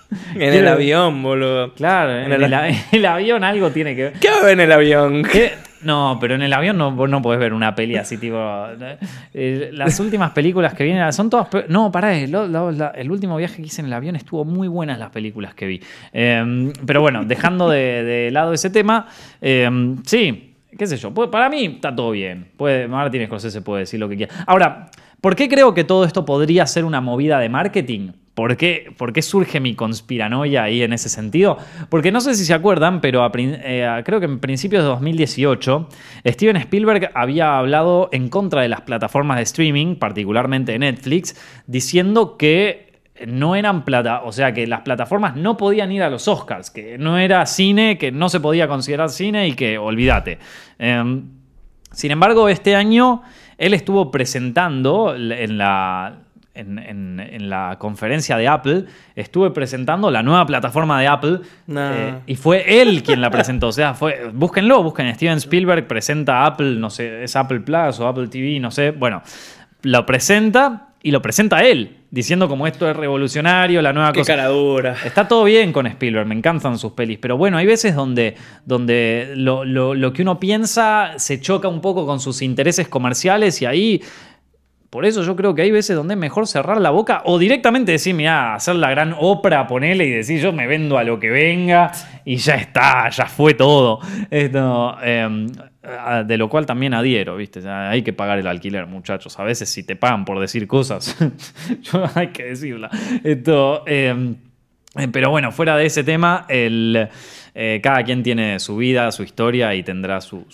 en 0.36 0.53
el 0.53 0.68
avión, 0.68 1.22
boludo. 1.24 1.74
Claro, 1.74 2.12
en, 2.18 2.32
En 2.34 2.43
el- 2.93 3.06
avión 3.06 3.43
algo 3.43 3.72
tiene 3.72 3.95
que 3.95 4.03
ver. 4.03 4.14
¿Qué 4.14 4.30
va 4.30 4.38
a 4.38 4.43
ver 4.43 4.53
en 4.53 4.60
el 4.62 4.72
avión? 4.72 5.24
¿Qué? 5.24 5.51
No, 5.82 6.18
pero 6.20 6.34
en 6.34 6.41
el 6.41 6.51
avión 6.51 6.78
no, 6.80 6.91
vos 6.91 7.08
no 7.08 7.22
podés 7.22 7.39
ver 7.39 7.53
una 7.53 7.76
peli 7.76 7.95
así, 7.95 8.18
tipo. 8.18 8.38
eh, 9.34 9.70
las 9.72 9.99
últimas 9.99 10.32
películas 10.32 10.74
que 10.74 10.84
vienen 10.84 11.14
son 11.14 11.30
todas. 11.30 11.47
No, 11.70 11.91
pará, 11.91 12.18
el, 12.18 12.32
la- 12.32 12.91
el 12.95 13.12
último 13.12 13.38
viaje 13.38 13.58
que 13.58 13.64
hice 13.68 13.82
en 13.82 13.88
el 13.88 13.93
avión 13.93 14.16
estuvo 14.16 14.45
muy 14.45 14.68
buenas 14.68 14.97
las 14.97 15.12
películas 15.12 15.53
que 15.53 15.68
vi. 15.68 15.82
Eh, 16.12 16.74
pero 16.88 17.01
bueno, 17.01 17.24
dejando 17.24 17.70
de, 17.70 18.03
de 18.03 18.32
lado 18.32 18.53
ese 18.53 18.72
tema, 18.72 19.08
eh, 19.41 19.70
sí. 20.06 20.56
qué 20.76 20.88
sé 20.88 20.97
yo, 20.97 21.14
para 21.14 21.49
mí 21.49 21.66
está 21.76 21.95
todo 21.95 22.12
bien. 22.12 22.47
Puede, 22.58 22.88
Martin 22.88 23.26
Scorsese 23.28 23.62
puede 23.62 23.82
decir 23.82 23.99
lo 23.99 24.10
que 24.10 24.18
quiera. 24.18 24.34
Ahora, 24.47 24.88
¿por 25.26 25.36
qué 25.36 25.49
creo 25.49 25.73
que 25.73 25.84
todo 25.84 26.05
esto 26.05 26.23
podría 26.23 26.67
ser 26.67 26.86
una 26.86 27.01
movida 27.01 27.39
de 27.39 27.49
marketing? 27.49 28.11
¿Por 28.36 28.57
qué, 28.57 28.93
por 28.95 29.11
qué 29.11 29.23
surge 29.23 29.59
mi 29.59 29.73
conspiranoia 29.73 30.61
ahí 30.61 30.84
en 30.84 30.93
ese 30.93 31.09
sentido? 31.09 31.57
Porque 31.89 32.11
no 32.11 32.21
sé 32.21 32.36
si 32.36 32.45
se 32.45 32.53
acuerdan, 32.53 33.01
pero 33.01 33.28
eh, 33.36 34.03
creo 34.05 34.19
que 34.19 34.28
en 34.28 34.38
principios 34.38 34.84
de 34.84 34.89
2018, 34.89 35.89
Steven 36.28 36.57
Spielberg 36.57 37.09
había 37.15 37.57
hablado 37.57 38.07
en 38.11 38.30
contra 38.30 38.61
de 38.61 38.67
las 38.67 38.82
plataformas 38.82 39.38
de 39.38 39.43
streaming, 39.43 39.95
particularmente 39.95 40.78
Netflix, 40.78 41.36
diciendo 41.65 42.38
que 42.38 43.01
no 43.26 43.55
eran 43.55 43.84
plata, 43.84 44.21
o 44.26 44.32
sea 44.32 44.53
que 44.53 44.67
las 44.67 44.82
plataformas 44.82 45.36
no 45.36 45.57
podían 45.57 45.91
ir 45.91 46.03
a 46.03 46.11
los 46.11 46.28
Oscars, 46.28 46.69
que 46.69 46.99
no 46.99 47.17
era 47.17 47.47
cine, 47.47 47.97
que 47.97 48.11
no 48.11 48.30
se 48.30 48.39
podía 48.39 48.67
considerar 48.67 49.09
cine 49.09 49.47
y 49.47 49.53
que 49.53 49.80
olvídate. 49.80 50.38
Em, 50.78 51.23
sin 51.96 52.12
embargo, 52.12 52.48
este 52.50 52.76
año 52.76 53.24
él 53.58 53.74
estuvo 53.74 54.12
presentando 54.12 55.16
en 55.16 55.58
la, 55.58 56.16
en, 56.54 56.78
en- 56.78 57.20
en 57.20 57.50
la 57.50 57.78
conferencia 57.80 58.38
de 58.38 58.48
Apple, 58.48 58.86
estuve 59.16 59.52
presentando 59.52 60.12
la 60.12 60.22
nueva 60.24 60.46
plataforma 60.46 61.00
de 61.02 61.08
Apple 61.08 61.39
eh, 61.93 62.14
y 62.28 62.36
fue 62.36 62.82
él 62.82 63.02
quien 63.04 63.22
la 63.22 63.30
presentó. 63.30 63.68
O 63.68 63.72
sea, 63.72 63.93
fue, 63.93 64.30
búsquenlo, 64.34 64.84
busquen 64.84 65.14
Steven 65.16 65.38
Spielberg, 65.38 65.88
presenta 65.88 66.46
Apple, 66.46 66.76
no 66.76 66.89
sé, 66.89 67.24
es 67.24 67.36
Apple 67.36 67.62
Plus 67.62 68.00
o 68.00 68.08
Apple 68.08 68.28
TV, 68.28 68.60
no 68.60 68.72
sé. 68.72 68.91
Bueno, 68.91 69.22
lo 69.84 70.06
presenta 70.06 70.84
y 71.06 71.12
lo 71.12 71.22
presenta 71.22 71.64
él, 71.64 71.97
diciendo 72.10 72.47
como 72.47 72.66
esto 72.66 72.89
es 72.89 72.95
revolucionario, 72.97 73.80
la 73.84 73.93
nueva 73.93 74.12
Qué 74.12 74.22
cosa. 74.22 74.36
cara 74.36 74.47
dura. 74.47 74.95
Está 75.06 75.28
todo 75.28 75.43
bien 75.43 75.72
con 75.72 75.86
Spielberg, 75.86 76.26
me 76.26 76.34
encantan 76.34 76.80
sus 76.80 76.93
pelis, 76.93 77.20
pero 77.22 77.38
bueno, 77.38 77.58
hay 77.58 77.68
veces 77.68 77.93
donde, 77.93 78.34
donde 78.66 79.34
lo, 79.36 79.64
lo- 79.66 79.93
lo 79.93 80.14
que 80.14 80.24
uno 80.24 80.39
piensa 80.39 81.14
se 81.18 81.39
choca 81.39 81.68
un 81.68 81.80
poco 81.80 82.08
con 82.08 82.20
sus 82.20 82.41
intereses 82.41 82.88
comerciales 82.88 83.62
y 83.62 83.66
ahí, 83.68 84.01
por 84.96 85.06
eso 85.06 85.24
yo 85.24 85.36
creo 85.36 85.54
que 85.54 85.62
hay 85.62 85.72
veces 85.72 85.93
donde 85.93 86.14
es 86.14 86.18
mejor 86.18 86.48
cerrar 86.48 86.80
la 86.80 86.89
boca 86.89 87.22
o 87.26 87.38
directamente 87.38 87.91
decir, 87.91 88.16
mira, 88.16 88.56
hacer 88.56 88.76
la 88.78 88.89
gran 88.89 89.14
ópera, 89.20 89.68
ponele 89.68 90.06
y 90.06 90.10
decir, 90.12 90.39
yo 90.39 90.54
me 90.54 90.68
vendo 90.68 90.98
a 90.98 91.04
lo 91.04 91.20
que 91.20 91.30
venga 91.30 91.91
y 92.24 92.38
ya 92.38 92.56
está, 92.56 93.10
ya 93.10 93.26
fue 93.26 93.56
todo. 93.56 94.00
Esto, 94.32 94.96
a- 95.84 96.24
de 96.26 96.38
lo 96.38 96.48
cual 96.48 96.66
también 96.66 96.93
adhiero, 96.93 97.36
¿viste? 97.36 97.60
Hay 97.70 98.04
que 98.04 98.14
pagar 98.14 98.39
el 98.39 98.48
alquiler, 98.48 98.88
muchachos. 98.88 99.38
A 99.38 99.43
veces 99.43 99.68
si 99.68 99.84
te 99.84 99.98
pagan 99.98 100.24
por 100.24 100.39
decir 100.39 100.66
cosas, 100.66 101.18
yo 101.82 102.06
hay 102.16 102.28
que 102.28 102.46
decirla. 102.46 102.89
Esto, 103.22 103.84
eh, 103.86 104.34
eh, 104.98 105.08
Pero 105.12 105.30
bueno, 105.30 105.52
fuera 105.52 105.76
de 105.76 105.88
ese 105.88 106.06
tema, 106.06 106.46
el, 106.48 107.10
eh, 107.54 107.82
cada 107.84 108.02
quien 108.06 108.24
tiene 108.24 108.62
su 108.62 108.78
vida, 108.78 109.12
su 109.12 109.24
historia 109.24 109.76
y 109.76 109.84
tendrá 109.84 110.22
su- 110.22 110.46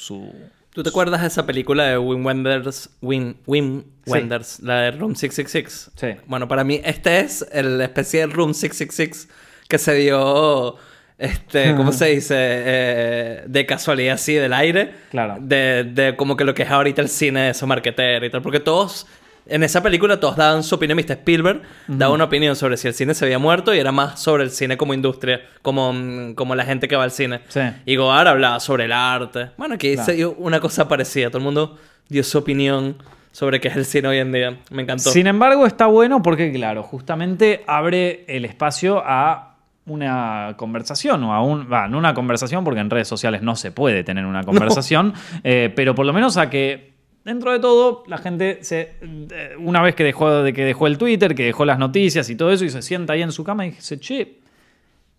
¿Tú 0.74 0.84
te 0.84 0.90
acuerdas 0.90 1.22
de 1.22 1.28
esa 1.28 1.46
película 1.46 1.86
de 1.86 1.98
Wim 1.98 2.26
Wenders, 2.26 2.90
Wim, 3.02 3.36
Wim 3.46 3.84
Sí. 4.06 4.12
Wenders, 4.12 4.60
la 4.62 4.82
de 4.82 4.92
Room 4.92 5.16
666? 5.16 5.92
Sí. 5.96 6.20
Bueno, 6.26 6.48
para 6.48 6.64
mí 6.64 6.82
este 6.84 7.20
es 7.20 7.46
el 7.52 7.80
especial 7.82 8.32
Room 8.32 8.54
666 8.54 9.30
que 9.68 9.78
se 9.78 9.94
dio, 9.96 10.76
este, 11.18 11.76
¿cómo 11.78 11.92
se 11.92 12.08
dice? 12.08 12.36
Eh, 12.38 13.44
de 13.46 13.66
casualidad 13.66 14.16
así, 14.16 14.34
del 14.34 14.54
aire. 14.54 14.94
Claro. 15.12 15.38
De, 15.40 15.84
de 15.84 16.16
como 16.16 16.36
que 16.36 16.46
lo 16.46 16.54
que 16.54 16.64
es 16.64 16.70
ahorita 16.72 17.02
el 17.02 17.10
cine, 17.10 17.50
eso, 17.52 17.68
marquetero 17.68 18.26
y 18.26 18.30
tal. 18.32 18.42
Porque 18.42 18.60
todos, 18.60 19.06
en 19.52 19.64
esa 19.64 19.84
película 19.84 20.20
todos 20.20 20.36
daban 20.36 20.64
su 20.64 20.76
opinión. 20.76 20.98
Viste, 20.98 21.14
Spielberg 21.14 21.62
daba 21.88 22.14
una 22.14 22.24
opinión 22.24 22.56
sobre 22.56 22.78
si 22.78 22.88
el 22.88 22.94
cine 22.94 23.14
se 23.14 23.26
había 23.26 23.40
muerto 23.40 23.74
y 23.76 23.80
era 23.80 23.92
más 23.92 24.20
sobre 24.20 24.44
el 24.44 24.52
cine 24.52 24.78
como 24.78 24.94
industria, 24.94 25.42
como, 25.62 25.94
mm, 25.94 26.34
como 26.36 26.56
la 26.56 26.64
gente 26.66 26.88
que 26.88 26.96
va 26.96 27.04
al 27.04 27.12
cine. 27.12 27.42
Sí. 27.50 27.62
Y 27.86 27.96
Goar 27.96 28.28
hablaba 28.28 28.60
sobre 28.60 28.86
el 28.86 28.92
arte. 28.92 29.52
Bueno, 29.58 29.76
aquí 29.76 29.94
Claro. 29.94 30.06
se 30.06 30.14
dio 30.14 30.32
una 30.34 30.60
cosa 30.60 30.88
parecida. 30.88 31.28
Todo 31.30 31.40
el 31.40 31.44
mundo 31.44 31.78
dio 32.10 32.24
su 32.24 32.38
opinión 32.38 32.98
sobre 33.32 33.60
qué 33.62 33.70
es 33.70 33.76
el 33.78 33.86
cine 33.86 34.08
hoy 34.10 34.18
en 34.18 34.32
día. 34.32 34.58
Me 34.72 34.82
encantó. 34.84 35.10
Sin 35.12 35.28
embargo, 35.28 35.66
está 35.66 35.86
bueno 35.86 36.22
porque, 36.22 36.52
claro, 36.52 36.84
justamente 36.84 37.64
abre 37.68 38.26
el 38.28 38.44
espacio 38.46 39.02
a 39.06 39.56
una 39.86 40.54
conversación 40.58 41.24
o 41.24 41.34
a 41.34 41.42
un... 41.44 41.68
Va, 41.72 41.88
no 41.88 41.98
una 41.98 42.14
conversación 42.14 42.64
porque 42.64 42.80
en 42.82 42.90
redes 42.90 43.08
sociales 43.08 43.42
no 43.42 43.56
se 43.56 43.72
puede 43.72 44.04
tener 44.04 44.26
una 44.26 44.44
conversación, 44.46 45.14
eh, 45.44 45.72
pero 45.76 45.96
por 45.96 46.06
lo 46.06 46.14
menos 46.14 46.38
a 46.38 46.50
que... 46.50 46.91
Dentro 47.24 47.52
de 47.52 47.60
todo, 47.60 48.04
la 48.08 48.18
gente 48.18 48.64
se. 48.64 48.94
eh, 49.02 49.56
Una 49.60 49.82
vez 49.82 49.94
que 49.96 50.04
dejó, 50.04 50.42
de 50.44 50.54
que 50.54 50.64
dejó 50.66 50.88
el 50.88 50.98
Twitter, 50.98 51.36
que 51.36 51.44
dejó 51.46 51.66
las 51.66 51.78
noticias 51.78 52.30
y 52.30 52.36
todo 52.36 52.52
eso, 52.52 52.66
y 52.66 52.70
se 52.70 52.82
sienta 52.82 53.14
ahí 53.14 53.22
en 53.22 53.32
su 53.32 53.44
cama 53.44 53.66
y 53.66 53.72
dice, 53.72 54.00
che, 54.00 54.38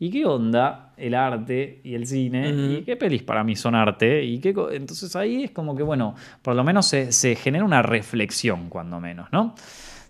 ¿Y 0.01 0.11
qué 0.11 0.27
onda 0.27 0.93
el 0.97 1.15
arte 1.15 1.81
y 1.85 1.95
el 1.95 2.09
cine? 2.09 2.49
¿Y 2.51 2.83
qué 2.83 2.97
pelis 2.97 3.23
para 3.23 3.45
mí 3.45 3.55
son 3.55 3.77
arte? 3.77 4.25
¿Y 4.25 4.41
qué 4.41 4.53
Entonces 4.73 5.15
ahí 5.15 5.45
es 5.45 5.53
como 5.53 5.77
que, 5.77 5.85
bueno, 5.85 6.17
por 6.43 6.57
lo 6.57 6.65
menos 6.65 6.87
se, 6.89 7.13
se 7.13 7.37
genera 7.37 7.65
una 7.65 7.83
reflexión, 7.83 8.69
cuando 8.69 8.99
menos, 8.99 9.29
¿no? 9.31 9.55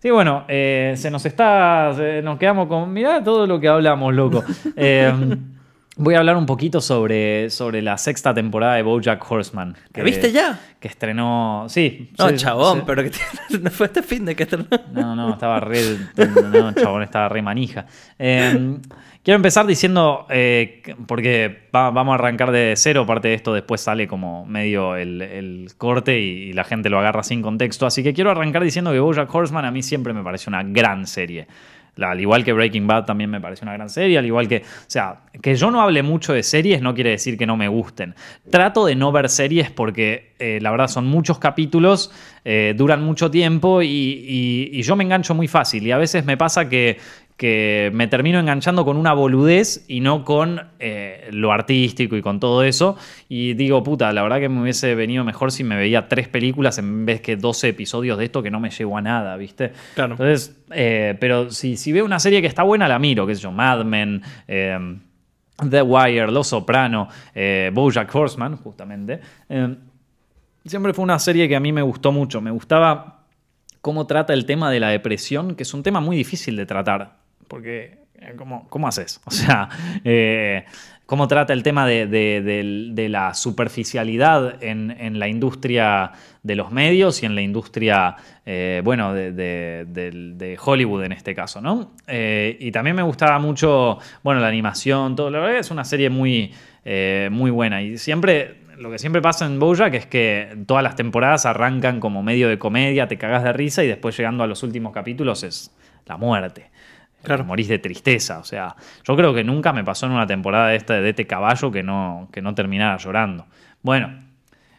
Sí, 0.01 0.11
bueno, 0.11 0.47
eh, 0.49 0.95
se 0.97 1.11
nos 1.11 1.27
está. 1.27 1.93
se- 1.95 2.23
nos 2.23 2.39
quedamos 2.39 2.69
con. 2.69 2.91
Mirá 2.91 3.23
todo 3.23 3.47
lo 3.47 3.61
que 3.61 3.69
hablamos, 3.69 4.15
loco. 4.15 4.43
Eh, 4.77 5.13
voy 5.97 6.15
a 6.15 6.19
hablar 6.21 6.37
un 6.37 6.47
poquito 6.47 6.81
sobre, 6.81 7.51
sobre 7.51 7.83
la 7.83 7.99
sexta 7.99 8.33
temporada 8.33 8.75
de 8.77 8.83
Bojack 8.83 9.31
Horseman. 9.31 9.77
¿La 9.95 10.03
viste 10.03 10.33
ya? 10.33 10.59
Que 10.81 10.89
estrenó. 10.89 11.67
Sí. 11.69 12.11
No, 12.19 12.29
sí, 12.31 12.37
chabón, 12.37 12.79
sí. 12.79 12.85
pero 12.87 13.03
que 13.05 13.11
no 13.61 13.71
fue 13.71 13.87
este 13.87 14.03
fin 14.03 14.25
de 14.25 14.35
que 14.35 14.45
estrenó. 14.45 14.67
No, 14.93 15.15
no, 15.15 15.33
estaba 15.35 15.61
re. 15.61 15.81
No, 16.53 16.73
chabón, 16.73 17.03
estaba 17.03 17.29
re 17.29 17.43
manija. 17.43 17.87
Eh, 18.19 18.79
quiero 19.23 19.37
empezar 19.37 19.67
diciendo. 19.67 20.27
eh, 20.31 20.81
que- 20.83 20.97
porque 20.97 21.69
va- 21.75 21.91
vamos 21.91 22.13
a 22.13 22.15
arrancar 22.15 22.51
de 22.53 22.73
cero. 22.77 23.05
Parte 23.07 23.29
de 23.29 23.35
esto 23.35 23.53
después 23.53 23.81
sale 23.81 24.09
como 24.09 24.47
medio 24.47 24.97
el, 24.97 25.21
el 25.23 25.69
corte 25.77 26.19
y, 26.19 26.49
y 26.49 26.53
la 26.55 26.65
gente 26.65 26.89
lo 26.91 26.99
agarra 26.99 27.23
sin 27.23 27.43
contexto. 27.43 27.87
Así 27.87 28.03
que 28.03 28.13
quiero 28.15 28.31
arrancar 28.31 28.65
diciendo 28.65 28.93
que 28.93 28.99
Bojack 28.99 29.33
Horseman 29.33 29.67
a 29.67 29.71
mí 29.71 29.83
siempre 29.83 30.13
me 30.15 30.23
pareció 30.25 30.51
una 30.51 30.63
gran 30.65 31.07
serie. 31.07 31.47
Al 32.01 32.21
igual 32.21 32.43
que 32.43 32.53
Breaking 32.55 32.87
Bad 32.87 33.05
también 33.05 33.29
me 33.29 33.41
pareció 33.41 33.65
una 33.65 33.75
gran 33.75 33.91
serie, 33.91 34.17
al 34.17 34.25
igual 34.25 34.49
que, 34.49 34.59
o 34.59 34.85
sea, 34.87 35.21
que 35.43 35.55
yo 35.57 35.71
no 35.71 35.83
hable 35.83 36.03
mucho 36.03 36.33
de 36.33 36.43
series 36.43 36.81
no 36.81 36.95
quiere 36.95 37.11
decir 37.11 37.37
que 37.37 37.47
no 37.47 37.57
me 37.59 37.69
gusten. 37.69 38.15
Trato 38.51 38.87
de 38.87 38.95
no 38.95 39.13
ver 39.13 39.29
series 39.29 39.71
porque 39.71 40.33
eh, 40.39 40.59
la 40.63 40.71
verdad 40.71 40.89
son 40.89 41.07
muchos 41.07 41.39
capítulos, 41.39 42.11
eh, 42.45 42.73
duran 42.77 43.03
mucho 43.05 43.31
tiempo 43.31 43.83
y- 43.83 44.71
y 44.73 44.83
yo 44.83 44.97
me 44.97 45.05
engancho 45.05 45.35
muy 45.35 45.49
fácil 45.49 45.87
y 45.87 45.93
a 45.93 45.99
veces 45.99 46.25
me 46.25 46.37
pasa 46.37 46.69
que, 46.69 46.99
que 47.43 47.91
me 47.93 48.07
termino 48.07 48.39
enganchando 48.39 48.85
con 48.85 48.97
una 48.97 49.15
boludez 49.15 49.85
y 49.89 49.99
no 49.99 50.25
con 50.25 50.61
eh, 50.79 51.29
lo 51.33 51.51
artístico 51.51 52.17
y 52.17 52.23
con 52.23 52.39
todo 52.39 52.63
eso. 52.63 52.97
Y 53.29 53.55
digo, 53.55 53.83
puta, 53.83 54.13
la 54.13 54.23
verdad 54.23 54.39
que 54.39 54.49
me 54.49 54.63
hubiese 54.63 54.95
venido 54.95 55.25
mejor 55.25 55.51
si 55.51 55.65
me 55.65 55.75
veía 55.75 56.07
tres 56.07 56.29
películas 56.29 56.79
en 56.79 57.05
vez 57.05 57.21
que 57.21 57.35
12 57.35 57.71
episodios 57.71 58.17
de 58.17 58.27
esto 58.27 58.45
que 58.45 58.53
no 58.53 58.61
me 58.61 58.71
llevo 58.71 58.97
a 58.97 59.03
nada, 59.03 59.37
¿viste? 59.37 59.73
Claro. 59.97 60.13
Entonces, 60.13 60.57
eh, 60.71 61.17
pero 61.19 61.51
si, 61.51 61.77
si 61.77 61.91
veo 61.91 62.05
una 62.05 62.21
serie 62.21 62.41
que 62.41 62.47
está 62.47 62.63
buena, 62.63 62.87
la 62.87 63.01
miro, 63.01 63.27
qué 63.27 63.35
sé 63.35 63.41
yo, 63.41 63.51
Mad 63.51 63.85
Men, 63.85 64.23
eh, 64.47 64.79
The 65.69 65.83
Wire, 65.83 66.31
Los 66.31 66.47
Soprano, 66.47 67.09
Bojack 67.73 68.15
Horseman, 68.15 68.57
justamente. 68.59 69.19
Siempre 70.65 70.95
fue 70.95 71.03
una 71.03 71.19
serie 71.19 71.49
que 71.49 71.57
a 71.57 71.61
mí 71.61 71.73
me 71.73 71.83
gustó 71.83 72.13
mucho. 72.13 72.41
Me 72.41 72.53
gustaba 72.53 73.25
cómo 73.81 74.07
trata 74.07 74.33
el 74.33 74.47
tema 74.47 74.71
de 74.71 74.79
la 74.79 74.91
depresión, 74.91 75.57
que 75.57 75.65
es 75.65 75.75
un 75.75 75.83
tema 75.83 76.01
muy 76.01 76.17
difícil 76.17 76.55
de 76.55 76.67
tratar. 76.67 77.22
Porque, 77.53 77.99
eh, 78.15 78.33
¿cómo, 78.39 78.67
cómo 78.71 78.89
haces? 78.89 79.21
O 79.27 79.31
sea, 79.31 79.69
eh, 80.05 80.65
cómo 81.05 81.29
trata 81.29 81.53
el 81.53 81.63
tema 81.63 81.87
de, 81.87 82.07
de- 82.07 83.09
la 83.11 83.35
superficialidad 83.35 84.65
en, 84.65 84.91
en 84.91 85.19
la 85.19 85.29
industria 85.29 86.13
de 86.43 86.57
los 86.57 86.73
medios 86.73 87.23
y 87.23 87.27
en 87.27 87.35
la 87.35 87.43
industria, 87.43 88.17
eh, 88.47 88.81
bueno, 88.83 89.13
de, 89.13 90.59
Hollywood 90.65 91.05
en 91.05 91.13
este 91.13 91.35
caso, 91.35 91.61
¿no? 91.61 91.93
Eh, 92.07 92.57
y 92.59 92.73
también 92.73 92.97
me 92.97 93.03
gustaba 93.03 93.39
mucho, 93.39 93.99
bueno, 94.23 94.41
la 94.41 94.49
animación, 94.49 95.15
todo. 95.15 95.29
La 95.29 95.41
verdad 95.41 95.59
es 95.59 95.71
una 95.71 95.85
serie 95.85 96.09
muy, 96.09 96.55
muy 97.31 97.51
buena. 97.51 97.83
Y 97.83 97.99
siempre 97.99 98.63
lo 98.79 98.91
que 98.91 98.99
siempre 98.99 99.21
pasa 99.21 99.45
en 99.45 99.59
Bojack 99.59 99.93
es 99.93 100.07
que 100.07 100.57
todas 100.67 100.83
las 100.83 100.97
temporadas 100.97 101.45
arrancan 101.45 102.01
como 102.01 102.23
medio 102.23 102.49
de 102.49 102.59
comedia, 102.59 103.09
te 103.09 103.19
cagas 103.19 103.45
de 103.45 103.53
risa 103.53 103.85
y 103.85 103.89
después 103.89 104.17
llegando 104.17 104.43
a 104.43 104.47
los 104.47 104.63
últimos 104.63 104.95
capítulos 104.95 105.43
es 105.43 105.71
la 106.07 106.17
muerte. 106.17 106.72
Claro. 107.23 107.45
Morís 107.45 107.69
de 107.69 107.79
tristeza. 107.79 108.39
O 108.39 108.45
sea, 108.45 108.75
yo 109.05 109.17
creo 109.17 109.35
que 109.35 109.45
nunca 109.45 109.73
me 109.73 109.85
pasó 109.85 110.07
en 110.07 110.13
una 110.13 110.27
temporada 110.27 110.69
de 110.69 110.77
esta 110.77 111.01
de 111.01 111.11
este 111.11 111.27
caballo 111.27 111.71
que 111.71 111.83
no, 111.83 112.29
que 112.33 112.43
no 112.43 112.55
terminara 112.55 112.97
llorando. 112.97 113.47
Bueno, 113.83 114.23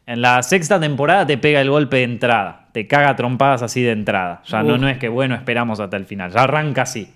en 0.06 0.22
la 0.22 0.44
sexta 0.44 0.80
temporada 0.80 1.26
te 1.26 1.38
pega 1.38 1.62
el 1.62 1.70
golpe 1.70 1.98
de 1.98 2.04
entrada. 2.04 2.68
Te 2.74 2.88
caga 2.88 3.16
trompadas 3.16 3.62
así 3.62 3.82
de 3.82 3.91
entrada. 3.91 4.41
Ya 4.46 4.64
no, 4.64 4.74
Uf. 4.74 4.82
no 4.82 4.89
es 4.89 4.98
que 4.98 5.10
bueno, 5.10 5.36
esperamos 5.36 5.80
hasta 5.80 5.98
el 5.98 6.06
final. 6.06 6.32
Ya 6.32 6.41
arranca 6.41 6.82
así. 6.82 7.14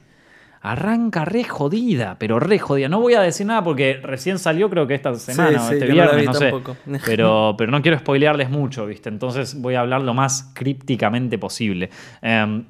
Arranca 0.61 1.23
re 1.23 1.43
jodida, 1.43 2.17
pero 2.17 2.39
re 2.39 2.59
jodida. 2.59 2.89
No 2.89 2.99
voy 2.99 3.13
a 3.13 3.21
decir 3.21 3.45
nada 3.45 3.63
porque 3.63 3.99
recién 4.01 4.39
salió, 4.39 4.69
creo 4.69 4.88
que 4.88 4.95
esta 4.95 5.13
semana 5.15 5.61
o 5.61 5.71
este 5.71 5.88
no 5.88 5.93
viernes, 5.93 6.21
vi 6.21 6.25
no, 6.25 6.34
sé. 6.34 6.53
Pero, 7.05 7.55
pero 7.57 7.71
no 7.71 7.82
quiero 7.82 7.99
spoilearles 7.99 8.49
mucho, 8.49 8.86
¿viste? 8.86 9.09
Entonces 9.09 9.61
voy 9.61 9.75
a 9.75 9.82
hablar 9.82 10.01
lo 10.01 10.13
más 10.13 10.51
crípticamente 10.53 11.38
posible. 11.38 11.89
Em, 12.21 12.65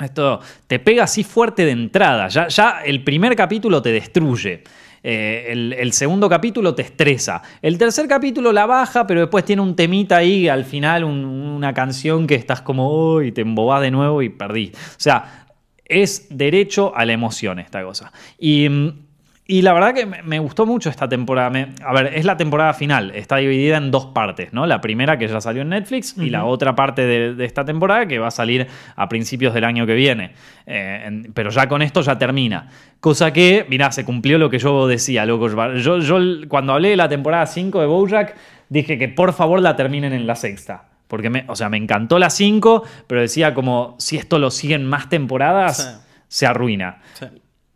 esto 0.00 0.40
te 0.66 0.78
pega 0.78 1.04
así 1.04 1.24
fuerte 1.24 1.64
de 1.64 1.70
entrada. 1.72 2.28
Ya, 2.28 2.48
ya 2.48 2.80
el 2.84 3.02
primer 3.02 3.34
capítulo 3.36 3.80
te 3.82 3.92
destruye. 3.92 4.62
eh, 5.08 5.52
el, 5.78 5.92
segundo 5.92 6.28
capítulo 6.28 6.74
te 6.74 6.82
estresa. 6.82 7.40
El 7.62 7.78
tercer 7.78 8.08
capítulo 8.08 8.52
la 8.52 8.66
baja, 8.66 9.06
pero 9.06 9.20
después 9.20 9.44
tiene 9.44 9.62
un 9.62 9.76
temita 9.76 10.16
ahí, 10.16 10.48
al 10.48 10.64
final 10.64 11.04
un- 11.04 11.24
una 11.24 11.72
canción 11.72 12.26
que 12.26 12.34
estás 12.34 12.60
como, 12.60 12.88
"Oh", 12.90 13.22
y 13.22 13.30
te 13.30 13.42
embobás 13.42 13.82
de 13.82 13.92
nuevo 13.92 14.20
y 14.22 14.30
perdí. 14.30 14.72
O 14.74 14.78
sea, 14.96 15.46
es 15.84 16.26
derecho 16.30 16.92
a 16.96 17.04
la 17.04 17.12
emoción 17.12 17.60
esta 17.60 17.84
cosa. 17.84 18.10
Y, 18.36 18.68
mm, 18.68 19.05
y 19.48 19.62
la 19.62 19.72
verdad 19.72 19.94
que 19.94 20.06
me, 20.06 20.38
gustó 20.40 20.66
mucho 20.66 20.90
esta 20.90 21.08
temporada. 21.08 21.50
Me- 21.50 21.68
a 21.84 21.92
ver, 21.92 22.12
es 22.14 22.24
la 22.24 22.36
temporada 22.36 22.74
final. 22.74 23.12
Está 23.14 23.36
dividida 23.36 23.76
en 23.76 23.90
dos 23.92 24.06
partes, 24.06 24.52
¿no? 24.52 24.66
La 24.66 24.80
primera 24.80 25.18
que 25.18 25.28
ya 25.28 25.40
salió 25.40 25.62
en 25.62 25.68
Netflix 25.68 26.16
y 26.18 26.30
la 26.30 26.44
otra 26.44 26.74
parte 26.74 27.06
de, 27.06 27.34
de 27.34 27.44
esta 27.44 27.64
temporada 27.64 28.06
que 28.06 28.18
va 28.18 28.26
a 28.28 28.30
salir 28.32 28.66
a 28.96 29.08
principios 29.08 29.54
del 29.54 29.64
año 29.64 29.86
que 29.86 29.94
viene. 29.94 30.32
Eh, 30.66 31.02
en- 31.06 31.32
pero 31.32 31.50
ya 31.50 31.68
con 31.68 31.82
esto 31.82 32.00
ya 32.00 32.18
termina. 32.18 32.68
Cosa 32.98 33.32
que, 33.32 33.64
mirá, 33.68 33.92
se 33.92 34.04
cumplió 34.04 34.36
lo 34.38 34.50
que 34.50 34.58
yo 34.58 34.88
decía, 34.88 35.24
loco. 35.26 35.48
Yo, 35.76 35.98
yo 36.00 36.18
cuando 36.48 36.72
hablé 36.72 36.88
de 36.90 36.96
la 36.96 37.08
temporada 37.08 37.46
5 37.46 37.80
de 37.80 37.86
Bojack, 37.86 38.34
dije 38.68 38.98
que 38.98 39.08
por 39.08 39.32
favor 39.32 39.60
la 39.60 39.76
terminen 39.76 40.12
en 40.12 40.26
la 40.26 40.34
sexta. 40.34 40.88
Porque, 41.06 41.30
me, 41.30 41.44
o 41.46 41.54
sea, 41.54 41.68
me 41.68 41.76
encantó 41.76 42.18
la 42.18 42.30
5, 42.30 42.82
pero 43.06 43.20
decía 43.20 43.54
como, 43.54 43.94
si 44.00 44.16
esto 44.16 44.40
lo 44.40 44.50
siguen 44.50 44.84
más 44.86 45.08
temporadas, 45.08 46.02
Sí. 46.02 46.14
se 46.26 46.46
arruina. 46.46 46.98
Sí. 47.14 47.26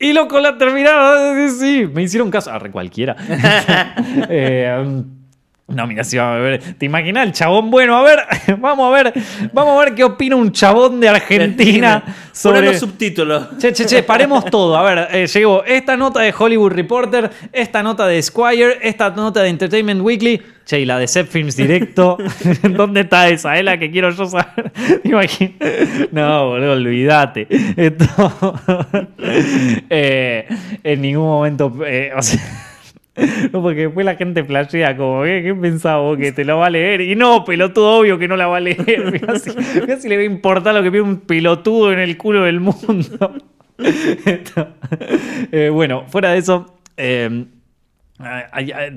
Y 0.01 0.15
loco, 0.15 0.41
la 0.41 0.57
terminaron. 0.57 1.51
Sí, 1.51 1.59
sí, 1.59 1.87
me 1.87 2.03
hicieron 2.03 2.31
caso. 2.31 2.51
Arre, 2.51 2.71
cualquiera. 2.71 3.17
Eh, 4.29 4.83
um, 4.85 5.20
no, 5.71 5.87
mira, 5.87 6.05
si 6.05 6.19
vamos 6.19 6.37
a 6.37 6.41
ver. 6.41 6.75
¿Te 6.79 6.87
imaginas 6.87 7.27
el 7.27 7.33
chabón? 7.33 7.71
Bueno, 7.71 7.97
a 7.97 8.03
ver, 8.03 8.19
vamos 8.59 8.93
a 8.93 9.03
ver. 9.03 9.13
Vamos 9.53 9.77
a 9.81 9.85
ver 9.85 9.95
qué 9.95 10.05
opina 10.05 10.37
un 10.37 10.53
chabón 10.53 11.01
de 11.01 11.09
Argentina 11.09 12.03
Sobre 12.33 12.63
los 12.63 12.79
subtítulos. 12.79 13.49
Che, 13.59 13.73
che, 13.73 13.87
che, 13.87 14.03
paremos 14.03 14.45
todo. 14.51 14.77
A 14.77 14.83
ver, 14.83 15.09
eh, 15.13 15.27
llegó 15.27 15.65
esta 15.65 15.97
nota 15.97 16.21
de 16.21 16.35
Hollywood 16.37 16.73
Reporter, 16.73 17.31
esta 17.53 17.83
nota 17.83 18.07
de 18.07 18.23
Squire, 18.23 18.79
esta 18.83 19.11
nota 19.11 19.43
de 19.43 19.49
Entertainment 19.49 20.01
Weekly. 20.03 20.41
Che, 20.65 20.81
y 20.81 20.85
la 20.85 20.99
de 20.99 21.09
Set 21.09 21.29
Films 21.29 21.57
Directo. 21.57 22.17
¿Dónde 22.63 23.01
está 23.01 23.29
esa? 23.29 23.57
Es 23.59 23.65
la 23.65 23.79
que 23.79 23.91
quiero 23.91 24.11
yo 24.11 24.27
saber. 24.27 24.73
No, 26.13 26.49
boludo, 26.49 26.73
olvídate. 26.73 27.47
Esto. 27.77 28.55
Eh, 29.89 30.47
en 30.85 31.01
ningún 31.03 31.27
momento. 31.27 31.73
eh, 31.87 32.13
o 32.17 32.23
sea. 32.23 32.70
No, 33.53 33.63
porque 33.63 33.83
después 33.83 34.07
la 34.07 34.17
gente 34.17 34.45
flashea 34.45 34.97
como, 34.97 35.23
¿qué, 35.23 35.43
qué 35.45 35.55
pensaba 35.55 36.01
vos 36.01 36.17
que 36.17 36.33
te 36.33 36.45
lo 36.45 36.59
va 36.59 36.67
a 36.67 36.71
leer? 36.71 37.01
Y 37.01 37.17
no, 37.17 37.45
pelotudo, 37.45 37.99
obvio 37.99 38.19
que 38.19 38.29
no 38.29 38.37
la 38.37 38.47
va 38.47 38.59
a 38.59 38.61
leer. 38.61 39.13
Mirá 39.13 39.39
si, 39.39 40.09
le 40.09 40.17
va 40.17 40.23
a 40.23 40.27
importar 40.27 40.75
lo 40.75 40.83
que 40.83 40.91
pide 40.91 41.03
un 41.03 41.21
pelotudo 41.21 41.93
en 41.93 41.99
el 41.99 42.17
culo 42.17 42.45
del 42.45 42.61
mundo. 42.61 43.35
Eh, 45.53 45.71
bueno, 45.71 46.05
fuera 46.07 46.33
de 46.33 46.39
eso, 46.39 46.77
eh, 46.99 47.47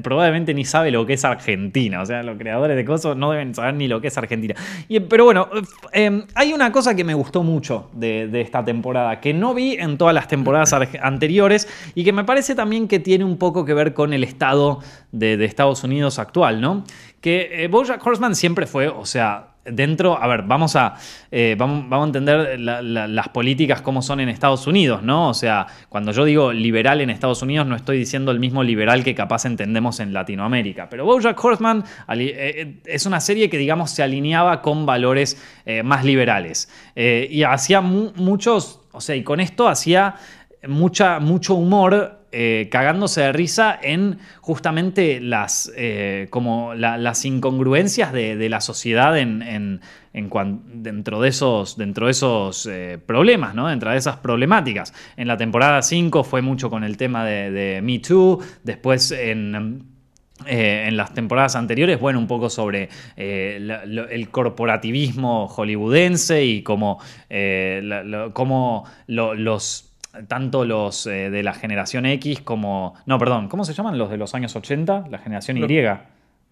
probablemente 0.02 0.54
ni 0.54 0.66
sabe 0.66 0.92
lo 0.92 1.06
que 1.06 1.14
es 1.14 1.26
Argentina. 1.26 2.02
O 2.02 2.06
sea, 2.06 2.24
los 2.24 2.38
creadores 2.38 2.76
de 2.76 2.86
cosas 2.86 3.16
no 3.16 3.32
deben 3.32 3.56
saber 3.56 3.74
ni 3.76 3.88
lo 3.88 4.02
que 4.02 4.08
es 4.08 4.18
Argentina. 4.18 4.56
Y, 4.88 5.00
pero 5.02 5.26
bueno, 5.26 5.50
eh, 5.92 6.26
hay 6.36 6.54
una 6.54 6.72
cosa 6.72 6.96
que 6.96 7.04
me 7.04 7.14
gustó 7.14 7.44
mucho 7.44 7.90
de, 7.94 8.30
esta 8.42 8.64
temporada, 8.64 9.20
que 9.20 9.34
no 9.34 9.54
vi 9.54 9.74
en 9.74 9.98
todas 9.98 10.14
las 10.14 10.28
temporadas 10.28 10.74
anteriores 11.02 11.68
y 11.96 12.04
que 12.04 12.12
me 12.12 12.24
parece 12.24 12.56
también 12.56 12.88
que 12.88 13.00
tiene 13.00 13.24
un 13.24 13.38
poco 13.38 13.66
que 13.66 13.74
ver 13.74 13.94
con 13.94 14.14
el 14.14 14.24
estado 14.24 14.80
de, 15.12 15.38
de 15.38 15.46
Estados 15.46 15.84
Unidos 15.84 16.20
actual, 16.20 16.62
¿no? 16.62 16.84
Que 17.22 17.64
eh, 17.64 17.68
Bojack 17.68 18.06
Horseman 18.06 18.36
siempre 18.36 18.66
fue, 18.66 18.90
o 18.90 19.06
sea, 19.06 19.53
dentro, 19.66 20.22
a 20.22 20.28
ver, 20.28 20.44
vamos 20.44 20.76
a, 20.76 20.96
eh, 21.32 21.56
vamos, 21.58 21.88
vamos 21.90 22.06
a 22.06 22.08
entender 22.08 22.60
la- 22.60 22.82
la- 22.82 23.08
las 23.08 23.30
políticas 23.30 23.82
como 23.82 24.02
son 24.02 24.20
en 24.20 24.30
Estados 24.30 24.68
Unidos, 24.68 25.04
¿no? 25.04 25.30
O 25.30 25.34
sea, 25.34 25.68
cuando 25.90 26.12
yo 26.12 26.26
digo 26.26 26.52
liberal 26.52 27.00
en 27.02 27.10
Estados 27.10 27.42
Unidos, 27.42 27.66
no 27.68 27.76
estoy 27.76 27.98
diciendo 27.98 28.32
el 28.32 28.40
mismo 28.40 28.64
liberal 28.64 29.04
que 29.04 29.16
capaz 29.16 29.46
entendemos 29.46 30.00
en 30.00 30.12
Latinoamérica. 30.14 30.90
Pero 30.90 31.06
Bojack 31.06 31.44
Horseman 31.44 31.84
eh, 32.10 32.34
eh, 32.36 32.76
es 32.86 33.06
una 33.06 33.20
serie 33.20 33.50
que, 33.50 33.58
digamos, 33.58 33.92
se 33.92 34.04
alineaba 34.04 34.62
con 34.62 34.86
valores 34.86 35.42
más 35.84 36.04
liberales. 36.04 36.70
Y 36.96 37.44
hacía 37.44 37.80
mu- 37.82 38.12
muchos, 38.16 38.82
o 38.92 39.00
sea, 39.00 39.16
y 39.16 39.24
con 39.24 39.40
esto 39.40 39.68
hacía 39.70 40.16
mucha, 40.68 41.20
mucho 41.20 41.56
humor 41.56 42.23
eh, 42.34 42.68
cagándose 42.72 43.22
de 43.22 43.32
risa 43.32 43.80
en 43.82 44.18
justamente 44.42 45.22
las, 45.22 45.72
eh, 45.78 46.28
como 46.32 46.74
la- 46.74 46.98
las 46.98 47.24
incongruencias 47.26 48.12
de, 48.12 48.36
la 48.50 48.60
sociedad 48.60 49.18
en, 49.18 49.80
dentro 50.74 51.22
de 51.22 51.30
esos, 51.30 51.78
dentro 51.78 52.08
de 52.08 52.12
esos 52.12 52.66
eh, 52.66 52.98
problemas, 53.06 53.56
¿no? 53.56 53.68
dentro 53.68 53.92
de 53.92 53.98
esas 53.98 54.18
problemáticas. 54.18 54.94
En 55.16 55.28
la 55.28 55.38
temporada 55.38 55.82
5 55.82 56.24
fue 56.24 56.42
mucho 56.42 56.70
con 56.70 56.84
el 56.84 56.98
tema 56.98 57.24
de, 57.24 57.52
de 57.52 57.82
Me 57.82 58.00
Too, 58.00 58.40
después 58.64 59.12
en... 59.12 59.86
en 60.46 60.98
las 60.98 61.14
temporadas 61.14 61.56
anteriores, 61.56 62.00
bueno, 62.02 62.20
un 62.20 62.28
poco 62.28 62.50
sobre 62.50 62.90
el 63.16 64.28
corporativismo 64.30 65.48
hollywoodense 65.48 66.44
y 66.44 66.64
cómo, 66.64 67.00
cómo 68.34 68.84
lo- 69.08 69.36
los 69.36 69.93
tanto 70.28 70.66
los 70.66 71.06
eh, 71.08 71.30
de 71.30 71.44
la 71.44 71.54
generación 71.54 72.06
X 72.06 72.42
como... 72.42 72.94
No, 73.06 73.18
perdón, 73.18 73.48
¿cómo 73.48 73.64
se 73.66 73.74
llaman 73.74 73.98
los 73.98 74.10
de 74.10 74.18
los 74.18 74.34
años 74.36 74.56
80? 74.56 75.06
La 75.10 75.18
generación 75.18 75.60
Lo- 75.60 75.68
Y. 75.70 75.84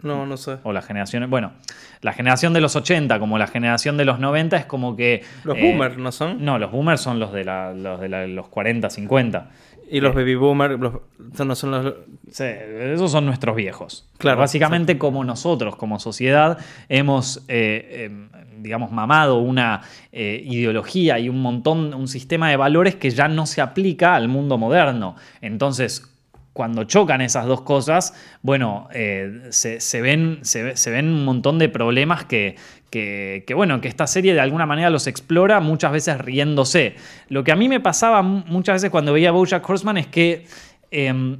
No, 0.02 0.26
no 0.26 0.36
sé. 0.36 0.56
O 0.64 0.72
la 0.72 0.82
generación... 0.82 1.30
Bueno, 1.30 1.52
la 2.00 2.12
generación 2.12 2.52
de 2.52 2.60
los 2.60 2.74
80 2.74 3.20
como 3.20 3.38
la 3.38 3.46
generación 3.46 3.96
de 3.96 4.04
los 4.04 4.18
90 4.18 4.56
es 4.56 4.64
como 4.66 4.96
que... 4.96 5.22
Los 5.44 5.56
eh, 5.56 5.62
boomers, 5.62 5.96
¿no 5.96 6.10
son? 6.10 6.44
No, 6.44 6.58
los 6.58 6.72
boomers 6.72 7.00
son 7.00 7.20
los 7.20 7.32
de, 7.32 7.44
la- 7.44 7.72
los, 7.72 8.00
de 8.00 8.08
la- 8.08 8.26
los 8.26 8.48
40, 8.48 8.90
50. 8.90 9.50
Y 9.88 10.00
los 10.00 10.14
baby 10.14 10.34
boomers, 10.34 10.78
no 11.44 11.54
son 11.54 11.70
los... 11.70 11.94
Sí, 12.30 12.44
esos 12.44 13.12
son 13.12 13.26
nuestros 13.26 13.54
viejos. 13.54 14.08
Claro, 14.18 14.40
Básicamente 14.40 14.96
como 14.98 15.22
nosotros, 15.22 15.76
como 15.76 16.00
sociedad, 16.00 16.58
hemos, 16.88 17.44
eh, 17.48 18.08
eh, 18.10 18.51
digamos, 18.62 18.90
mamado 18.92 19.38
una 19.38 19.82
eh, 20.12 20.42
ideología 20.46 21.18
y 21.18 21.28
un 21.28 21.42
montón, 21.42 21.92
un 21.94 22.08
sistema 22.08 22.48
de 22.48 22.56
valores 22.56 22.94
que 22.96 23.10
ya 23.10 23.28
no 23.28 23.46
se 23.46 23.60
aplica 23.60 24.14
al 24.14 24.28
mundo 24.28 24.56
moderno. 24.58 25.16
Entonces, 25.40 26.08
cuando 26.52 26.84
chocan 26.84 27.20
esas 27.22 27.46
dos 27.46 27.62
cosas, 27.62 28.12
bueno, 28.42 28.86
eh, 28.92 29.40
se, 29.50 29.80
se 29.80 30.00
ven, 30.02 30.40
se, 30.42 30.62
ve- 30.62 30.76
se 30.76 30.90
ven 30.90 31.06
un 31.08 31.24
montón 31.24 31.58
de 31.58 31.68
problemas 31.70 32.24
que, 32.26 32.56
que, 32.90 33.42
bueno, 33.54 33.80
que 33.80 33.88
esta 33.88 34.06
serie 34.06 34.34
de 34.34 34.40
alguna 34.40 34.66
manera 34.66 34.90
los 34.90 35.06
explora, 35.06 35.60
muchas 35.60 35.92
veces 35.92 36.18
riéndose. 36.18 36.96
Lo 37.30 37.42
que 37.42 37.52
a 37.52 37.56
mí 37.56 37.68
me 37.70 37.80
pasaba 37.80 38.20
mu- 38.20 38.44
muchas 38.48 38.74
veces 38.74 38.90
cuando 38.90 39.14
veía 39.14 39.30
Bojack 39.32 39.66
Horseman 39.68 39.96
es 39.96 40.06
que 40.08 40.44
em, 40.90 41.38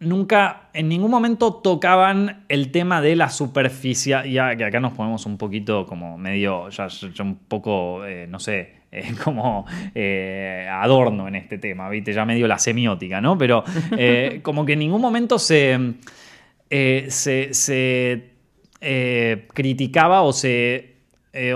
nunca, 0.00 0.68
en 0.72 0.88
ningún 0.88 1.10
momento 1.10 1.54
tocaban 1.54 2.44
el 2.48 2.70
tema 2.70 3.00
de 3.00 3.16
la 3.16 3.30
superficie, 3.30 4.30
ya 4.30 4.56
que 4.56 4.64
acá 4.64 4.80
nos 4.80 4.92
ponemos 4.92 5.26
un 5.26 5.38
poquito 5.38 5.86
como 5.86 6.18
medio, 6.18 6.68
ya, 6.70 6.88
ya 6.88 7.24
un 7.24 7.36
poco, 7.36 8.04
eh, 8.04 8.26
no 8.28 8.38
sé, 8.38 8.84
eh, 8.94 9.12
como 9.24 9.66
eh, 9.94 10.68
adorno 10.70 11.26
en 11.26 11.34
este 11.34 11.58
tema, 11.58 11.88
¿viste? 11.88 12.12
Ya 12.12 12.24
medio 12.24 12.46
la 12.46 12.58
semiótica, 12.58 13.20
¿no? 13.20 13.36
Pero 13.36 13.64
eh, 13.98 14.38
como 14.42 14.64
que 14.64 14.74
en 14.74 14.78
ningún 14.78 15.00
momento 15.00 15.38
se, 15.38 15.94
eh, 16.70 17.06
se, 17.08 17.52
se, 17.52 18.30
eh, 18.80 19.48
criticaba 19.52 20.22
o 20.22 20.32
se, 20.32 20.94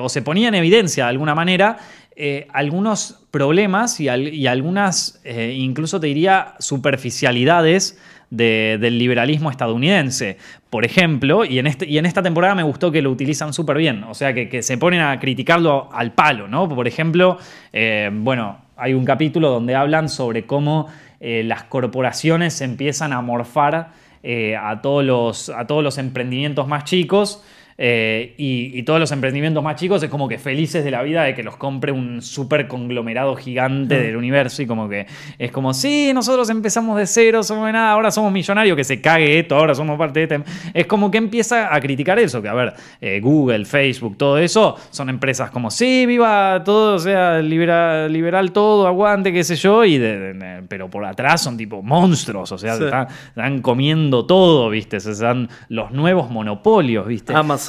o 0.00 0.08
se 0.08 0.22
ponía 0.22 0.48
en 0.48 0.56
evidencia 0.56 1.04
de 1.04 1.10
alguna 1.10 1.36
manera 1.36 1.76
eh, 2.20 2.48
algunos 2.52 3.24
problemas 3.30 4.00
y, 4.00 4.08
al- 4.08 4.34
y 4.34 4.48
algunas, 4.48 5.20
eh, 5.22 5.54
incluso 5.56 6.00
te 6.00 6.08
diría, 6.08 6.54
superficialidades 6.58 7.96
de- 8.30 8.76
del 8.80 8.98
liberalismo 8.98 9.50
estadounidense. 9.52 10.36
Por 10.68 10.84
ejemplo, 10.84 11.44
y 11.44 11.60
en, 11.60 11.68
este, 11.68 11.86
y 11.88 11.96
en 11.96 12.06
esta 12.06 12.20
temporada 12.20 12.56
me 12.56 12.64
gustó 12.64 12.90
que 12.90 13.02
lo 13.02 13.12
utilizan 13.12 13.52
súper 13.52 13.78
bien, 13.78 14.02
o 14.02 14.14
sea, 14.14 14.34
que, 14.34 14.62
se 14.64 14.76
ponen 14.78 15.00
a 15.00 15.18
criticarlo 15.20 15.88
al 15.92 16.10
palo, 16.12 16.48
¿no? 16.48 16.68
Por 16.68 16.88
ejemplo, 16.88 17.38
eh, 17.72 18.10
bueno, 18.12 18.58
hay 18.76 18.94
un 18.94 19.04
capítulo 19.04 19.50
donde 19.50 19.76
hablan 19.76 20.08
sobre 20.08 20.44
cómo 20.44 20.88
las 21.20 21.64
corporaciones 21.64 22.60
empiezan 22.60 23.12
a 23.12 23.20
morfar 23.22 23.90
a, 24.24 24.80
todos 24.82 25.04
los, 25.04 25.48
a 25.48 25.66
todos 25.66 25.82
los 25.82 25.98
emprendimientos 25.98 26.68
más 26.68 26.84
chicos. 26.84 27.42
Eh, 27.81 28.35
y, 28.37 28.76
y 28.76 28.83
todos 28.83 28.99
los 28.99 29.12
emprendimientos 29.12 29.62
más 29.62 29.76
chicos 29.76 30.03
es 30.03 30.11
como 30.11 30.26
que 30.29 30.37
felices 30.39 30.85
de 30.85 30.91
la 30.91 31.01
vida 31.03 31.22
de 31.22 31.35
que 31.37 31.45
los 31.45 31.57
compre 31.57 31.93
un 31.93 32.20
super 32.22 32.66
conglomerado 32.66 33.37
gigante 33.37 34.01
del 34.03 34.16
universo 34.16 34.62
y 34.62 34.66
como 34.66 34.89
que 34.89 35.07
es 35.39 35.53
como, 35.53 35.72
sí, 35.72 36.11
nosotros 36.12 36.51
empezamos 36.51 36.99
de 36.99 37.07
cero, 37.07 37.45
somos 37.45 37.66
de 37.66 37.72
nada, 37.72 37.93
ahora 37.93 38.11
somos 38.11 38.33
millonarios, 38.33 38.76
que 38.76 38.83
se 38.83 39.01
cague 39.01 39.39
esto, 39.39 39.55
ahora 39.57 39.76
somos 39.76 39.97
parte 39.97 40.26
de 40.26 40.35
este... 40.37 40.51
Es 40.74 40.87
como 40.87 41.09
que 41.11 41.18
empieza 41.18 41.72
a 41.72 41.81
criticar 41.81 42.18
eso, 42.18 42.43
que 42.43 42.49
a 42.49 42.55
ver, 42.55 42.74
eh, 43.01 43.20
Google, 43.22 43.64
Facebook, 43.64 44.16
todo 44.18 44.39
eso, 44.39 44.74
son 44.91 45.09
empresas 45.09 45.51
como, 45.53 45.70
sí, 45.70 46.05
viva 46.05 46.62
todo, 46.64 46.97
o 46.97 46.99
sea, 46.99 47.39
libera- 47.41 48.09
liberal 48.09 48.51
todo, 48.51 48.89
aguante, 48.89 49.33
qué 49.33 49.45
sé 49.45 49.55
yo, 49.55 49.85
y 49.85 49.99
de- 49.99 50.35
de- 50.35 50.62
pero 50.68 50.91
por 50.91 51.05
atrás 51.05 51.43
son 51.43 51.57
tipo 51.57 51.81
monstruos, 51.83 52.51
o 52.51 52.59
sea, 52.59 52.74
Sí. 52.76 52.85
están, 52.85 53.07
están 53.29 53.62
comiendo 53.62 54.26
todo, 54.26 54.68
¿viste? 54.70 54.99
Se 54.99 55.12
están 55.12 55.49
los 55.68 55.93
nuevos 55.93 56.29
monopolios, 56.29 57.07
¿viste? 57.07 57.33
Amazon 57.35 57.67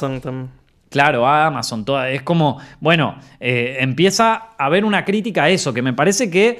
Claro, 0.90 1.26
Amazon, 1.26 1.84
toda, 1.84 2.10
es 2.10 2.22
como, 2.22 2.58
bueno, 2.80 3.16
eh, 3.38 3.76
empieza 3.78 4.34
a 4.58 4.64
haber 4.66 4.84
una 4.84 5.04
crítica 5.04 5.44
a 5.44 5.50
eso, 5.50 5.72
que 5.72 5.82
me 5.82 5.92
parece 5.92 6.30
que 6.30 6.58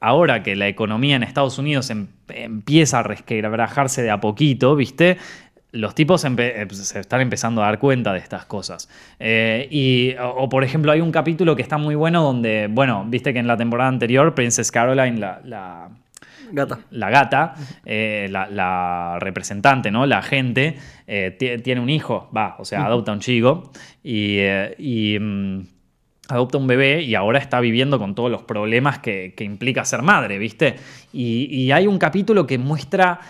ahora 0.00 0.42
que 0.42 0.56
la 0.56 0.66
economía 0.66 1.16
en 1.16 1.22
Estados 1.22 1.58
Unidos 1.58 1.90
em- 1.90 2.06
empieza 2.28 3.00
a 3.00 3.02
resquebrajarse 3.02 4.02
de 4.02 4.10
a 4.10 4.18
poquito, 4.20 4.76
¿viste? 4.76 5.18
Los 5.72 5.94
tipos 5.94 6.24
eh, 6.24 6.66
se 6.70 7.00
están 7.00 7.20
empezando 7.20 7.62
a 7.62 7.66
dar 7.66 7.78
cuenta 7.78 8.14
de 8.14 8.18
estas 8.20 8.46
cosas. 8.46 8.88
Eh, 9.18 9.68
y, 9.70 10.14
o, 10.18 10.48
por 10.48 10.64
ejemplo, 10.64 10.90
hay 10.90 11.02
un 11.02 11.12
capítulo 11.12 11.54
que 11.54 11.60
está 11.60 11.76
muy 11.76 11.94
bueno 11.94 12.22
donde, 12.22 12.68
bueno, 12.70 13.04
viste 13.06 13.34
que 13.34 13.40
en 13.40 13.46
la 13.46 13.58
temporada 13.58 13.88
anterior 13.88 14.34
Princess 14.34 14.72
Caroline, 14.72 15.18
la, 15.18 15.90
Gata. 16.52 16.78
la 16.90 17.10
gata, 17.10 17.54
eh, 17.84 18.28
la, 18.30 18.48
la 18.48 19.18
representante, 19.20 19.90
¿no? 19.90 20.06
La 20.06 20.18
agente, 20.18 20.76
eh, 21.06 21.36
ti- 21.38 21.58
tiene 21.62 21.80
un 21.80 21.90
hijo, 21.90 22.30
va, 22.36 22.56
o 22.58 22.64
sea, 22.64 22.86
adopta 22.86 23.12
un 23.12 23.20
chico 23.20 23.70
y, 24.02 24.36
eh, 24.38 24.74
y, 24.78 25.18
mm, 25.18 25.60
adopta 26.28 26.58
un 26.58 26.66
bebé 26.66 27.02
y 27.02 27.14
ahora 27.14 27.38
está 27.38 27.60
viviendo 27.60 27.98
con 27.98 28.14
todos 28.14 28.30
los 28.30 28.42
problemas 28.42 28.98
que, 28.98 29.34
que 29.36 29.44
implica 29.44 29.84
ser 29.84 30.02
madre, 30.02 30.38
¿viste? 30.38 30.76
Y, 31.12 31.44
y 31.54 31.70
hay 31.72 31.86
un 31.86 31.98
capítulo 31.98 32.46
que 32.46 32.58
muestra 32.58 33.20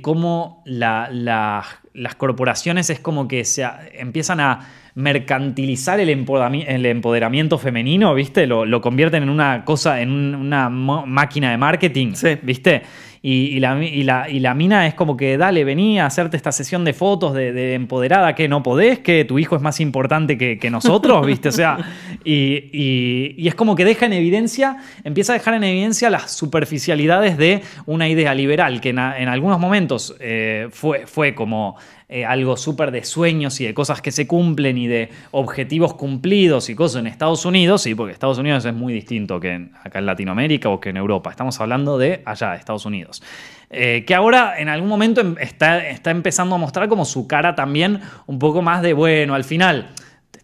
cómo 0.00 0.62
la- 0.64 1.08
la- 1.10 1.64
las 1.92 2.14
corporaciones 2.14 2.88
es 2.90 3.00
como 3.00 3.26
que 3.26 3.44
se 3.44 3.66
empiezan 3.94 4.38
a 4.40 4.60
mercantilizar 4.96 6.00
el, 6.00 6.08
empoderamiento 6.08 7.58
femenino, 7.58 8.14
¿viste? 8.14 8.46
Lo, 8.46 8.64
lo 8.64 8.80
convierten 8.80 9.22
en 9.24 9.28
una 9.28 9.64
cosa, 9.64 10.00
en 10.00 10.10
un- 10.10 10.34
una 10.34 10.68
máquina 10.70 11.50
de 11.50 11.58
marketing, 11.58 12.14
Sí. 12.14 12.38
¿viste? 12.42 12.82
Y, 13.22 13.56
y 13.56 13.60
la, 13.60 13.82
y 13.84 14.04
la- 14.04 14.30
y 14.30 14.40
la 14.40 14.54
mina 14.54 14.86
es 14.86 14.94
como 14.94 15.16
que, 15.16 15.36
dale, 15.36 15.64
vení 15.64 15.98
a 15.98 16.06
hacerte 16.06 16.36
esta 16.36 16.52
sesión 16.52 16.84
de 16.84 16.92
fotos 16.92 17.34
de, 17.34 17.52
de 17.52 17.74
empoderada, 17.74 18.34
que 18.34 18.48
no 18.48 18.62
podés, 18.62 19.00
que 19.00 19.24
tu 19.24 19.38
hijo 19.38 19.54
es 19.56 19.62
más 19.62 19.80
importante 19.80 20.38
que, 20.38 20.58
que 20.58 20.70
nosotros, 20.70 21.26
¿viste? 21.26 21.48
O 21.48 21.52
sea, 21.52 21.76
y, 22.24 23.46
es 23.48 23.54
como 23.54 23.74
que 23.74 23.84
deja 23.84 24.06
en 24.06 24.12
evidencia, 24.12 24.76
empieza 25.04 25.32
a 25.32 25.38
dejar 25.38 25.54
en 25.54 25.64
evidencia 25.64 26.08
las 26.08 26.30
superficialidades 26.32 27.36
de 27.36 27.62
una 27.86 28.08
idea 28.08 28.34
liberal, 28.34 28.80
que 28.80 28.90
en, 28.90 28.98
a- 28.98 29.18
en 29.18 29.28
algunos 29.28 29.58
momentos 29.58 30.16
eh, 30.20 30.68
fue, 30.70 31.06
fue 31.06 31.34
como 31.34 31.76
eh, 32.08 32.24
algo 32.24 32.56
súper 32.56 32.92
de 32.92 33.02
sueños 33.04 33.60
y 33.60 33.64
de 33.64 33.74
cosas 33.74 34.00
que 34.00 34.12
se 34.12 34.26
cumplen 34.26 34.78
y 34.78 34.86
de 34.86 35.10
objetivos 35.32 35.94
cumplidos 35.94 36.68
y 36.70 36.74
cosas 36.76 37.00
en 37.00 37.06
Estados 37.08 37.44
Unidos, 37.44 37.82
sí, 37.82 37.94
porque 37.94 38.12
Estados 38.12 38.38
Unidos 38.38 38.64
es 38.64 38.72
muy 38.74 38.92
distinto 38.92 39.40
que 39.40 39.50
en- 39.54 39.72
acá 39.82 39.98
en 39.98 40.06
Latinoamérica 40.06 40.68
o 40.68 40.80
que 40.80 40.90
en 40.90 40.96
Europa. 40.98 41.30
Estamos 41.30 41.60
hablando 41.60 41.98
de 41.98 42.22
allá, 42.24 42.52
de 42.52 42.58
Estados 42.58 42.86
Unidos. 42.86 43.22
Eh, 43.70 44.04
que 44.06 44.14
ahora 44.14 44.60
en 44.60 44.68
algún 44.68 44.88
momento 44.88 45.20
em- 45.20 45.34
está, 45.40 45.84
está 45.88 46.12
empezando 46.12 46.54
a 46.54 46.58
mostrar 46.58 46.88
como 46.88 47.04
su 47.04 47.26
cara 47.26 47.56
también 47.56 48.00
un 48.26 48.38
poco 48.38 48.62
más 48.62 48.80
de, 48.82 48.92
bueno, 48.92 49.34
al 49.34 49.42
final 49.42 49.88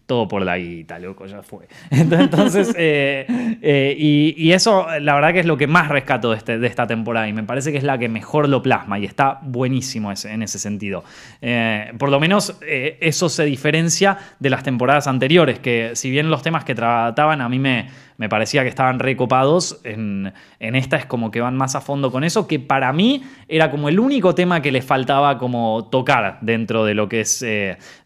todo 0.06 0.28
por 0.28 0.42
la 0.42 0.58
guita, 0.58 0.98
loco, 0.98 1.26
ya 1.26 1.42
fue. 1.42 1.66
Entonces, 1.90 2.74
eh, 2.76 3.26
eh, 3.62 3.94
y, 3.98 4.52
eso 4.52 4.86
la 5.00 5.14
verdad 5.14 5.32
que 5.32 5.40
es 5.40 5.46
lo 5.46 5.56
que 5.56 5.66
más 5.66 5.88
rescato 5.88 6.30
de, 6.32 6.36
este- 6.36 6.58
de 6.58 6.66
esta 6.66 6.86
temporada 6.86 7.28
y 7.28 7.32
me 7.32 7.44
parece 7.44 7.72
que 7.72 7.78
es 7.78 7.84
la 7.84 7.96
que 7.98 8.08
mejor 8.08 8.48
lo 8.48 8.62
plasma 8.62 8.98
y 8.98 9.04
está 9.04 9.38
buenísimo 9.42 10.12
ese- 10.12 10.32
en 10.32 10.42
ese 10.42 10.58
sentido. 10.58 11.04
Eh, 11.40 11.92
por 11.98 12.10
lo 12.10 12.20
menos 12.20 12.58
eso 12.60 13.28
se 13.28 13.44
diferencia 13.44 14.18
de 14.38 14.50
las 14.50 14.62
temporadas 14.62 15.06
anteriores, 15.06 15.58
que 15.60 15.92
si 15.94 16.10
bien 16.10 16.30
los 16.30 16.42
temas 16.42 16.64
que 16.64 16.74
trataban 16.74 17.40
a 17.40 17.48
mí 17.48 17.58
me, 17.58 17.88
me 18.18 18.28
parecía 18.28 18.62
que 18.62 18.68
estaban 18.68 18.98
recopados, 18.98 19.80
en, 19.84 20.32
en 20.60 20.74
esta 20.76 20.96
es 20.96 21.06
como 21.06 21.30
que 21.30 21.40
van 21.40 21.56
más 21.56 21.74
a 21.74 21.80
fondo 21.80 22.10
con 22.10 22.24
eso, 22.24 22.46
que 22.46 22.58
para 22.60 22.92
mí 22.92 23.22
era 23.48 23.70
como 23.70 23.88
el 23.88 23.98
único 23.98 24.34
tema 24.34 24.60
que 24.60 24.72
les 24.72 24.84
faltaba 24.84 25.38
como 25.38 25.88
tocar 25.90 26.38
dentro 26.42 26.84
de 26.84 26.94
lo 26.94 27.08
que 27.08 27.20
es 27.20 27.44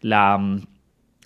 la 0.01 0.39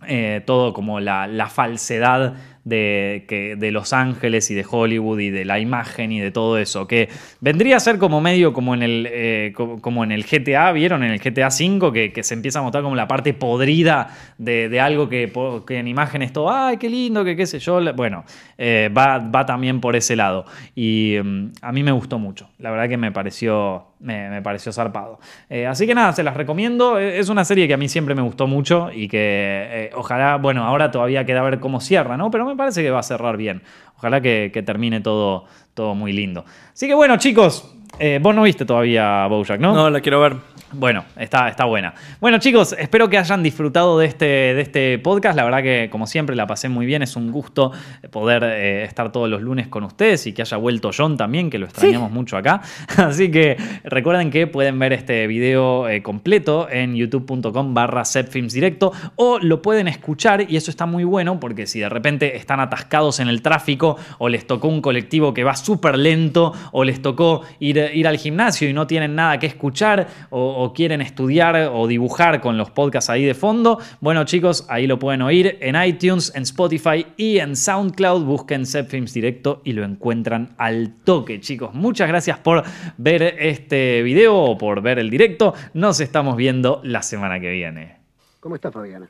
eh, 0.07 0.41
todo 0.45 0.73
como 0.73 0.99
la, 0.99 1.27
la 1.27 1.47
falsedad 1.47 2.33
de, 2.63 3.25
que, 3.27 3.55
de 3.55 3.71
Los 3.71 3.93
Ángeles 3.93 4.49
y 4.51 4.55
de 4.55 4.65
Hollywood 4.69 5.19
y 5.19 5.29
de 5.31 5.45
la 5.45 5.59
imagen 5.59 6.11
y 6.11 6.19
de 6.19 6.31
todo 6.31 6.57
eso, 6.57 6.87
que 6.87 7.09
vendría 7.39 7.77
a 7.77 7.79
ser 7.79 7.97
como 7.97 8.21
medio 8.21 8.53
como 8.53 8.73
en 8.73 8.83
el, 8.83 9.07
eh, 9.11 9.51
co- 9.55 9.79
como 9.81 10.03
en 10.03 10.11
el 10.11 10.25
GTA, 10.25 10.71
¿vieron? 10.71 11.03
En 11.03 11.11
el 11.11 11.19
GTA 11.19 11.47
V, 11.47 11.91
que, 11.93 12.13
que 12.13 12.23
se 12.23 12.33
empieza 12.33 12.59
a 12.59 12.61
mostrar 12.61 12.83
como 12.83 12.95
la 12.95 13.07
parte 13.07 13.33
podrida 13.33 14.09
de, 14.37 14.69
de 14.69 14.79
algo 14.79 15.09
que, 15.09 15.31
que 15.65 15.77
en 15.79 15.87
imagen 15.87 16.21
es 16.21 16.33
todo, 16.33 16.51
ay, 16.51 16.77
qué 16.77 16.89
lindo, 16.89 17.23
que 17.25 17.35
qué 17.35 17.45
sé 17.45 17.59
yo. 17.59 17.79
Bueno, 17.95 18.23
eh, 18.57 18.89
va, 18.95 19.17
va 19.19 19.45
también 19.45 19.81
por 19.81 19.95
ese 19.95 20.15
lado. 20.15 20.45
Y 20.75 21.17
mm, 21.23 21.45
a 21.61 21.71
mí 21.71 21.83
me 21.83 21.91
gustó 21.91 22.19
mucho, 22.19 22.49
la 22.59 22.71
verdad 22.71 22.87
que 22.89 22.97
me 22.97 23.11
pareció, 23.11 23.87
me, 23.99 24.41
pareció 24.41 24.71
zarpado. 24.71 25.19
Eh, 25.49 25.65
así 25.67 25.87
que 25.87 25.95
nada, 25.95 26.13
se 26.13 26.23
las 26.23 26.35
recomiendo. 26.37 26.99
Eh, 26.99 27.19
Es 27.19 27.29
una 27.29 27.43
serie 27.45 27.67
que 27.67 27.73
a 27.73 27.77
mí 27.77 27.87
siempre 27.89 28.15
me 28.15 28.21
gustó 28.21 28.47
mucho 28.47 28.89
y 28.93 29.07
que 29.07 29.89
ojalá, 29.95 30.37
bueno, 30.37 30.63
ahora 30.63 30.91
todavía 30.91 31.25
queda 31.25 31.41
ver 31.41 31.59
cómo 31.59 31.79
cierra, 31.81 32.17
¿no? 32.17 32.29
Pero 32.31 32.50
me 32.51 32.57
parece 32.57 32.81
que 32.83 32.91
va 32.91 32.99
a 32.99 33.03
cerrar 33.03 33.37
bien. 33.37 33.61
Ojalá 33.97 34.21
que, 34.21 34.63
termine 34.65 35.01
todo, 35.01 35.45
todo 35.73 35.95
muy 35.95 36.13
lindo. 36.13 36.45
Así 36.73 36.87
que 36.87 36.93
bueno, 36.93 37.17
chicos, 37.17 37.75
eh, 37.99 38.19
vos 38.21 38.33
no 38.33 38.43
viste 38.43 38.65
todavía 38.65 39.27
Bojack, 39.27 39.59
¿no? 39.59 39.73
No, 39.73 39.89
la 39.89 40.01
quiero 40.01 40.19
ver. 40.19 40.35
Bueno, 40.73 41.05
está, 41.17 41.49
está 41.49 41.65
buena. 41.65 41.93
Bueno, 42.19 42.37
chicos, 42.39 42.75
espero 42.77 43.09
que 43.09 43.17
hayan 43.17 43.43
disfrutado 43.43 43.99
de 43.99 44.05
este, 44.07 44.25
de 44.25 44.61
este 44.61 44.99
podcast. 44.99 45.35
La 45.35 45.43
verdad 45.43 45.61
que, 45.61 45.89
como 45.91 46.07
siempre, 46.07 46.35
la 46.35 46.47
pasé 46.47 46.69
muy 46.69 46.85
bien. 46.85 47.01
Es 47.01 47.15
un 47.15 47.31
gusto 47.31 47.71
poder 48.09 48.43
eh, 48.43 48.83
estar 48.83 49.11
todos 49.11 49.29
los 49.29 49.41
lunes 49.41 49.67
con 49.67 49.83
ustedes 49.83 50.27
y 50.27 50.33
que 50.33 50.41
haya 50.41 50.57
vuelto 50.57 50.91
John 50.95 51.17
también, 51.17 51.49
que 51.49 51.57
lo 51.57 51.65
extrañamos 51.65 52.11
mucho 52.11 52.37
acá. 52.37 52.61
Así 52.97 53.31
que 53.31 53.57
recuerden 53.83 54.31
que 54.31 54.47
pueden 54.47 54.79
ver 54.79 54.93
este 54.93 55.27
video 55.27 55.89
eh, 55.89 56.01
completo 56.01 56.69
en 56.69 56.95
youtube.com 56.95 57.73
barra 57.73 58.03
directo 58.53 58.91
o 59.15 59.39
lo 59.39 59.61
pueden 59.61 59.87
escuchar 59.87 60.45
y 60.49 60.55
eso 60.55 60.71
está 60.71 60.85
muy 60.85 61.03
bueno 61.03 61.39
porque 61.39 61.67
si 61.67 61.79
de 61.79 61.89
repente 61.89 62.35
están 62.35 62.59
atascados 62.59 63.19
en 63.19 63.27
el 63.27 63.41
tráfico 63.41 63.97
o 64.17 64.29
les 64.29 64.45
tocó 64.47 64.67
un 64.67 64.81
colectivo 64.81 65.33
que 65.33 65.43
va 65.43 65.55
súper 65.55 65.97
lento 65.97 66.53
o 66.71 66.83
les 66.83 67.01
tocó 67.01 67.41
ir, 67.59 67.77
ir 67.93 68.07
al 68.07 68.17
gimnasio 68.17 68.69
y 68.69 68.73
no 68.73 68.87
tienen 68.87 69.15
nada 69.15 69.39
que 69.39 69.47
escuchar 69.47 70.07
o, 70.29 70.60
o 70.61 70.73
quieren 70.73 71.01
estudiar 71.01 71.69
o 71.73 71.87
dibujar 71.87 72.41
con 72.41 72.57
los 72.57 72.71
podcasts 72.71 73.09
ahí 73.09 73.25
de 73.25 73.33
fondo, 73.33 73.79
bueno 73.99 74.23
chicos, 74.25 74.65
ahí 74.69 74.87
lo 74.87 74.99
pueden 74.99 75.21
oír 75.21 75.57
en 75.61 75.81
iTunes, 75.81 76.31
en 76.35 76.43
Spotify 76.43 77.05
y 77.17 77.39
en 77.39 77.55
SoundCloud. 77.55 78.23
Busquen 78.23 78.65
Films 78.65 79.13
Directo 79.13 79.61
y 79.63 79.73
lo 79.73 79.83
encuentran 79.83 80.53
al 80.57 80.95
toque, 81.03 81.39
chicos. 81.39 81.73
Muchas 81.73 82.07
gracias 82.07 82.39
por 82.39 82.63
ver 82.97 83.35
este 83.39 84.03
video 84.03 84.37
o 84.37 84.57
por 84.57 84.81
ver 84.81 84.99
el 84.99 85.09
directo. 85.09 85.53
Nos 85.73 85.99
estamos 85.99 86.35
viendo 86.35 86.81
la 86.83 87.01
semana 87.01 87.39
que 87.39 87.49
viene. 87.49 87.97
¿Cómo 88.39 88.55
está 88.55 88.71
Fabiana? 88.71 89.09